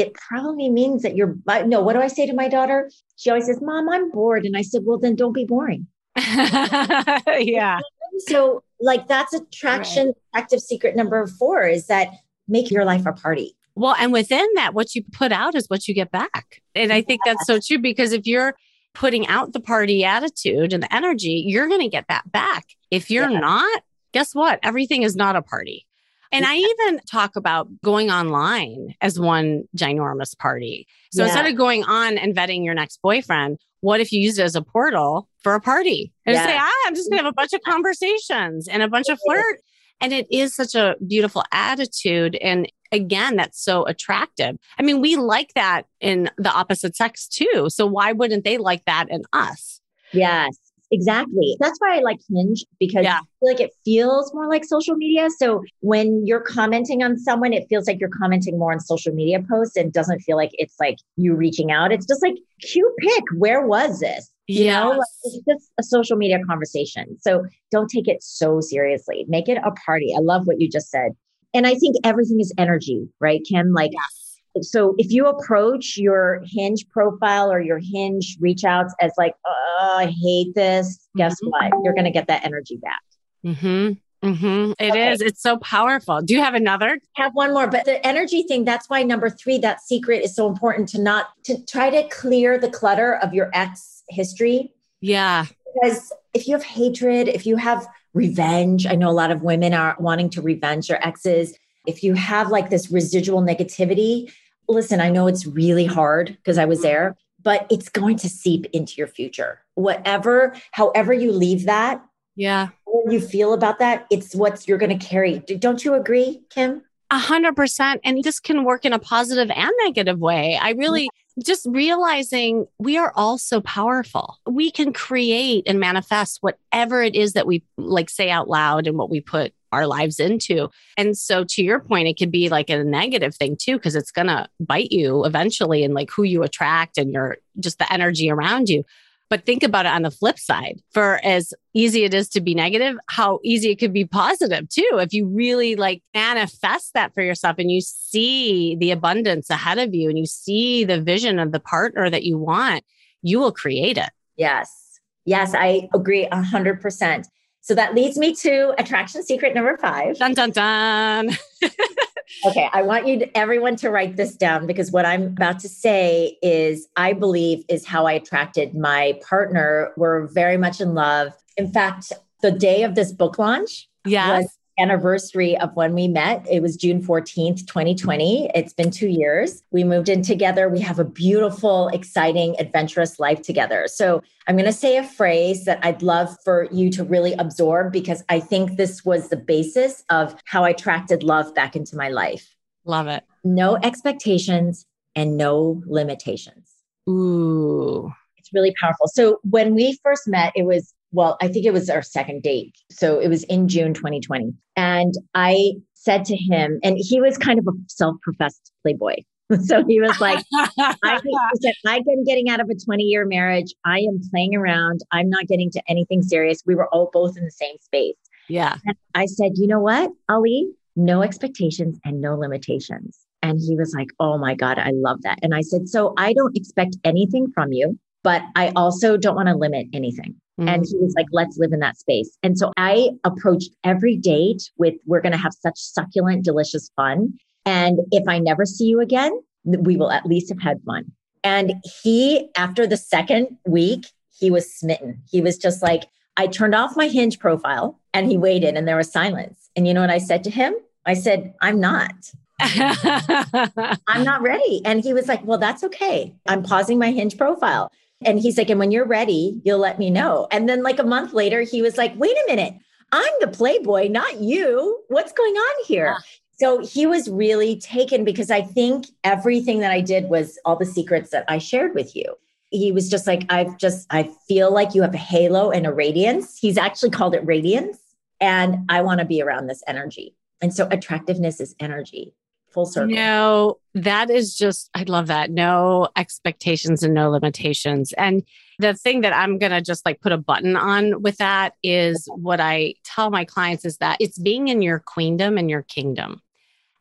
it 0.00 0.14
probably 0.14 0.68
means 0.68 1.02
that 1.02 1.14
you're, 1.14 1.36
no, 1.66 1.80
what 1.80 1.92
do 1.92 2.00
I 2.00 2.08
say 2.08 2.26
to 2.26 2.34
my 2.34 2.48
daughter? 2.48 2.90
She 3.16 3.30
always 3.30 3.46
says, 3.46 3.60
Mom, 3.60 3.88
I'm 3.88 4.10
bored. 4.10 4.44
And 4.44 4.56
I 4.56 4.62
said, 4.62 4.82
Well, 4.84 4.98
then 4.98 5.14
don't 5.14 5.32
be 5.32 5.44
boring. 5.44 5.86
yeah. 6.16 7.80
So, 8.26 8.64
like, 8.80 9.06
that's 9.06 9.32
attraction, 9.32 10.06
right. 10.06 10.16
active 10.34 10.60
secret 10.60 10.96
number 10.96 11.26
four 11.26 11.66
is 11.66 11.86
that 11.86 12.08
make 12.48 12.70
your 12.70 12.84
life 12.84 13.06
a 13.06 13.12
party. 13.12 13.56
Well, 13.76 13.94
and 13.98 14.12
within 14.12 14.46
that, 14.56 14.74
what 14.74 14.94
you 14.94 15.04
put 15.12 15.32
out 15.32 15.54
is 15.54 15.68
what 15.68 15.86
you 15.86 15.94
get 15.94 16.10
back. 16.10 16.60
And 16.74 16.92
I 16.92 17.02
think 17.02 17.20
that's 17.24 17.46
so 17.46 17.58
true 17.64 17.78
because 17.78 18.12
if 18.12 18.26
you're 18.26 18.54
putting 18.94 19.26
out 19.28 19.52
the 19.52 19.60
party 19.60 20.04
attitude 20.04 20.72
and 20.72 20.82
the 20.82 20.94
energy, 20.94 21.44
you're 21.46 21.68
going 21.68 21.80
to 21.80 21.88
get 21.88 22.06
that 22.08 22.30
back. 22.30 22.66
If 22.90 23.10
you're 23.10 23.30
yeah. 23.30 23.38
not, 23.38 23.82
guess 24.12 24.34
what? 24.34 24.58
Everything 24.62 25.02
is 25.02 25.14
not 25.14 25.36
a 25.36 25.42
party. 25.42 25.86
And 26.32 26.44
I 26.46 26.56
even 26.56 27.00
talk 27.10 27.34
about 27.36 27.68
going 27.82 28.10
online 28.10 28.94
as 29.00 29.18
one 29.18 29.64
ginormous 29.76 30.36
party. 30.38 30.86
So 31.12 31.22
yeah. 31.22 31.28
instead 31.28 31.46
of 31.46 31.56
going 31.56 31.84
on 31.84 32.18
and 32.18 32.34
vetting 32.34 32.64
your 32.64 32.74
next 32.74 33.00
boyfriend, 33.02 33.58
what 33.80 34.00
if 34.00 34.12
you 34.12 34.20
use 34.20 34.38
it 34.38 34.44
as 34.44 34.54
a 34.54 34.62
portal 34.62 35.28
for 35.42 35.54
a 35.54 35.60
party 35.60 36.12
and 36.26 36.34
yeah. 36.34 36.46
say, 36.46 36.56
ah, 36.56 36.86
I'm 36.86 36.94
just 36.94 37.10
going 37.10 37.18
to 37.18 37.24
have 37.24 37.32
a 37.32 37.34
bunch 37.34 37.52
of 37.52 37.60
conversations 37.62 38.68
and 38.68 38.82
a 38.82 38.88
bunch 38.88 39.08
of 39.08 39.18
flirt. 39.26 39.60
And 40.00 40.12
it 40.12 40.26
is 40.30 40.54
such 40.54 40.74
a 40.74 40.96
beautiful 41.06 41.42
attitude. 41.52 42.36
And 42.36 42.70
again, 42.92 43.36
that's 43.36 43.62
so 43.62 43.84
attractive. 43.86 44.56
I 44.78 44.82
mean, 44.82 45.00
we 45.00 45.16
like 45.16 45.52
that 45.54 45.82
in 46.00 46.30
the 46.38 46.50
opposite 46.50 46.96
sex 46.96 47.26
too. 47.26 47.66
So 47.68 47.86
why 47.86 48.12
wouldn't 48.12 48.44
they 48.44 48.56
like 48.56 48.84
that 48.84 49.06
in 49.10 49.24
us? 49.32 49.80
Yes. 50.12 50.56
Exactly. 50.92 51.56
That's 51.60 51.78
why 51.78 51.98
I 51.98 52.00
like 52.00 52.18
Hinge 52.28 52.64
because 52.80 53.04
yeah. 53.04 53.20
like 53.42 53.60
it 53.60 53.70
feels 53.84 54.34
more 54.34 54.48
like 54.48 54.64
social 54.64 54.96
media. 54.96 55.28
So 55.38 55.62
when 55.80 56.26
you're 56.26 56.40
commenting 56.40 57.02
on 57.02 57.16
someone, 57.16 57.52
it 57.52 57.66
feels 57.68 57.86
like 57.86 58.00
you're 58.00 58.10
commenting 58.10 58.58
more 58.58 58.72
on 58.72 58.80
social 58.80 59.12
media 59.14 59.40
posts 59.48 59.76
and 59.76 59.92
doesn't 59.92 60.20
feel 60.20 60.36
like 60.36 60.50
it's 60.54 60.74
like 60.80 60.96
you 61.16 61.34
reaching 61.34 61.70
out. 61.70 61.92
It's 61.92 62.06
just 62.06 62.22
like 62.22 62.34
cute 62.60 62.92
pick. 62.98 63.24
Where 63.36 63.64
was 63.66 64.00
this? 64.00 64.30
You 64.48 64.64
yes. 64.64 64.82
know, 64.82 64.90
like, 64.90 64.98
it's 65.24 65.44
just 65.48 65.70
a 65.78 65.82
social 65.84 66.16
media 66.16 66.40
conversation. 66.44 67.16
So 67.20 67.44
don't 67.70 67.88
take 67.88 68.08
it 68.08 68.20
so 68.20 68.60
seriously. 68.60 69.24
Make 69.28 69.48
it 69.48 69.58
a 69.58 69.70
party. 69.86 70.12
I 70.16 70.20
love 70.20 70.46
what 70.46 70.60
you 70.60 70.68
just 70.68 70.90
said. 70.90 71.12
And 71.54 71.68
I 71.68 71.74
think 71.76 71.96
everything 72.02 72.40
is 72.40 72.52
energy, 72.58 73.08
right, 73.20 73.40
Kim? 73.48 73.72
Like 73.72 73.92
yes 73.92 74.29
so 74.62 74.94
if 74.98 75.10
you 75.10 75.26
approach 75.26 75.96
your 75.96 76.42
hinge 76.44 76.86
profile 76.88 77.50
or 77.50 77.60
your 77.60 77.78
hinge 77.78 78.36
reach 78.40 78.64
outs 78.64 78.94
as 79.00 79.12
like 79.16 79.34
oh 79.46 79.96
i 79.98 80.06
hate 80.06 80.54
this 80.54 81.08
guess 81.16 81.34
mm-hmm. 81.34 81.70
what 81.72 81.84
you're 81.84 81.94
going 81.94 82.04
to 82.04 82.10
get 82.10 82.26
that 82.26 82.44
energy 82.44 82.76
back 82.76 83.02
mm-hmm 83.44 83.92
Mm-hmm. 84.22 84.72
It 84.78 84.90
okay. 84.90 85.12
is. 85.12 85.20
It's 85.20 85.42
so 85.42 85.56
powerful. 85.58 86.20
Do 86.20 86.34
you 86.34 86.42
have 86.42 86.54
another? 86.54 86.98
have 87.14 87.32
one 87.34 87.54
more, 87.54 87.66
but 87.66 87.86
the 87.86 88.06
energy 88.06 88.42
thing, 88.42 88.64
that's 88.64 88.88
why 88.90 89.02
number 89.02 89.30
three, 89.30 89.58
that 89.58 89.80
secret 89.80 90.22
is 90.22 90.34
so 90.34 90.46
important 90.46 90.88
to 90.90 91.00
not 91.00 91.28
to 91.44 91.64
try 91.64 91.90
to 91.90 92.06
clear 92.08 92.58
the 92.58 92.68
clutter 92.68 93.14
of 93.14 93.32
your 93.32 93.50
ex 93.54 94.02
history. 94.10 94.72
Yeah. 95.00 95.46
Because 95.72 96.12
if 96.34 96.46
you 96.46 96.54
have 96.54 96.64
hatred, 96.64 97.28
if 97.28 97.46
you 97.46 97.56
have 97.56 97.86
revenge, 98.12 98.86
I 98.86 98.94
know 98.94 99.08
a 99.08 99.12
lot 99.12 99.30
of 99.30 99.42
women 99.42 99.72
are 99.72 99.96
wanting 99.98 100.28
to 100.30 100.42
revenge 100.42 100.88
their 100.88 101.04
exes 101.06 101.54
if 101.86 102.02
you 102.02 102.14
have 102.14 102.50
like 102.50 102.70
this 102.70 102.90
residual 102.90 103.42
negativity, 103.42 104.32
listen, 104.68 105.00
I 105.00 105.10
know 105.10 105.26
it's 105.26 105.46
really 105.46 105.86
hard 105.86 106.28
because 106.28 106.58
I 106.58 106.64
was 106.64 106.82
there, 106.82 107.16
but 107.42 107.66
it's 107.70 107.88
going 107.88 108.16
to 108.18 108.28
seep 108.28 108.66
into 108.72 108.94
your 108.96 109.06
future. 109.06 109.60
Whatever, 109.74 110.54
however 110.72 111.12
you 111.12 111.32
leave 111.32 111.64
that, 111.66 112.04
yeah, 112.36 112.68
or 112.86 113.10
you 113.10 113.20
feel 113.20 113.52
about 113.52 113.78
that, 113.78 114.06
it's 114.10 114.34
what 114.34 114.66
you're 114.66 114.78
going 114.78 114.96
to 114.96 115.06
carry. 115.06 115.40
Don't 115.40 115.84
you 115.84 115.94
agree, 115.94 116.42
Kim? 116.50 116.82
A 117.10 117.18
hundred 117.18 117.56
percent. 117.56 118.00
And 118.04 118.22
this 118.22 118.38
can 118.38 118.64
work 118.64 118.84
in 118.84 118.92
a 118.92 118.98
positive 118.98 119.50
and 119.50 119.70
negative 119.82 120.20
way. 120.20 120.58
I 120.60 120.70
really 120.70 121.08
just 121.44 121.66
realizing 121.68 122.66
we 122.78 122.98
are 122.98 123.12
all 123.16 123.36
so 123.36 123.60
powerful. 123.60 124.38
We 124.46 124.70
can 124.70 124.92
create 124.92 125.64
and 125.66 125.80
manifest 125.80 126.38
whatever 126.40 127.02
it 127.02 127.14
is 127.14 127.32
that 127.32 127.46
we 127.46 127.64
like 127.76 128.10
say 128.10 128.30
out 128.30 128.48
loud 128.48 128.86
and 128.86 128.96
what 128.96 129.10
we 129.10 129.20
put 129.20 129.52
our 129.72 129.86
lives 129.86 130.18
into. 130.18 130.68
And 130.96 131.16
so 131.16 131.44
to 131.44 131.62
your 131.62 131.80
point, 131.80 132.08
it 132.08 132.18
could 132.18 132.30
be 132.30 132.48
like 132.48 132.70
a 132.70 132.84
negative 132.84 133.34
thing 133.34 133.56
too, 133.56 133.76
because 133.76 133.94
it's 133.94 134.10
going 134.10 134.28
to 134.28 134.48
bite 134.58 134.92
you 134.92 135.24
eventually 135.24 135.84
and 135.84 135.94
like 135.94 136.10
who 136.10 136.22
you 136.22 136.42
attract 136.42 136.98
and 136.98 137.12
your 137.12 137.38
just 137.58 137.78
the 137.78 137.92
energy 137.92 138.30
around 138.30 138.68
you. 138.68 138.84
But 139.28 139.46
think 139.46 139.62
about 139.62 139.86
it 139.86 139.92
on 139.92 140.02
the 140.02 140.10
flip 140.10 140.40
side. 140.40 140.80
For 140.92 141.20
as 141.24 141.54
easy 141.72 142.02
it 142.02 142.12
is 142.12 142.28
to 142.30 142.40
be 142.40 142.52
negative, 142.52 142.96
how 143.06 143.38
easy 143.44 143.70
it 143.70 143.76
could 143.76 143.92
be 143.92 144.04
positive 144.04 144.68
too. 144.68 144.98
If 145.00 145.12
you 145.12 145.28
really 145.28 145.76
like 145.76 146.02
manifest 146.12 146.94
that 146.94 147.14
for 147.14 147.22
yourself 147.22 147.56
and 147.58 147.70
you 147.70 147.80
see 147.80 148.74
the 148.74 148.90
abundance 148.90 149.48
ahead 149.48 149.78
of 149.78 149.94
you 149.94 150.08
and 150.08 150.18
you 150.18 150.26
see 150.26 150.82
the 150.82 151.00
vision 151.00 151.38
of 151.38 151.52
the 151.52 151.60
partner 151.60 152.10
that 152.10 152.24
you 152.24 152.38
want, 152.38 152.82
you 153.22 153.38
will 153.38 153.52
create 153.52 153.98
it. 153.98 154.10
Yes. 154.36 154.98
Yes, 155.26 155.54
I 155.54 155.88
agree 155.94 156.26
a 156.26 156.42
hundred 156.42 156.80
percent. 156.80 157.28
So 157.70 157.76
that 157.76 157.94
leads 157.94 158.18
me 158.18 158.34
to 158.34 158.74
attraction 158.78 159.22
secret 159.22 159.54
number 159.54 159.76
five. 159.76 160.18
Dun 160.18 160.34
dun 160.34 160.50
dun. 160.50 161.30
okay, 162.44 162.68
I 162.72 162.82
want 162.82 163.06
you 163.06 163.20
to, 163.20 163.38
everyone 163.38 163.76
to 163.76 163.90
write 163.90 164.16
this 164.16 164.34
down 164.34 164.66
because 164.66 164.90
what 164.90 165.06
I'm 165.06 165.22
about 165.22 165.60
to 165.60 165.68
say 165.68 166.36
is 166.42 166.88
I 166.96 167.12
believe 167.12 167.62
is 167.68 167.86
how 167.86 168.06
I 168.06 168.14
attracted 168.14 168.74
my 168.74 169.20
partner. 169.22 169.92
We're 169.96 170.26
very 170.26 170.56
much 170.56 170.80
in 170.80 170.94
love. 170.94 171.32
In 171.56 171.70
fact, 171.70 172.12
the 172.42 172.50
day 172.50 172.82
of 172.82 172.96
this 172.96 173.12
book 173.12 173.38
launch 173.38 173.88
yes. 174.04 174.42
was 174.42 174.58
anniversary 174.80 175.58
of 175.58 175.74
when 175.74 175.94
we 175.94 176.08
met. 176.08 176.46
It 176.50 176.60
was 176.62 176.76
June 176.76 177.02
14th, 177.02 177.66
2020. 177.66 178.50
It's 178.54 178.72
been 178.72 178.90
two 178.90 179.08
years. 179.08 179.62
We 179.70 179.84
moved 179.84 180.08
in 180.08 180.22
together. 180.22 180.68
We 180.68 180.80
have 180.80 180.98
a 180.98 181.04
beautiful, 181.04 181.88
exciting, 181.88 182.56
adventurous 182.58 183.20
life 183.20 183.42
together. 183.42 183.86
So 183.88 184.22
I'm 184.46 184.56
going 184.56 184.66
to 184.66 184.72
say 184.72 184.96
a 184.96 185.04
phrase 185.04 185.64
that 185.64 185.78
I'd 185.84 186.02
love 186.02 186.34
for 186.44 186.68
you 186.72 186.90
to 186.90 187.04
really 187.04 187.34
absorb 187.34 187.92
because 187.92 188.24
I 188.28 188.40
think 188.40 188.76
this 188.76 189.04
was 189.04 189.28
the 189.28 189.36
basis 189.36 190.04
of 190.10 190.34
how 190.44 190.64
I 190.64 190.70
attracted 190.70 191.22
love 191.22 191.54
back 191.54 191.76
into 191.76 191.96
my 191.96 192.08
life. 192.08 192.54
Love 192.84 193.06
it. 193.06 193.24
No 193.44 193.76
expectations 193.76 194.86
and 195.14 195.36
no 195.36 195.82
limitations. 195.86 196.70
Ooh. 197.08 198.12
It's 198.38 198.52
really 198.52 198.74
powerful. 198.80 199.06
So 199.08 199.38
when 199.42 199.74
we 199.74 199.98
first 200.02 200.26
met, 200.26 200.52
it 200.56 200.64
was 200.64 200.94
well, 201.12 201.36
I 201.40 201.48
think 201.48 201.66
it 201.66 201.72
was 201.72 201.90
our 201.90 202.02
second 202.02 202.42
date. 202.42 202.74
So 202.90 203.18
it 203.18 203.28
was 203.28 203.44
in 203.44 203.68
June 203.68 203.94
2020. 203.94 204.52
And 204.76 205.14
I 205.34 205.72
said 205.94 206.24
to 206.26 206.36
him, 206.36 206.78
and 206.82 206.96
he 206.98 207.20
was 207.20 207.36
kind 207.36 207.58
of 207.58 207.66
a 207.66 207.72
self 207.88 208.16
professed 208.22 208.72
playboy. 208.82 209.16
So 209.64 209.84
he 209.84 210.00
was 210.00 210.20
like, 210.20 210.38
I 210.54 211.20
said, 211.60 211.72
I've 211.84 212.04
been 212.04 212.22
getting 212.24 212.48
out 212.48 212.60
of 212.60 212.70
a 212.70 212.74
20 212.76 213.02
year 213.02 213.26
marriage. 213.26 213.74
I 213.84 213.98
am 213.98 214.20
playing 214.30 214.54
around. 214.54 215.00
I'm 215.10 215.28
not 215.28 215.48
getting 215.48 215.72
to 215.72 215.82
anything 215.88 216.22
serious. 216.22 216.62
We 216.64 216.76
were 216.76 216.86
all 216.94 217.10
both 217.12 217.36
in 217.36 217.44
the 217.44 217.50
same 217.50 217.74
space. 217.80 218.14
Yeah. 218.48 218.76
And 218.86 218.96
I 219.14 219.26
said, 219.26 219.52
you 219.56 219.66
know 219.66 219.80
what, 219.80 220.12
Ali, 220.28 220.70
no 220.94 221.22
expectations 221.22 221.98
and 222.04 222.20
no 222.20 222.36
limitations. 222.36 223.18
And 223.42 223.58
he 223.60 223.74
was 223.74 223.92
like, 223.92 224.08
oh 224.20 224.38
my 224.38 224.54
God, 224.54 224.78
I 224.78 224.90
love 224.92 225.22
that. 225.22 225.38
And 225.42 225.54
I 225.54 225.62
said, 225.62 225.88
so 225.88 226.14
I 226.16 226.32
don't 226.32 226.56
expect 226.56 226.96
anything 227.04 227.50
from 227.52 227.72
you, 227.72 227.98
but 228.22 228.42
I 228.56 228.72
also 228.76 229.16
don't 229.16 229.36
want 229.36 229.48
to 229.48 229.54
limit 229.54 229.86
anything. 229.92 230.34
Mm-hmm. 230.58 230.68
And 230.68 230.86
he 230.86 230.96
was 230.98 231.14
like, 231.16 231.26
let's 231.32 231.58
live 231.58 231.72
in 231.72 231.80
that 231.80 231.98
space. 231.98 232.36
And 232.42 232.58
so 232.58 232.72
I 232.76 233.10
approached 233.24 233.70
every 233.84 234.16
date 234.16 234.70
with, 234.76 234.94
we're 235.06 235.20
going 235.20 235.32
to 235.32 235.38
have 235.38 235.52
such 235.54 235.78
succulent, 235.78 236.44
delicious 236.44 236.90
fun. 236.96 237.34
And 237.64 238.00
if 238.10 238.28
I 238.28 238.38
never 238.38 238.66
see 238.66 238.86
you 238.86 239.00
again, 239.00 239.32
we 239.64 239.96
will 239.96 240.10
at 240.10 240.26
least 240.26 240.50
have 240.50 240.60
had 240.60 240.80
fun. 240.84 241.12
And 241.42 241.74
he, 242.02 242.48
after 242.56 242.86
the 242.86 242.96
second 242.96 243.56
week, 243.66 244.06
he 244.36 244.50
was 244.50 244.72
smitten. 244.72 245.22
He 245.30 245.40
was 245.40 245.56
just 245.56 245.82
like, 245.82 246.04
I 246.36 246.46
turned 246.46 246.74
off 246.74 246.96
my 246.96 247.08
hinge 247.08 247.38
profile 247.38 247.98
and 248.12 248.30
he 248.30 248.36
waited 248.36 248.74
and 248.74 248.86
there 248.86 248.96
was 248.96 249.10
silence. 249.10 249.70
And 249.76 249.86
you 249.86 249.94
know 249.94 250.00
what 250.00 250.10
I 250.10 250.18
said 250.18 250.44
to 250.44 250.50
him? 250.50 250.74
I 251.06 251.14
said, 251.14 251.54
I'm 251.60 251.80
not. 251.80 252.12
I'm 252.60 254.24
not 254.24 254.42
ready. 254.42 254.82
And 254.84 255.02
he 255.02 255.14
was 255.14 255.28
like, 255.28 255.44
Well, 255.44 255.58
that's 255.58 255.82
okay. 255.84 256.34
I'm 256.46 256.62
pausing 256.62 256.98
my 256.98 257.10
hinge 257.10 257.38
profile. 257.38 257.90
And 258.24 258.38
he's 258.38 258.58
like, 258.58 258.70
and 258.70 258.78
when 258.78 258.90
you're 258.90 259.06
ready, 259.06 259.60
you'll 259.64 259.78
let 259.78 259.98
me 259.98 260.10
know. 260.10 260.46
And 260.50 260.68
then, 260.68 260.82
like 260.82 260.98
a 260.98 261.04
month 261.04 261.32
later, 261.32 261.62
he 261.62 261.80
was 261.82 261.96
like, 261.96 262.12
wait 262.16 262.36
a 262.36 262.44
minute, 262.46 262.74
I'm 263.12 263.32
the 263.40 263.48
Playboy, 263.48 264.08
not 264.08 264.40
you. 264.40 265.02
What's 265.08 265.32
going 265.32 265.54
on 265.54 265.84
here? 265.86 266.16
Yeah. 266.16 266.18
So 266.58 266.84
he 266.84 267.06
was 267.06 267.28
really 267.30 267.78
taken 267.80 268.22
because 268.22 268.50
I 268.50 268.60
think 268.60 269.06
everything 269.24 269.80
that 269.80 269.90
I 269.90 270.02
did 270.02 270.28
was 270.28 270.58
all 270.66 270.76
the 270.76 270.84
secrets 270.84 271.30
that 271.30 271.46
I 271.48 271.56
shared 271.56 271.94
with 271.94 272.14
you. 272.14 272.36
He 272.70 272.92
was 272.92 273.08
just 273.08 273.26
like, 273.26 273.46
I've 273.48 273.78
just, 273.78 274.06
I 274.10 274.30
feel 274.46 274.70
like 274.72 274.94
you 274.94 275.00
have 275.00 275.14
a 275.14 275.18
halo 275.18 275.70
and 275.70 275.86
a 275.86 275.92
radiance. 275.92 276.58
He's 276.58 276.76
actually 276.76 277.10
called 277.10 277.34
it 277.34 277.44
radiance. 277.46 277.98
And 278.40 278.84
I 278.90 279.00
want 279.00 279.20
to 279.20 279.26
be 279.26 279.40
around 279.42 279.68
this 279.68 279.82
energy. 279.86 280.36
And 280.60 280.72
so 280.72 280.86
attractiveness 280.90 281.60
is 281.60 281.74
energy 281.80 282.34
full 282.72 282.86
circle. 282.86 283.14
No, 283.14 283.78
that 283.94 284.30
is 284.30 284.56
just, 284.56 284.90
I 284.94 285.02
love 285.04 285.26
that. 285.26 285.50
No 285.50 286.08
expectations 286.16 287.02
and 287.02 287.14
no 287.14 287.30
limitations. 287.30 288.12
And 288.14 288.42
the 288.78 288.94
thing 288.94 289.20
that 289.22 289.34
I'm 289.34 289.58
going 289.58 289.72
to 289.72 289.80
just 289.80 290.06
like 290.06 290.20
put 290.20 290.32
a 290.32 290.38
button 290.38 290.76
on 290.76 291.22
with 291.22 291.36
that 291.38 291.74
is 291.82 292.28
what 292.34 292.60
I 292.60 292.94
tell 293.04 293.30
my 293.30 293.44
clients 293.44 293.84
is 293.84 293.98
that 293.98 294.16
it's 294.20 294.38
being 294.38 294.68
in 294.68 294.82
your 294.82 295.00
queendom 295.00 295.58
and 295.58 295.68
your 295.68 295.82
kingdom. 295.82 296.40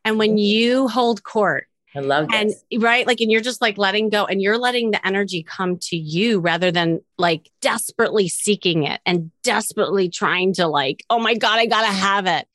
And 0.04 0.18
when 0.18 0.32
mm-hmm. 0.32 0.38
you 0.38 0.88
hold 0.88 1.24
court, 1.24 1.68
I 1.96 2.02
love 2.02 2.28
this. 2.30 2.64
and 2.72 2.84
right, 2.84 3.08
like, 3.08 3.20
and 3.20 3.32
you're 3.32 3.42
just 3.42 3.62
like 3.62 3.78
letting 3.80 4.10
go 4.10 4.26
and 4.26 4.42
you're 4.42 4.60
letting 4.60 4.92
the 4.92 5.06
energy 5.06 5.42
come 5.42 5.78
to 5.84 5.98
you 5.98 6.40
rather 6.40 6.72
than 6.72 7.02
like 7.18 7.50
desperately 7.62 8.28
seeking 8.28 8.84
it 8.84 9.02
and 9.08 9.32
desperately 9.42 10.08
trying 10.08 10.54
to, 10.54 10.68
like, 10.68 11.04
oh 11.10 11.20
my 11.20 11.34
God, 11.34 11.58
I 11.58 11.66
got 11.66 11.82
to 11.82 11.88
have 11.88 12.28
it. 12.28 12.48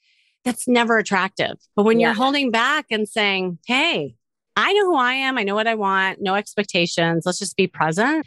That's 0.45 0.69
never 0.69 0.99
attractive. 0.99 1.57
But 1.75 1.85
when 1.85 2.01
Yeah. 2.01 2.09
you're 2.09 2.15
holding 2.15 2.51
back 2.51 2.87
and 2.91 3.09
saying, 3.09 3.59
hey, 3.67 4.17
I 4.57 4.73
know 4.73 4.85
who 4.87 4.97
I 4.97 5.15
am, 5.15 5.39
I 5.39 5.43
know 5.43 5.55
what 5.55 5.67
I 5.67 5.75
want, 5.75 6.21
no 6.21 6.35
expectations, 6.35 7.25
let's 7.27 7.39
just 7.39 7.57
be 7.57 7.67
present. 7.67 8.27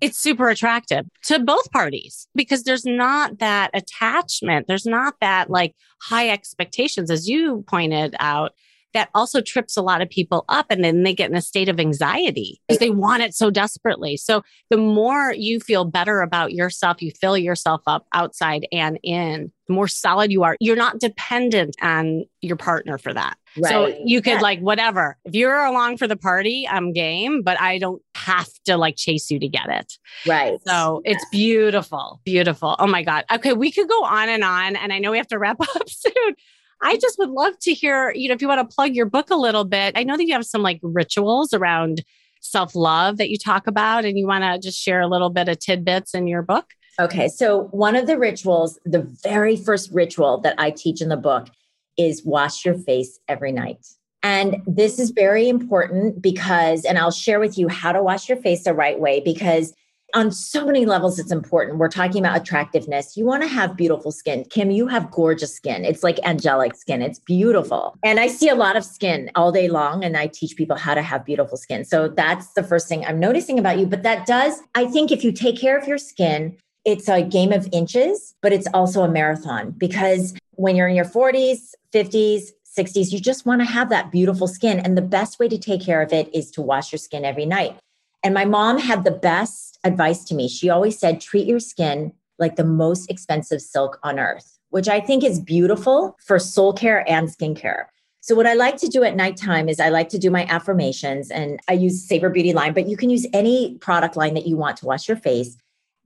It's 0.00 0.18
super 0.18 0.48
attractive 0.48 1.06
to 1.26 1.38
both 1.38 1.70
parties 1.70 2.26
because 2.34 2.64
there's 2.64 2.84
not 2.84 3.38
that 3.38 3.70
attachment. 3.72 4.66
There's 4.66 4.84
not 4.84 5.14
that 5.20 5.48
like 5.48 5.74
high 6.02 6.28
expectations, 6.28 7.10
as 7.10 7.28
you 7.28 7.64
pointed 7.68 8.16
out 8.18 8.52
that 8.94 9.08
also 9.14 9.40
trips 9.40 9.76
a 9.76 9.82
lot 9.82 10.00
of 10.02 10.08
people 10.10 10.44
up 10.48 10.66
and 10.70 10.82
then 10.84 11.02
they 11.02 11.14
get 11.14 11.30
in 11.30 11.36
a 11.36 11.42
state 11.42 11.68
of 11.68 11.80
anxiety 11.80 12.60
because 12.68 12.78
they 12.78 12.90
want 12.90 13.22
it 13.22 13.34
so 13.34 13.50
desperately. 13.50 14.16
So 14.16 14.42
the 14.70 14.76
more 14.76 15.32
you 15.36 15.60
feel 15.60 15.84
better 15.84 16.20
about 16.20 16.52
yourself, 16.52 17.00
you 17.02 17.10
fill 17.20 17.36
yourself 17.38 17.82
up 17.86 18.06
outside 18.12 18.66
and 18.72 18.98
in, 19.02 19.52
the 19.68 19.74
more 19.74 19.88
solid 19.88 20.30
you 20.32 20.42
are. 20.42 20.56
You're 20.60 20.76
not 20.76 20.98
dependent 20.98 21.76
on 21.80 22.24
your 22.40 22.56
partner 22.56 22.98
for 22.98 23.12
that. 23.14 23.36
So 23.64 23.94
you 24.04 24.22
could 24.22 24.34
Yeah. 24.34 24.40
like 24.40 24.60
whatever. 24.60 25.18
If 25.26 25.34
you're 25.34 25.62
along 25.64 25.98
for 25.98 26.08
the 26.08 26.16
party, 26.16 26.66
I'm 26.68 26.92
game, 26.94 27.42
but 27.42 27.60
I 27.60 27.76
don't 27.78 28.00
have 28.14 28.48
to 28.64 28.76
like 28.78 28.96
chase 28.96 29.30
you 29.30 29.38
to 29.38 29.48
get 29.48 29.68
it. 29.68 29.92
Right. 30.26 30.58
So 30.66 31.02
it's 31.04 31.24
beautiful, 31.30 32.20
beautiful. 32.24 32.76
Oh 32.78 32.86
my 32.86 33.02
God. 33.02 33.24
Okay, 33.30 33.52
we 33.52 33.70
could 33.70 33.88
go 33.88 34.04
on 34.04 34.28
and 34.30 34.42
on, 34.42 34.76
and 34.76 34.90
I 34.92 34.98
know 34.98 35.10
we 35.10 35.18
have 35.18 35.26
to 35.28 35.38
wrap 35.38 35.60
up 35.76 35.88
soon. 35.88 36.34
I 36.82 36.96
just 36.96 37.18
would 37.18 37.30
love 37.30 37.58
to 37.60 37.72
hear, 37.72 38.12
you 38.12 38.28
know, 38.28 38.34
if 38.34 38.42
you 38.42 38.48
want 38.48 38.68
to 38.68 38.74
plug 38.74 38.94
your 38.94 39.06
book 39.06 39.30
a 39.30 39.36
little 39.36 39.64
bit. 39.64 39.96
I 39.96 40.02
know 40.02 40.16
that 40.16 40.26
you 40.26 40.32
have 40.32 40.44
some 40.44 40.62
like 40.62 40.80
rituals 40.82 41.54
around 41.54 42.02
self 42.40 42.74
love 42.74 43.18
that 43.18 43.30
you 43.30 43.38
talk 43.38 43.66
about, 43.66 44.04
and 44.04 44.18
you 44.18 44.26
want 44.26 44.44
to 44.44 44.58
just 44.58 44.80
share 44.80 45.00
a 45.00 45.06
little 45.06 45.30
bit 45.30 45.48
of 45.48 45.58
tidbits 45.58 46.14
in 46.14 46.26
your 46.26 46.42
book. 46.42 46.66
Okay. 47.00 47.28
So, 47.28 47.64
one 47.70 47.96
of 47.96 48.06
the 48.06 48.18
rituals, 48.18 48.78
the 48.84 49.02
very 49.22 49.56
first 49.56 49.90
ritual 49.92 50.38
that 50.42 50.54
I 50.58 50.70
teach 50.70 51.00
in 51.00 51.08
the 51.08 51.16
book 51.16 51.48
is 51.96 52.24
wash 52.24 52.64
your 52.64 52.74
face 52.74 53.18
every 53.28 53.52
night. 53.52 53.86
And 54.22 54.62
this 54.66 54.98
is 54.98 55.10
very 55.10 55.48
important 55.48 56.22
because, 56.22 56.84
and 56.84 56.98
I'll 56.98 57.10
share 57.10 57.40
with 57.40 57.58
you 57.58 57.68
how 57.68 57.92
to 57.92 58.02
wash 58.02 58.28
your 58.28 58.38
face 58.38 58.64
the 58.64 58.74
right 58.74 58.98
way 58.98 59.20
because 59.20 59.74
on 60.14 60.30
so 60.30 60.66
many 60.66 60.84
levels, 60.84 61.18
it's 61.18 61.32
important. 61.32 61.78
We're 61.78 61.88
talking 61.88 62.24
about 62.24 62.40
attractiveness. 62.40 63.16
You 63.16 63.24
want 63.24 63.42
to 63.42 63.48
have 63.48 63.76
beautiful 63.76 64.12
skin. 64.12 64.44
Kim, 64.50 64.70
you 64.70 64.86
have 64.86 65.10
gorgeous 65.10 65.54
skin. 65.54 65.84
It's 65.84 66.02
like 66.02 66.18
angelic 66.24 66.76
skin. 66.76 67.02
It's 67.02 67.18
beautiful. 67.18 67.96
And 68.04 68.20
I 68.20 68.26
see 68.26 68.48
a 68.48 68.54
lot 68.54 68.76
of 68.76 68.84
skin 68.84 69.30
all 69.34 69.52
day 69.52 69.68
long, 69.68 70.04
and 70.04 70.16
I 70.16 70.26
teach 70.26 70.56
people 70.56 70.76
how 70.76 70.94
to 70.94 71.02
have 71.02 71.24
beautiful 71.24 71.56
skin. 71.56 71.84
So 71.84 72.08
that's 72.08 72.52
the 72.54 72.62
first 72.62 72.88
thing 72.88 73.04
I'm 73.04 73.18
noticing 73.18 73.58
about 73.58 73.78
you. 73.78 73.86
But 73.86 74.02
that 74.02 74.26
does, 74.26 74.60
I 74.74 74.86
think, 74.86 75.10
if 75.10 75.24
you 75.24 75.32
take 75.32 75.58
care 75.58 75.78
of 75.78 75.86
your 75.86 75.98
skin, 75.98 76.56
it's 76.84 77.08
a 77.08 77.22
game 77.22 77.52
of 77.52 77.68
inches, 77.72 78.34
but 78.42 78.52
it's 78.52 78.66
also 78.74 79.02
a 79.02 79.08
marathon 79.08 79.70
because 79.70 80.34
when 80.52 80.76
you're 80.76 80.88
in 80.88 80.96
your 80.96 81.04
40s, 81.04 81.74
50s, 81.94 82.50
60s, 82.76 83.12
you 83.12 83.20
just 83.20 83.46
want 83.46 83.60
to 83.60 83.66
have 83.66 83.88
that 83.90 84.10
beautiful 84.10 84.48
skin. 84.48 84.80
And 84.80 84.96
the 84.96 85.02
best 85.02 85.38
way 85.38 85.48
to 85.48 85.58
take 85.58 85.82
care 85.82 86.02
of 86.02 86.12
it 86.12 86.34
is 86.34 86.50
to 86.52 86.62
wash 86.62 86.90
your 86.90 86.98
skin 86.98 87.24
every 87.24 87.46
night. 87.46 87.76
And 88.24 88.34
my 88.34 88.44
mom 88.44 88.78
had 88.78 89.04
the 89.04 89.10
best 89.10 89.71
advice 89.84 90.24
to 90.24 90.34
me. 90.34 90.48
She 90.48 90.70
always 90.70 90.98
said, 90.98 91.20
treat 91.20 91.46
your 91.46 91.60
skin 91.60 92.12
like 92.38 92.56
the 92.56 92.64
most 92.64 93.10
expensive 93.10 93.60
silk 93.60 93.98
on 94.02 94.18
earth, 94.18 94.58
which 94.70 94.88
I 94.88 95.00
think 95.00 95.24
is 95.24 95.40
beautiful 95.40 96.16
for 96.24 96.38
soul 96.38 96.72
care 96.72 97.08
and 97.08 97.28
skincare. 97.28 97.84
So, 98.20 98.36
what 98.36 98.46
I 98.46 98.54
like 98.54 98.76
to 98.78 98.88
do 98.88 99.02
at 99.02 99.16
nighttime 99.16 99.68
is 99.68 99.80
I 99.80 99.88
like 99.88 100.08
to 100.10 100.18
do 100.18 100.30
my 100.30 100.44
affirmations 100.46 101.30
and 101.30 101.58
I 101.68 101.72
use 101.72 102.06
Savor 102.06 102.30
Beauty 102.30 102.52
line, 102.52 102.72
but 102.72 102.88
you 102.88 102.96
can 102.96 103.10
use 103.10 103.26
any 103.32 103.76
product 103.78 104.16
line 104.16 104.34
that 104.34 104.46
you 104.46 104.56
want 104.56 104.76
to 104.76 104.86
wash 104.86 105.08
your 105.08 105.16
face. 105.16 105.56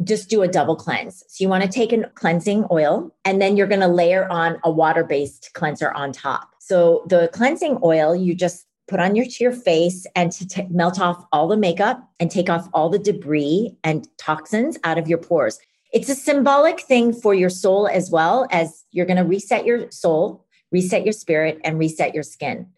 Just 0.03 0.31
do 0.31 0.43
a 0.43 0.49
double 0.49 0.77
cleanse. 0.77 1.23
So, 1.29 1.43
you 1.43 1.49
want 1.51 1.65
to 1.65 1.69
take 1.69 1.93
a 1.93 2.09
cleansing 2.15 2.67
oil 2.71 3.15
and 3.27 3.41
then 3.41 3.57
you're 3.57 3.67
going 3.67 3.81
to 3.81 3.89
layer 3.89 4.27
on 4.31 4.59
a 4.65 4.71
water 4.71 5.05
based 5.05 5.51
cleanser 5.53 5.93
on 5.93 6.13
top. 6.13 6.49
So, 6.59 7.05
the 7.07 7.29
cleansing 7.35 7.81
oil, 7.83 8.17
you 8.17 8.35
just 8.35 8.66
put 8.89 9.01
on 9.01 9.17
your 9.17 9.27
your 9.41 9.53
face 9.53 10.07
and 10.15 10.31
to 10.33 10.47
t- 10.47 10.67
melt 10.71 11.01
off 11.01 11.25
all 11.33 11.49
the 11.49 11.57
makeup 11.57 12.09
and 12.21 12.31
take 12.31 12.49
off 12.49 12.69
all 12.73 12.89
the 12.89 12.99
debris 12.99 13.77
and 13.85 14.09
toxins 14.19 14.79
out 14.85 14.99
of 14.99 15.09
your 15.09 15.19
pores. 15.19 15.59
It's 15.93 16.09
a 16.09 16.15
symbolic 16.15 16.81
thing 16.81 17.13
for 17.13 17.35
your 17.35 17.51
soul 17.51 17.89
as 17.89 18.11
well 18.11 18.47
as 18.51 18.85
you're 18.91 19.07
going 19.07 19.17
to 19.17 19.25
reset 19.25 19.65
your 19.65 19.91
soul, 19.91 20.45
reset 20.73 21.05
your 21.05 21.13
spirit 21.13 21.61
and 21.65 21.79
reset 21.79 22.15
your 22.15 22.23
skin. 22.23 22.69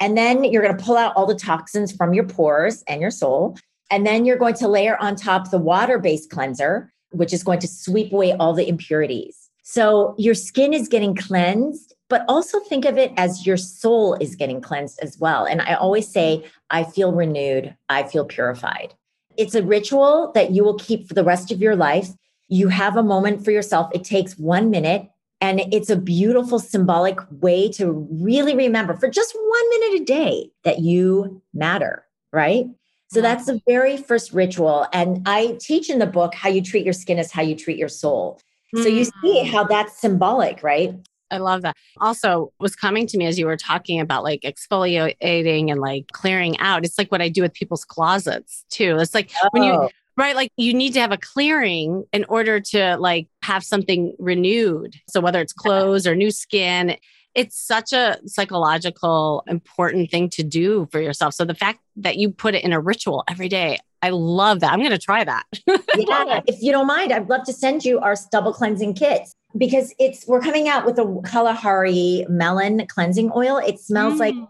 And 0.00 0.16
then 0.16 0.44
you're 0.44 0.62
going 0.62 0.76
to 0.76 0.84
pull 0.84 0.96
out 0.96 1.14
all 1.16 1.26
the 1.26 1.34
toxins 1.34 1.92
from 1.92 2.12
your 2.12 2.24
pores 2.24 2.82
and 2.86 3.00
your 3.00 3.10
soul. 3.10 3.56
And 3.90 4.06
then 4.06 4.24
you're 4.24 4.36
going 4.36 4.54
to 4.54 4.68
layer 4.68 4.96
on 5.00 5.16
top 5.16 5.50
the 5.50 5.58
water-based 5.58 6.30
cleanser, 6.30 6.92
which 7.10 7.32
is 7.32 7.42
going 7.42 7.60
to 7.60 7.68
sweep 7.68 8.12
away 8.12 8.32
all 8.32 8.52
the 8.52 8.68
impurities. 8.68 9.48
So 9.62 10.14
your 10.18 10.34
skin 10.34 10.72
is 10.72 10.88
getting 10.88 11.14
cleansed 11.14 11.94
but 12.08 12.24
also 12.28 12.60
think 12.60 12.84
of 12.84 12.96
it 12.98 13.12
as 13.16 13.46
your 13.46 13.56
soul 13.56 14.14
is 14.14 14.36
getting 14.36 14.60
cleansed 14.60 14.98
as 15.02 15.18
well. 15.18 15.44
And 15.44 15.60
I 15.62 15.74
always 15.74 16.08
say, 16.08 16.44
I 16.70 16.84
feel 16.84 17.12
renewed, 17.12 17.76
I 17.88 18.04
feel 18.04 18.24
purified. 18.24 18.94
It's 19.36 19.54
a 19.54 19.62
ritual 19.62 20.32
that 20.34 20.52
you 20.52 20.64
will 20.64 20.78
keep 20.78 21.08
for 21.08 21.14
the 21.14 21.24
rest 21.24 21.50
of 21.50 21.60
your 21.60 21.76
life. 21.76 22.08
You 22.48 22.68
have 22.68 22.96
a 22.96 23.02
moment 23.02 23.44
for 23.44 23.50
yourself. 23.50 23.90
It 23.92 24.04
takes 24.04 24.38
one 24.38 24.70
minute. 24.70 25.08
And 25.42 25.60
it's 25.70 25.90
a 25.90 25.96
beautiful 25.96 26.58
symbolic 26.58 27.18
way 27.42 27.70
to 27.72 27.92
really 28.10 28.56
remember 28.56 28.94
for 28.94 29.10
just 29.10 29.34
one 29.34 29.70
minute 29.70 30.00
a 30.00 30.04
day 30.04 30.50
that 30.64 30.78
you 30.78 31.42
matter, 31.52 32.06
right? 32.32 32.66
So 33.08 33.20
that's 33.20 33.46
the 33.46 33.60
very 33.68 33.96
first 33.96 34.32
ritual. 34.32 34.86
And 34.92 35.22
I 35.26 35.56
teach 35.60 35.90
in 35.90 35.98
the 35.98 36.06
book 36.06 36.34
how 36.34 36.48
you 36.48 36.62
treat 36.62 36.84
your 36.84 36.92
skin 36.92 37.18
is 37.18 37.30
how 37.30 37.42
you 37.42 37.54
treat 37.54 37.78
your 37.78 37.88
soul. 37.88 38.40
So 38.74 38.88
you 38.88 39.04
see 39.04 39.12
mm. 39.24 39.50
how 39.50 39.64
that's 39.64 39.98
symbolic, 39.98 40.62
right? 40.62 40.94
I 41.30 41.38
love 41.38 41.62
that. 41.62 41.76
Also, 42.00 42.52
was 42.60 42.76
coming 42.76 43.06
to 43.08 43.18
me 43.18 43.26
as 43.26 43.38
you 43.38 43.46
were 43.46 43.56
talking 43.56 44.00
about 44.00 44.22
like 44.22 44.42
exfoliating 44.42 45.70
and 45.70 45.80
like 45.80 46.06
clearing 46.12 46.58
out. 46.58 46.84
It's 46.84 46.98
like 46.98 47.10
what 47.10 47.22
I 47.22 47.28
do 47.28 47.42
with 47.42 47.52
people's 47.52 47.84
closets 47.84 48.64
too. 48.70 48.96
It's 48.98 49.14
like 49.14 49.30
when 49.50 49.62
you 49.62 49.72
Oh. 49.72 49.88
right 50.16 50.36
like 50.36 50.50
you 50.56 50.72
need 50.72 50.94
to 50.94 51.00
have 51.00 51.12
a 51.12 51.18
clearing 51.18 52.04
in 52.12 52.24
order 52.28 52.60
to 52.60 52.96
like 52.98 53.28
have 53.42 53.64
something 53.64 54.14
renewed. 54.18 54.94
So 55.08 55.20
whether 55.20 55.40
it's 55.40 55.52
clothes 55.52 56.06
or 56.06 56.14
new 56.14 56.30
skin, 56.30 56.96
it's 57.34 57.58
such 57.58 57.92
a 57.92 58.18
psychological 58.24 59.44
important 59.46 60.10
thing 60.10 60.30
to 60.30 60.42
do 60.42 60.88
for 60.90 61.00
yourself. 61.00 61.34
So 61.34 61.44
the 61.44 61.54
fact 61.54 61.80
that 61.96 62.16
you 62.16 62.30
put 62.30 62.54
it 62.54 62.64
in 62.64 62.72
a 62.72 62.80
ritual 62.80 63.24
every 63.28 63.48
day, 63.48 63.78
I 64.00 64.08
love 64.10 64.60
that. 64.60 64.72
I'm 64.72 64.78
going 64.78 64.90
to 64.90 64.98
try 64.98 65.22
that. 65.22 65.44
yeah, 65.66 66.40
if 66.46 66.62
you 66.62 66.72
don't 66.72 66.86
mind, 66.86 67.12
I'd 67.12 67.28
love 67.28 67.44
to 67.44 67.52
send 67.52 67.84
you 67.84 67.98
our 67.98 68.16
double 68.32 68.54
cleansing 68.54 68.94
kits 68.94 69.34
because 69.56 69.94
it's 69.98 70.26
we're 70.26 70.40
coming 70.40 70.68
out 70.68 70.84
with 70.86 70.98
a 70.98 71.20
Kalahari 71.24 72.26
melon 72.28 72.86
cleansing 72.86 73.32
oil. 73.34 73.58
It 73.58 73.78
smells 73.80 74.18
like 74.18 74.34
Mm. 74.34 74.48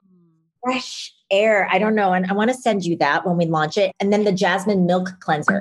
fresh 0.63 1.13
air. 1.31 1.69
I 1.71 1.79
don't 1.79 1.95
know. 1.95 2.13
And 2.13 2.27
I 2.29 2.33
want 2.33 2.51
to 2.51 2.57
send 2.57 2.85
you 2.85 2.97
that 2.99 3.27
when 3.27 3.37
we 3.37 3.47
launch 3.47 3.77
it. 3.77 3.93
And 4.01 4.13
then 4.13 4.25
the 4.25 4.33
jasmine 4.33 4.87
milk 4.87 5.11
cleanser 5.21 5.61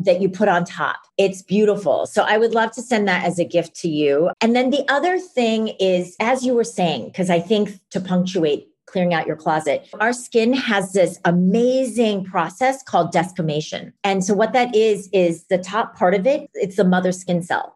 that 0.00 0.20
you 0.20 0.28
put 0.28 0.48
on 0.48 0.64
top. 0.64 0.96
It's 1.16 1.42
beautiful. 1.42 2.06
So 2.06 2.22
I 2.22 2.36
would 2.38 2.54
love 2.54 2.72
to 2.72 2.82
send 2.82 3.08
that 3.08 3.24
as 3.24 3.38
a 3.38 3.44
gift 3.44 3.74
to 3.76 3.88
you. 3.88 4.30
And 4.40 4.54
then 4.54 4.70
the 4.70 4.84
other 4.90 5.18
thing 5.18 5.68
is, 5.80 6.16
as 6.20 6.44
you 6.44 6.54
were 6.54 6.64
saying, 6.64 7.06
because 7.06 7.30
I 7.30 7.40
think 7.40 7.78
to 7.90 8.00
punctuate 8.00 8.68
clearing 8.86 9.14
out 9.14 9.26
your 9.26 9.36
closet. 9.36 9.88
Our 10.00 10.12
skin 10.12 10.52
has 10.52 10.92
this 10.92 11.18
amazing 11.24 12.24
process 12.24 12.82
called 12.82 13.10
desquamation. 13.10 13.92
And 14.04 14.22
so 14.22 14.34
what 14.34 14.52
that 14.52 14.76
is 14.76 15.08
is 15.14 15.44
the 15.44 15.56
top 15.56 15.96
part 15.96 16.12
of 16.12 16.26
it, 16.26 16.50
it's 16.52 16.76
the 16.76 16.84
mother 16.84 17.10
skin 17.10 17.42
cell. 17.42 17.74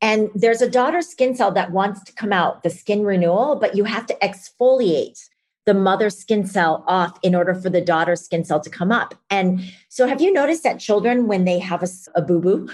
And 0.00 0.30
there's 0.34 0.62
a 0.62 0.70
daughter 0.70 1.02
skin 1.02 1.34
cell 1.34 1.50
that 1.52 1.72
wants 1.72 2.02
to 2.04 2.12
come 2.12 2.32
out, 2.32 2.62
the 2.62 2.70
skin 2.70 3.02
renewal, 3.02 3.56
but 3.56 3.76
you 3.76 3.84
have 3.84 4.06
to 4.06 4.16
exfoliate 4.22 5.18
the 5.66 5.74
mother 5.74 6.08
skin 6.08 6.46
cell 6.46 6.84
off 6.86 7.18
in 7.22 7.34
order 7.34 7.54
for 7.54 7.68
the 7.68 7.80
daughter 7.80 8.16
skin 8.16 8.44
cell 8.44 8.60
to 8.60 8.70
come 8.70 8.90
up. 8.90 9.14
And 9.28 9.60
so 9.88 10.06
have 10.06 10.20
you 10.22 10.32
noticed 10.32 10.62
that 10.62 10.80
children 10.80 11.26
when 11.26 11.44
they 11.44 11.58
have 11.58 11.82
a, 11.82 11.88
a 12.14 12.22
boo-boo 12.22 12.70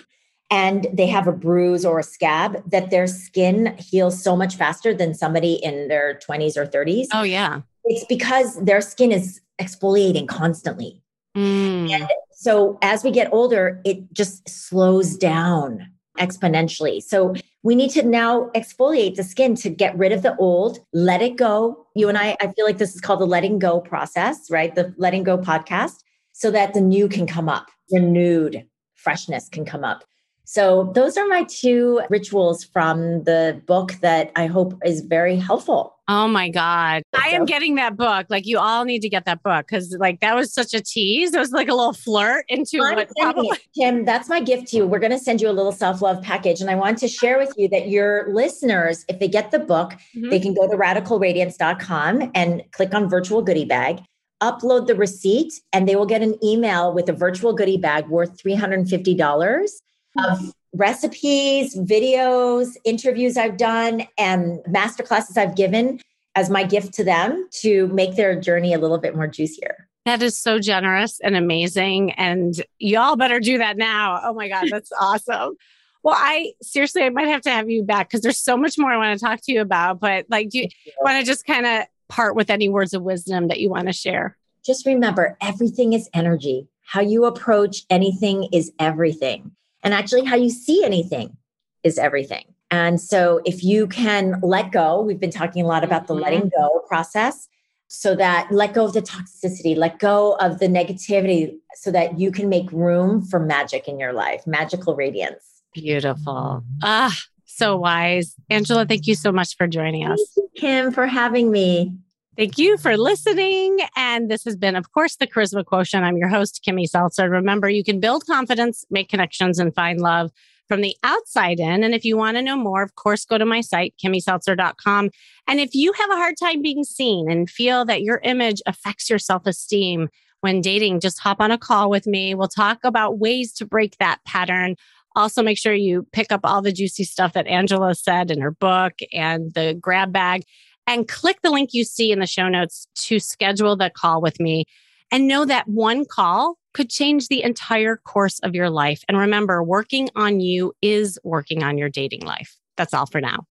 and 0.51 0.87
they 0.93 1.07
have 1.07 1.27
a 1.27 1.33
bruise 1.33 1.85
or 1.85 1.99
a 1.99 2.05
scab 2.05 2.63
that 2.71 2.91
their 2.91 3.09
skin 3.09 3.75
heals 3.79 4.23
so 4.23 4.37
much 4.37 4.55
faster 4.55 4.95
than 4.95 5.15
somebody 5.15 5.55
in 5.55 5.89
their 5.89 6.21
20s 6.29 6.57
or 6.57 6.67
30s? 6.67 7.07
Oh 7.13 7.23
yeah. 7.23 7.63
It's 7.85 8.07
because 8.07 8.63
their 8.63 8.81
skin 8.81 9.11
is 9.11 9.41
exfoliating 9.61 10.29
constantly. 10.29 11.03
Mm. 11.37 11.91
And 11.91 12.09
so 12.33 12.79
as 12.81 13.03
we 13.03 13.11
get 13.11 13.33
older, 13.33 13.81
it 13.85 14.13
just 14.13 14.49
slows 14.49 15.17
down 15.17 15.91
exponentially. 16.19 17.03
So 17.03 17.35
we 17.63 17.75
need 17.75 17.91
to 17.91 18.03
now 18.03 18.51
exfoliate 18.55 19.17
the 19.17 19.25
skin 19.25 19.55
to 19.57 19.71
get 19.71 19.97
rid 19.97 20.13
of 20.13 20.23
the 20.23 20.37
old, 20.37 20.79
let 20.93 21.23
it 21.23 21.37
go. 21.37 21.87
You 21.95 22.09
and 22.09 22.19
I, 22.19 22.37
I 22.41 22.53
feel 22.53 22.65
like 22.67 22.79
this 22.79 22.95
is 22.95 23.01
called 23.01 23.21
the 23.21 23.27
letting 23.27 23.59
go 23.59 23.81
process, 23.81 24.51
right? 24.51 24.75
The 24.75 24.95
letting 24.97 25.23
go 25.23 25.39
podcast, 25.39 25.97
so 26.33 26.51
that 26.51 26.75
the 26.75 26.81
new 26.81 27.09
can 27.09 27.27
come 27.27 27.49
up, 27.49 27.71
renewed 27.91 28.67
freshness 28.95 29.49
can 29.49 29.65
come 29.65 29.85
up. 29.85 30.05
So 30.45 30.93
those 30.95 31.17
are 31.17 31.27
my 31.27 31.45
two 31.45 32.03
rituals 32.11 32.65
from 32.65 33.25
the 33.25 33.63
book 33.67 33.93
that 34.03 34.31
I 34.37 34.47
hope 34.47 34.79
is 34.85 35.01
very 35.01 35.37
helpful. 35.37 35.94
Oh 36.07 36.29
my 36.29 36.51
God. 36.51 37.03
I 37.15 37.29
am 37.31 37.47
getting 37.47 37.77
that 37.77 37.97
book. 37.97 38.27
Like 38.29 38.47
you 38.47 38.59
all 38.59 38.85
need 38.85 39.01
to 39.01 39.09
get 39.09 39.25
that 39.25 39.43
book 39.43 39.67
because 39.67 39.97
like 39.99 40.21
that 40.21 40.35
was 40.37 40.53
such 40.53 40.75
a 40.75 40.81
tease. 40.83 41.33
It 41.33 41.39
was 41.39 41.51
like 41.53 41.69
a 41.69 41.75
little 41.75 41.95
flirt 41.95 42.45
into 42.49 42.83
I'm 42.83 42.95
what 42.97 43.11
probably 43.19 43.49
it. 43.49 43.61
Kim, 43.75 44.05
that's 44.05 44.29
my 44.29 44.41
gift 44.41 44.69
to 44.69 44.77
you. 44.77 44.87
We're 44.87 44.99
going 44.99 45.13
to 45.13 45.19
send 45.19 45.41
you 45.41 45.49
a 45.49 45.53
little 45.53 45.73
self 45.73 46.03
love 46.03 46.23
package. 46.23 46.61
And 46.61 46.69
I 46.69 46.75
want 46.75 46.99
to 46.99 47.09
share 47.09 47.39
with 47.39 47.55
you 47.57 47.69
that 47.69 47.89
your 47.89 48.27
listeners, 48.35 49.07
if 49.09 49.19
they 49.19 49.29
get 49.29 49.51
the 49.51 49.59
book, 49.59 49.95
Mhm. 50.15 50.29
they 50.31 50.39
can 50.41 50.53
go 50.53 50.69
to 50.69 50.77
radicalradiance.com 50.77 52.33
and 52.35 52.63
click 52.73 52.95
on 52.95 53.09
virtual 53.09 53.41
goodie 53.41 53.65
bag, 53.65 54.01
upload 54.43 54.87
the 54.87 54.95
receipt, 54.95 55.55
and 55.73 55.89
they 55.89 55.97
will 55.97 56.05
get 56.07 56.21
an 56.21 56.35
email 56.45 56.93
with 56.93 57.09
a 57.09 57.15
virtual 57.15 57.55
goodie 57.55 57.79
bag 57.79 58.09
worth 58.09 58.37
$350 58.43 59.81
of 60.19 60.53
recipes, 60.75 61.77
videos, 61.77 62.77
interviews 62.85 63.37
I've 63.37 63.57
done, 63.57 64.07
and 64.19 64.59
masterclasses 64.65 65.37
I've 65.37 65.57
given 65.57 66.01
as 66.35 66.51
my 66.51 66.65
gift 66.65 66.95
to 66.95 67.05
them 67.05 67.49
to 67.61 67.87
make 67.89 68.17
their 68.17 68.39
journey 68.39 68.75
a 68.75 68.79
little 68.79 68.99
bit 68.99 69.15
more 69.15 69.27
juicier. 69.27 69.89
That 70.05 70.23
is 70.23 70.37
so 70.37 70.59
generous 70.59 71.21
and 71.21 71.37
amazing. 71.37 72.13
And 72.13 72.55
y'all 72.79 73.17
better 73.17 73.41
do 73.41 73.59
that 73.59 73.77
now. 73.77 74.21
Oh 74.23 74.35
my 74.35 74.49
God, 74.49 74.67
that's 74.71 74.93
awesome. 75.01 75.55
Well, 76.03 76.17
I 76.19 76.53
seriously, 76.61 77.03
I 77.03 77.09
might 77.09 77.29
have 77.29 77.41
to 77.43 77.51
have 77.51 77.71
you 77.71 77.83
back 77.83 78.09
because 78.09 78.21
there's 78.21 78.39
so 78.39 78.57
much 78.57 78.77
more 78.77 78.93
I 78.93 78.99
want 78.99 79.19
to 79.19 79.25
talk 79.25 79.41
to 79.45 79.53
you 79.53 79.63
about. 79.63 80.01
But 80.01 80.27
like, 80.29 80.51
do 80.51 80.59
you 80.59 80.69
want 81.01 81.19
to 81.21 81.25
just 81.25 81.47
kind 81.47 81.65
of 81.65 81.85
part 82.11 82.37
with 82.37 82.51
any 82.51 82.69
words 82.69 82.93
of 82.93 83.03
wisdom 83.03 83.49
that 83.49 83.61
you 83.61 83.71
want 83.71 83.87
to 83.87 83.93
share? 83.95 84.37
just 84.65 84.87
remember 84.87 85.37
everything 85.41 85.93
is 85.93 86.09
energy. 86.15 86.69
How 86.83 87.01
you 87.01 87.27
approach 87.27 87.85
anything 87.91 88.49
is 88.53 88.73
everything. 88.79 89.53
And 89.85 89.95
actually, 89.95 90.25
how 90.25 90.37
you 90.37 90.51
see 90.51 90.83
anything 90.83 91.37
is 91.83 91.99
everything. 91.99 92.45
And 92.71 93.01
so, 93.01 93.41
if 93.45 93.63
you 93.63 93.87
can 93.87 94.41
let 94.43 94.73
go, 94.73 95.03
we've 95.03 95.21
been 95.21 95.31
talking 95.31 95.65
a 95.65 95.69
lot 95.69 95.85
about 95.85 96.07
the 96.07 96.15
Mhm. 96.15 96.23
letting 96.23 96.51
go 96.57 96.83
process 96.89 97.49
so 97.89 98.17
that 98.17 98.51
let 98.51 98.73
go 98.73 98.87
of 98.87 98.95
the 98.95 99.03
toxicity, 99.03 99.77
let 99.77 99.99
go 99.99 100.33
of 100.41 100.59
the 100.59 100.67
negativity 100.67 101.59
so 101.75 101.91
that 101.93 102.19
you 102.19 102.33
can 102.33 102.49
make 102.49 102.73
room 102.73 103.23
for 103.23 103.39
magic 103.39 103.87
in 103.87 104.01
your 104.01 104.13
life, 104.13 104.47
magical 104.47 104.97
radiance. 104.97 105.63
Beautiful. 105.75 106.65
Ah, 106.83 107.17
so 107.45 107.77
wise. 107.77 108.35
Angela, 108.49 108.87
thank 108.87 109.07
you 109.07 109.15
so 109.15 109.31
much 109.31 109.57
for 109.57 109.67
joining 109.67 110.07
us. 110.07 110.19
Thank 110.35 110.37
you, 110.37 110.61
Kim, 110.61 110.93
for 110.93 111.07
having 111.07 111.51
me. 111.51 111.95
Thank 112.37 112.59
you 112.59 112.77
for 112.79 112.97
listening. 112.97 113.79
And 113.97 114.29
this 114.29 114.43
has 114.45 114.57
been, 114.57 114.75
of 114.75 114.91
course, 114.91 115.15
the 115.17 115.27
Charisma 115.27 115.65
Quotient. 115.65 116.05
I'm 116.05 116.17
your 116.17 116.29
host, 116.29 116.67
Kimmy 116.67 116.87
Seltzer. 116.87 117.31
Remember, 117.31 117.69
you 117.69 117.85
can 117.85 118.01
build 118.01 118.27
confidence, 118.27 118.85
make 118.91 119.09
connections, 119.09 119.61
and 119.61 119.73
find 119.73 120.01
love 120.01 120.33
from 120.67 120.81
the 120.81 120.97
outside 121.05 121.61
in. 121.61 121.85
And 121.85 121.95
if 121.95 122.05
you 122.05 122.17
want 122.17 122.37
to 122.37 122.43
know 122.43 122.57
more, 122.57 122.83
of 122.83 122.97
course, 122.97 123.25
go 123.25 123.39
to 123.39 123.45
my 123.45 123.61
site, 123.61 123.95
kimmyseltzer.com. 124.05 125.11
And 125.47 125.61
if 125.61 125.77
you 125.77 125.93
have 125.93 126.11
a 126.11 126.17
hard 126.17 126.35
time 126.41 126.61
being 126.61 126.83
seen 126.83 127.31
and 127.31 127.49
feel 127.49 127.85
that 127.85 128.03
your 128.03 128.21
image 128.25 128.61
affects 128.67 129.09
your 129.09 129.21
self 129.21 129.47
esteem 129.47 130.09
when 130.41 130.61
dating, 130.61 131.01
just 131.01 131.21
hop 131.21 131.41
on 131.41 131.53
a 131.53 131.59
call 131.59 131.89
with 131.89 132.07
me. 132.07 132.35
We'll 132.35 132.49
talk 132.49 132.79
about 132.83 133.21
ways 133.21 133.53
to 133.55 133.65
break 133.65 133.97
that 133.99 134.19
pattern. 134.27 134.75
Also, 135.15 135.41
make 135.41 135.59
sure 135.59 135.73
you 135.73 136.05
pick 136.13 136.33
up 136.33 136.41
all 136.43 136.63
the 136.63 136.73
juicy 136.73 137.05
stuff 137.05 137.35
that 137.35 137.47
Angela 137.47 137.95
said 137.95 138.33
in 138.33 138.41
her 138.41 138.51
book 138.51 138.95
and 139.13 139.55
the 139.55 139.79
grab 139.81 140.13
bag 140.13 140.43
and 140.87 141.09
click 141.09 141.39
the 141.43 141.51
link 141.51 141.71
you 141.73 141.85
see 141.85 142.13
in 142.13 142.19
the 142.19 142.27
show 142.27 142.49
notes 142.49 142.87
to 142.97 143.19
schedule 143.19 143.77
the 143.77 143.91
call 143.91 144.21
with 144.21 144.41
me 144.41 144.65
and 145.11 145.29
know 145.29 145.45
that 145.45 145.69
one 145.69 146.05
call 146.05 146.59
could 146.73 146.91
change 146.91 147.29
the 147.29 147.43
entire 147.43 147.97
course 147.97 148.41
of 148.41 148.55
your 148.55 148.69
life. 148.69 149.03
And 149.09 149.17
remember, 149.17 149.63
working 149.63 150.11
on 150.17 150.41
you 150.41 150.73
is 150.83 151.19
working 151.23 151.63
on 151.63 151.79
your 151.79 151.89
dating 151.89 152.23
life. 152.23 152.57
That's 152.77 152.93
all 152.93 153.07
for 153.07 153.21
now. 153.21 153.47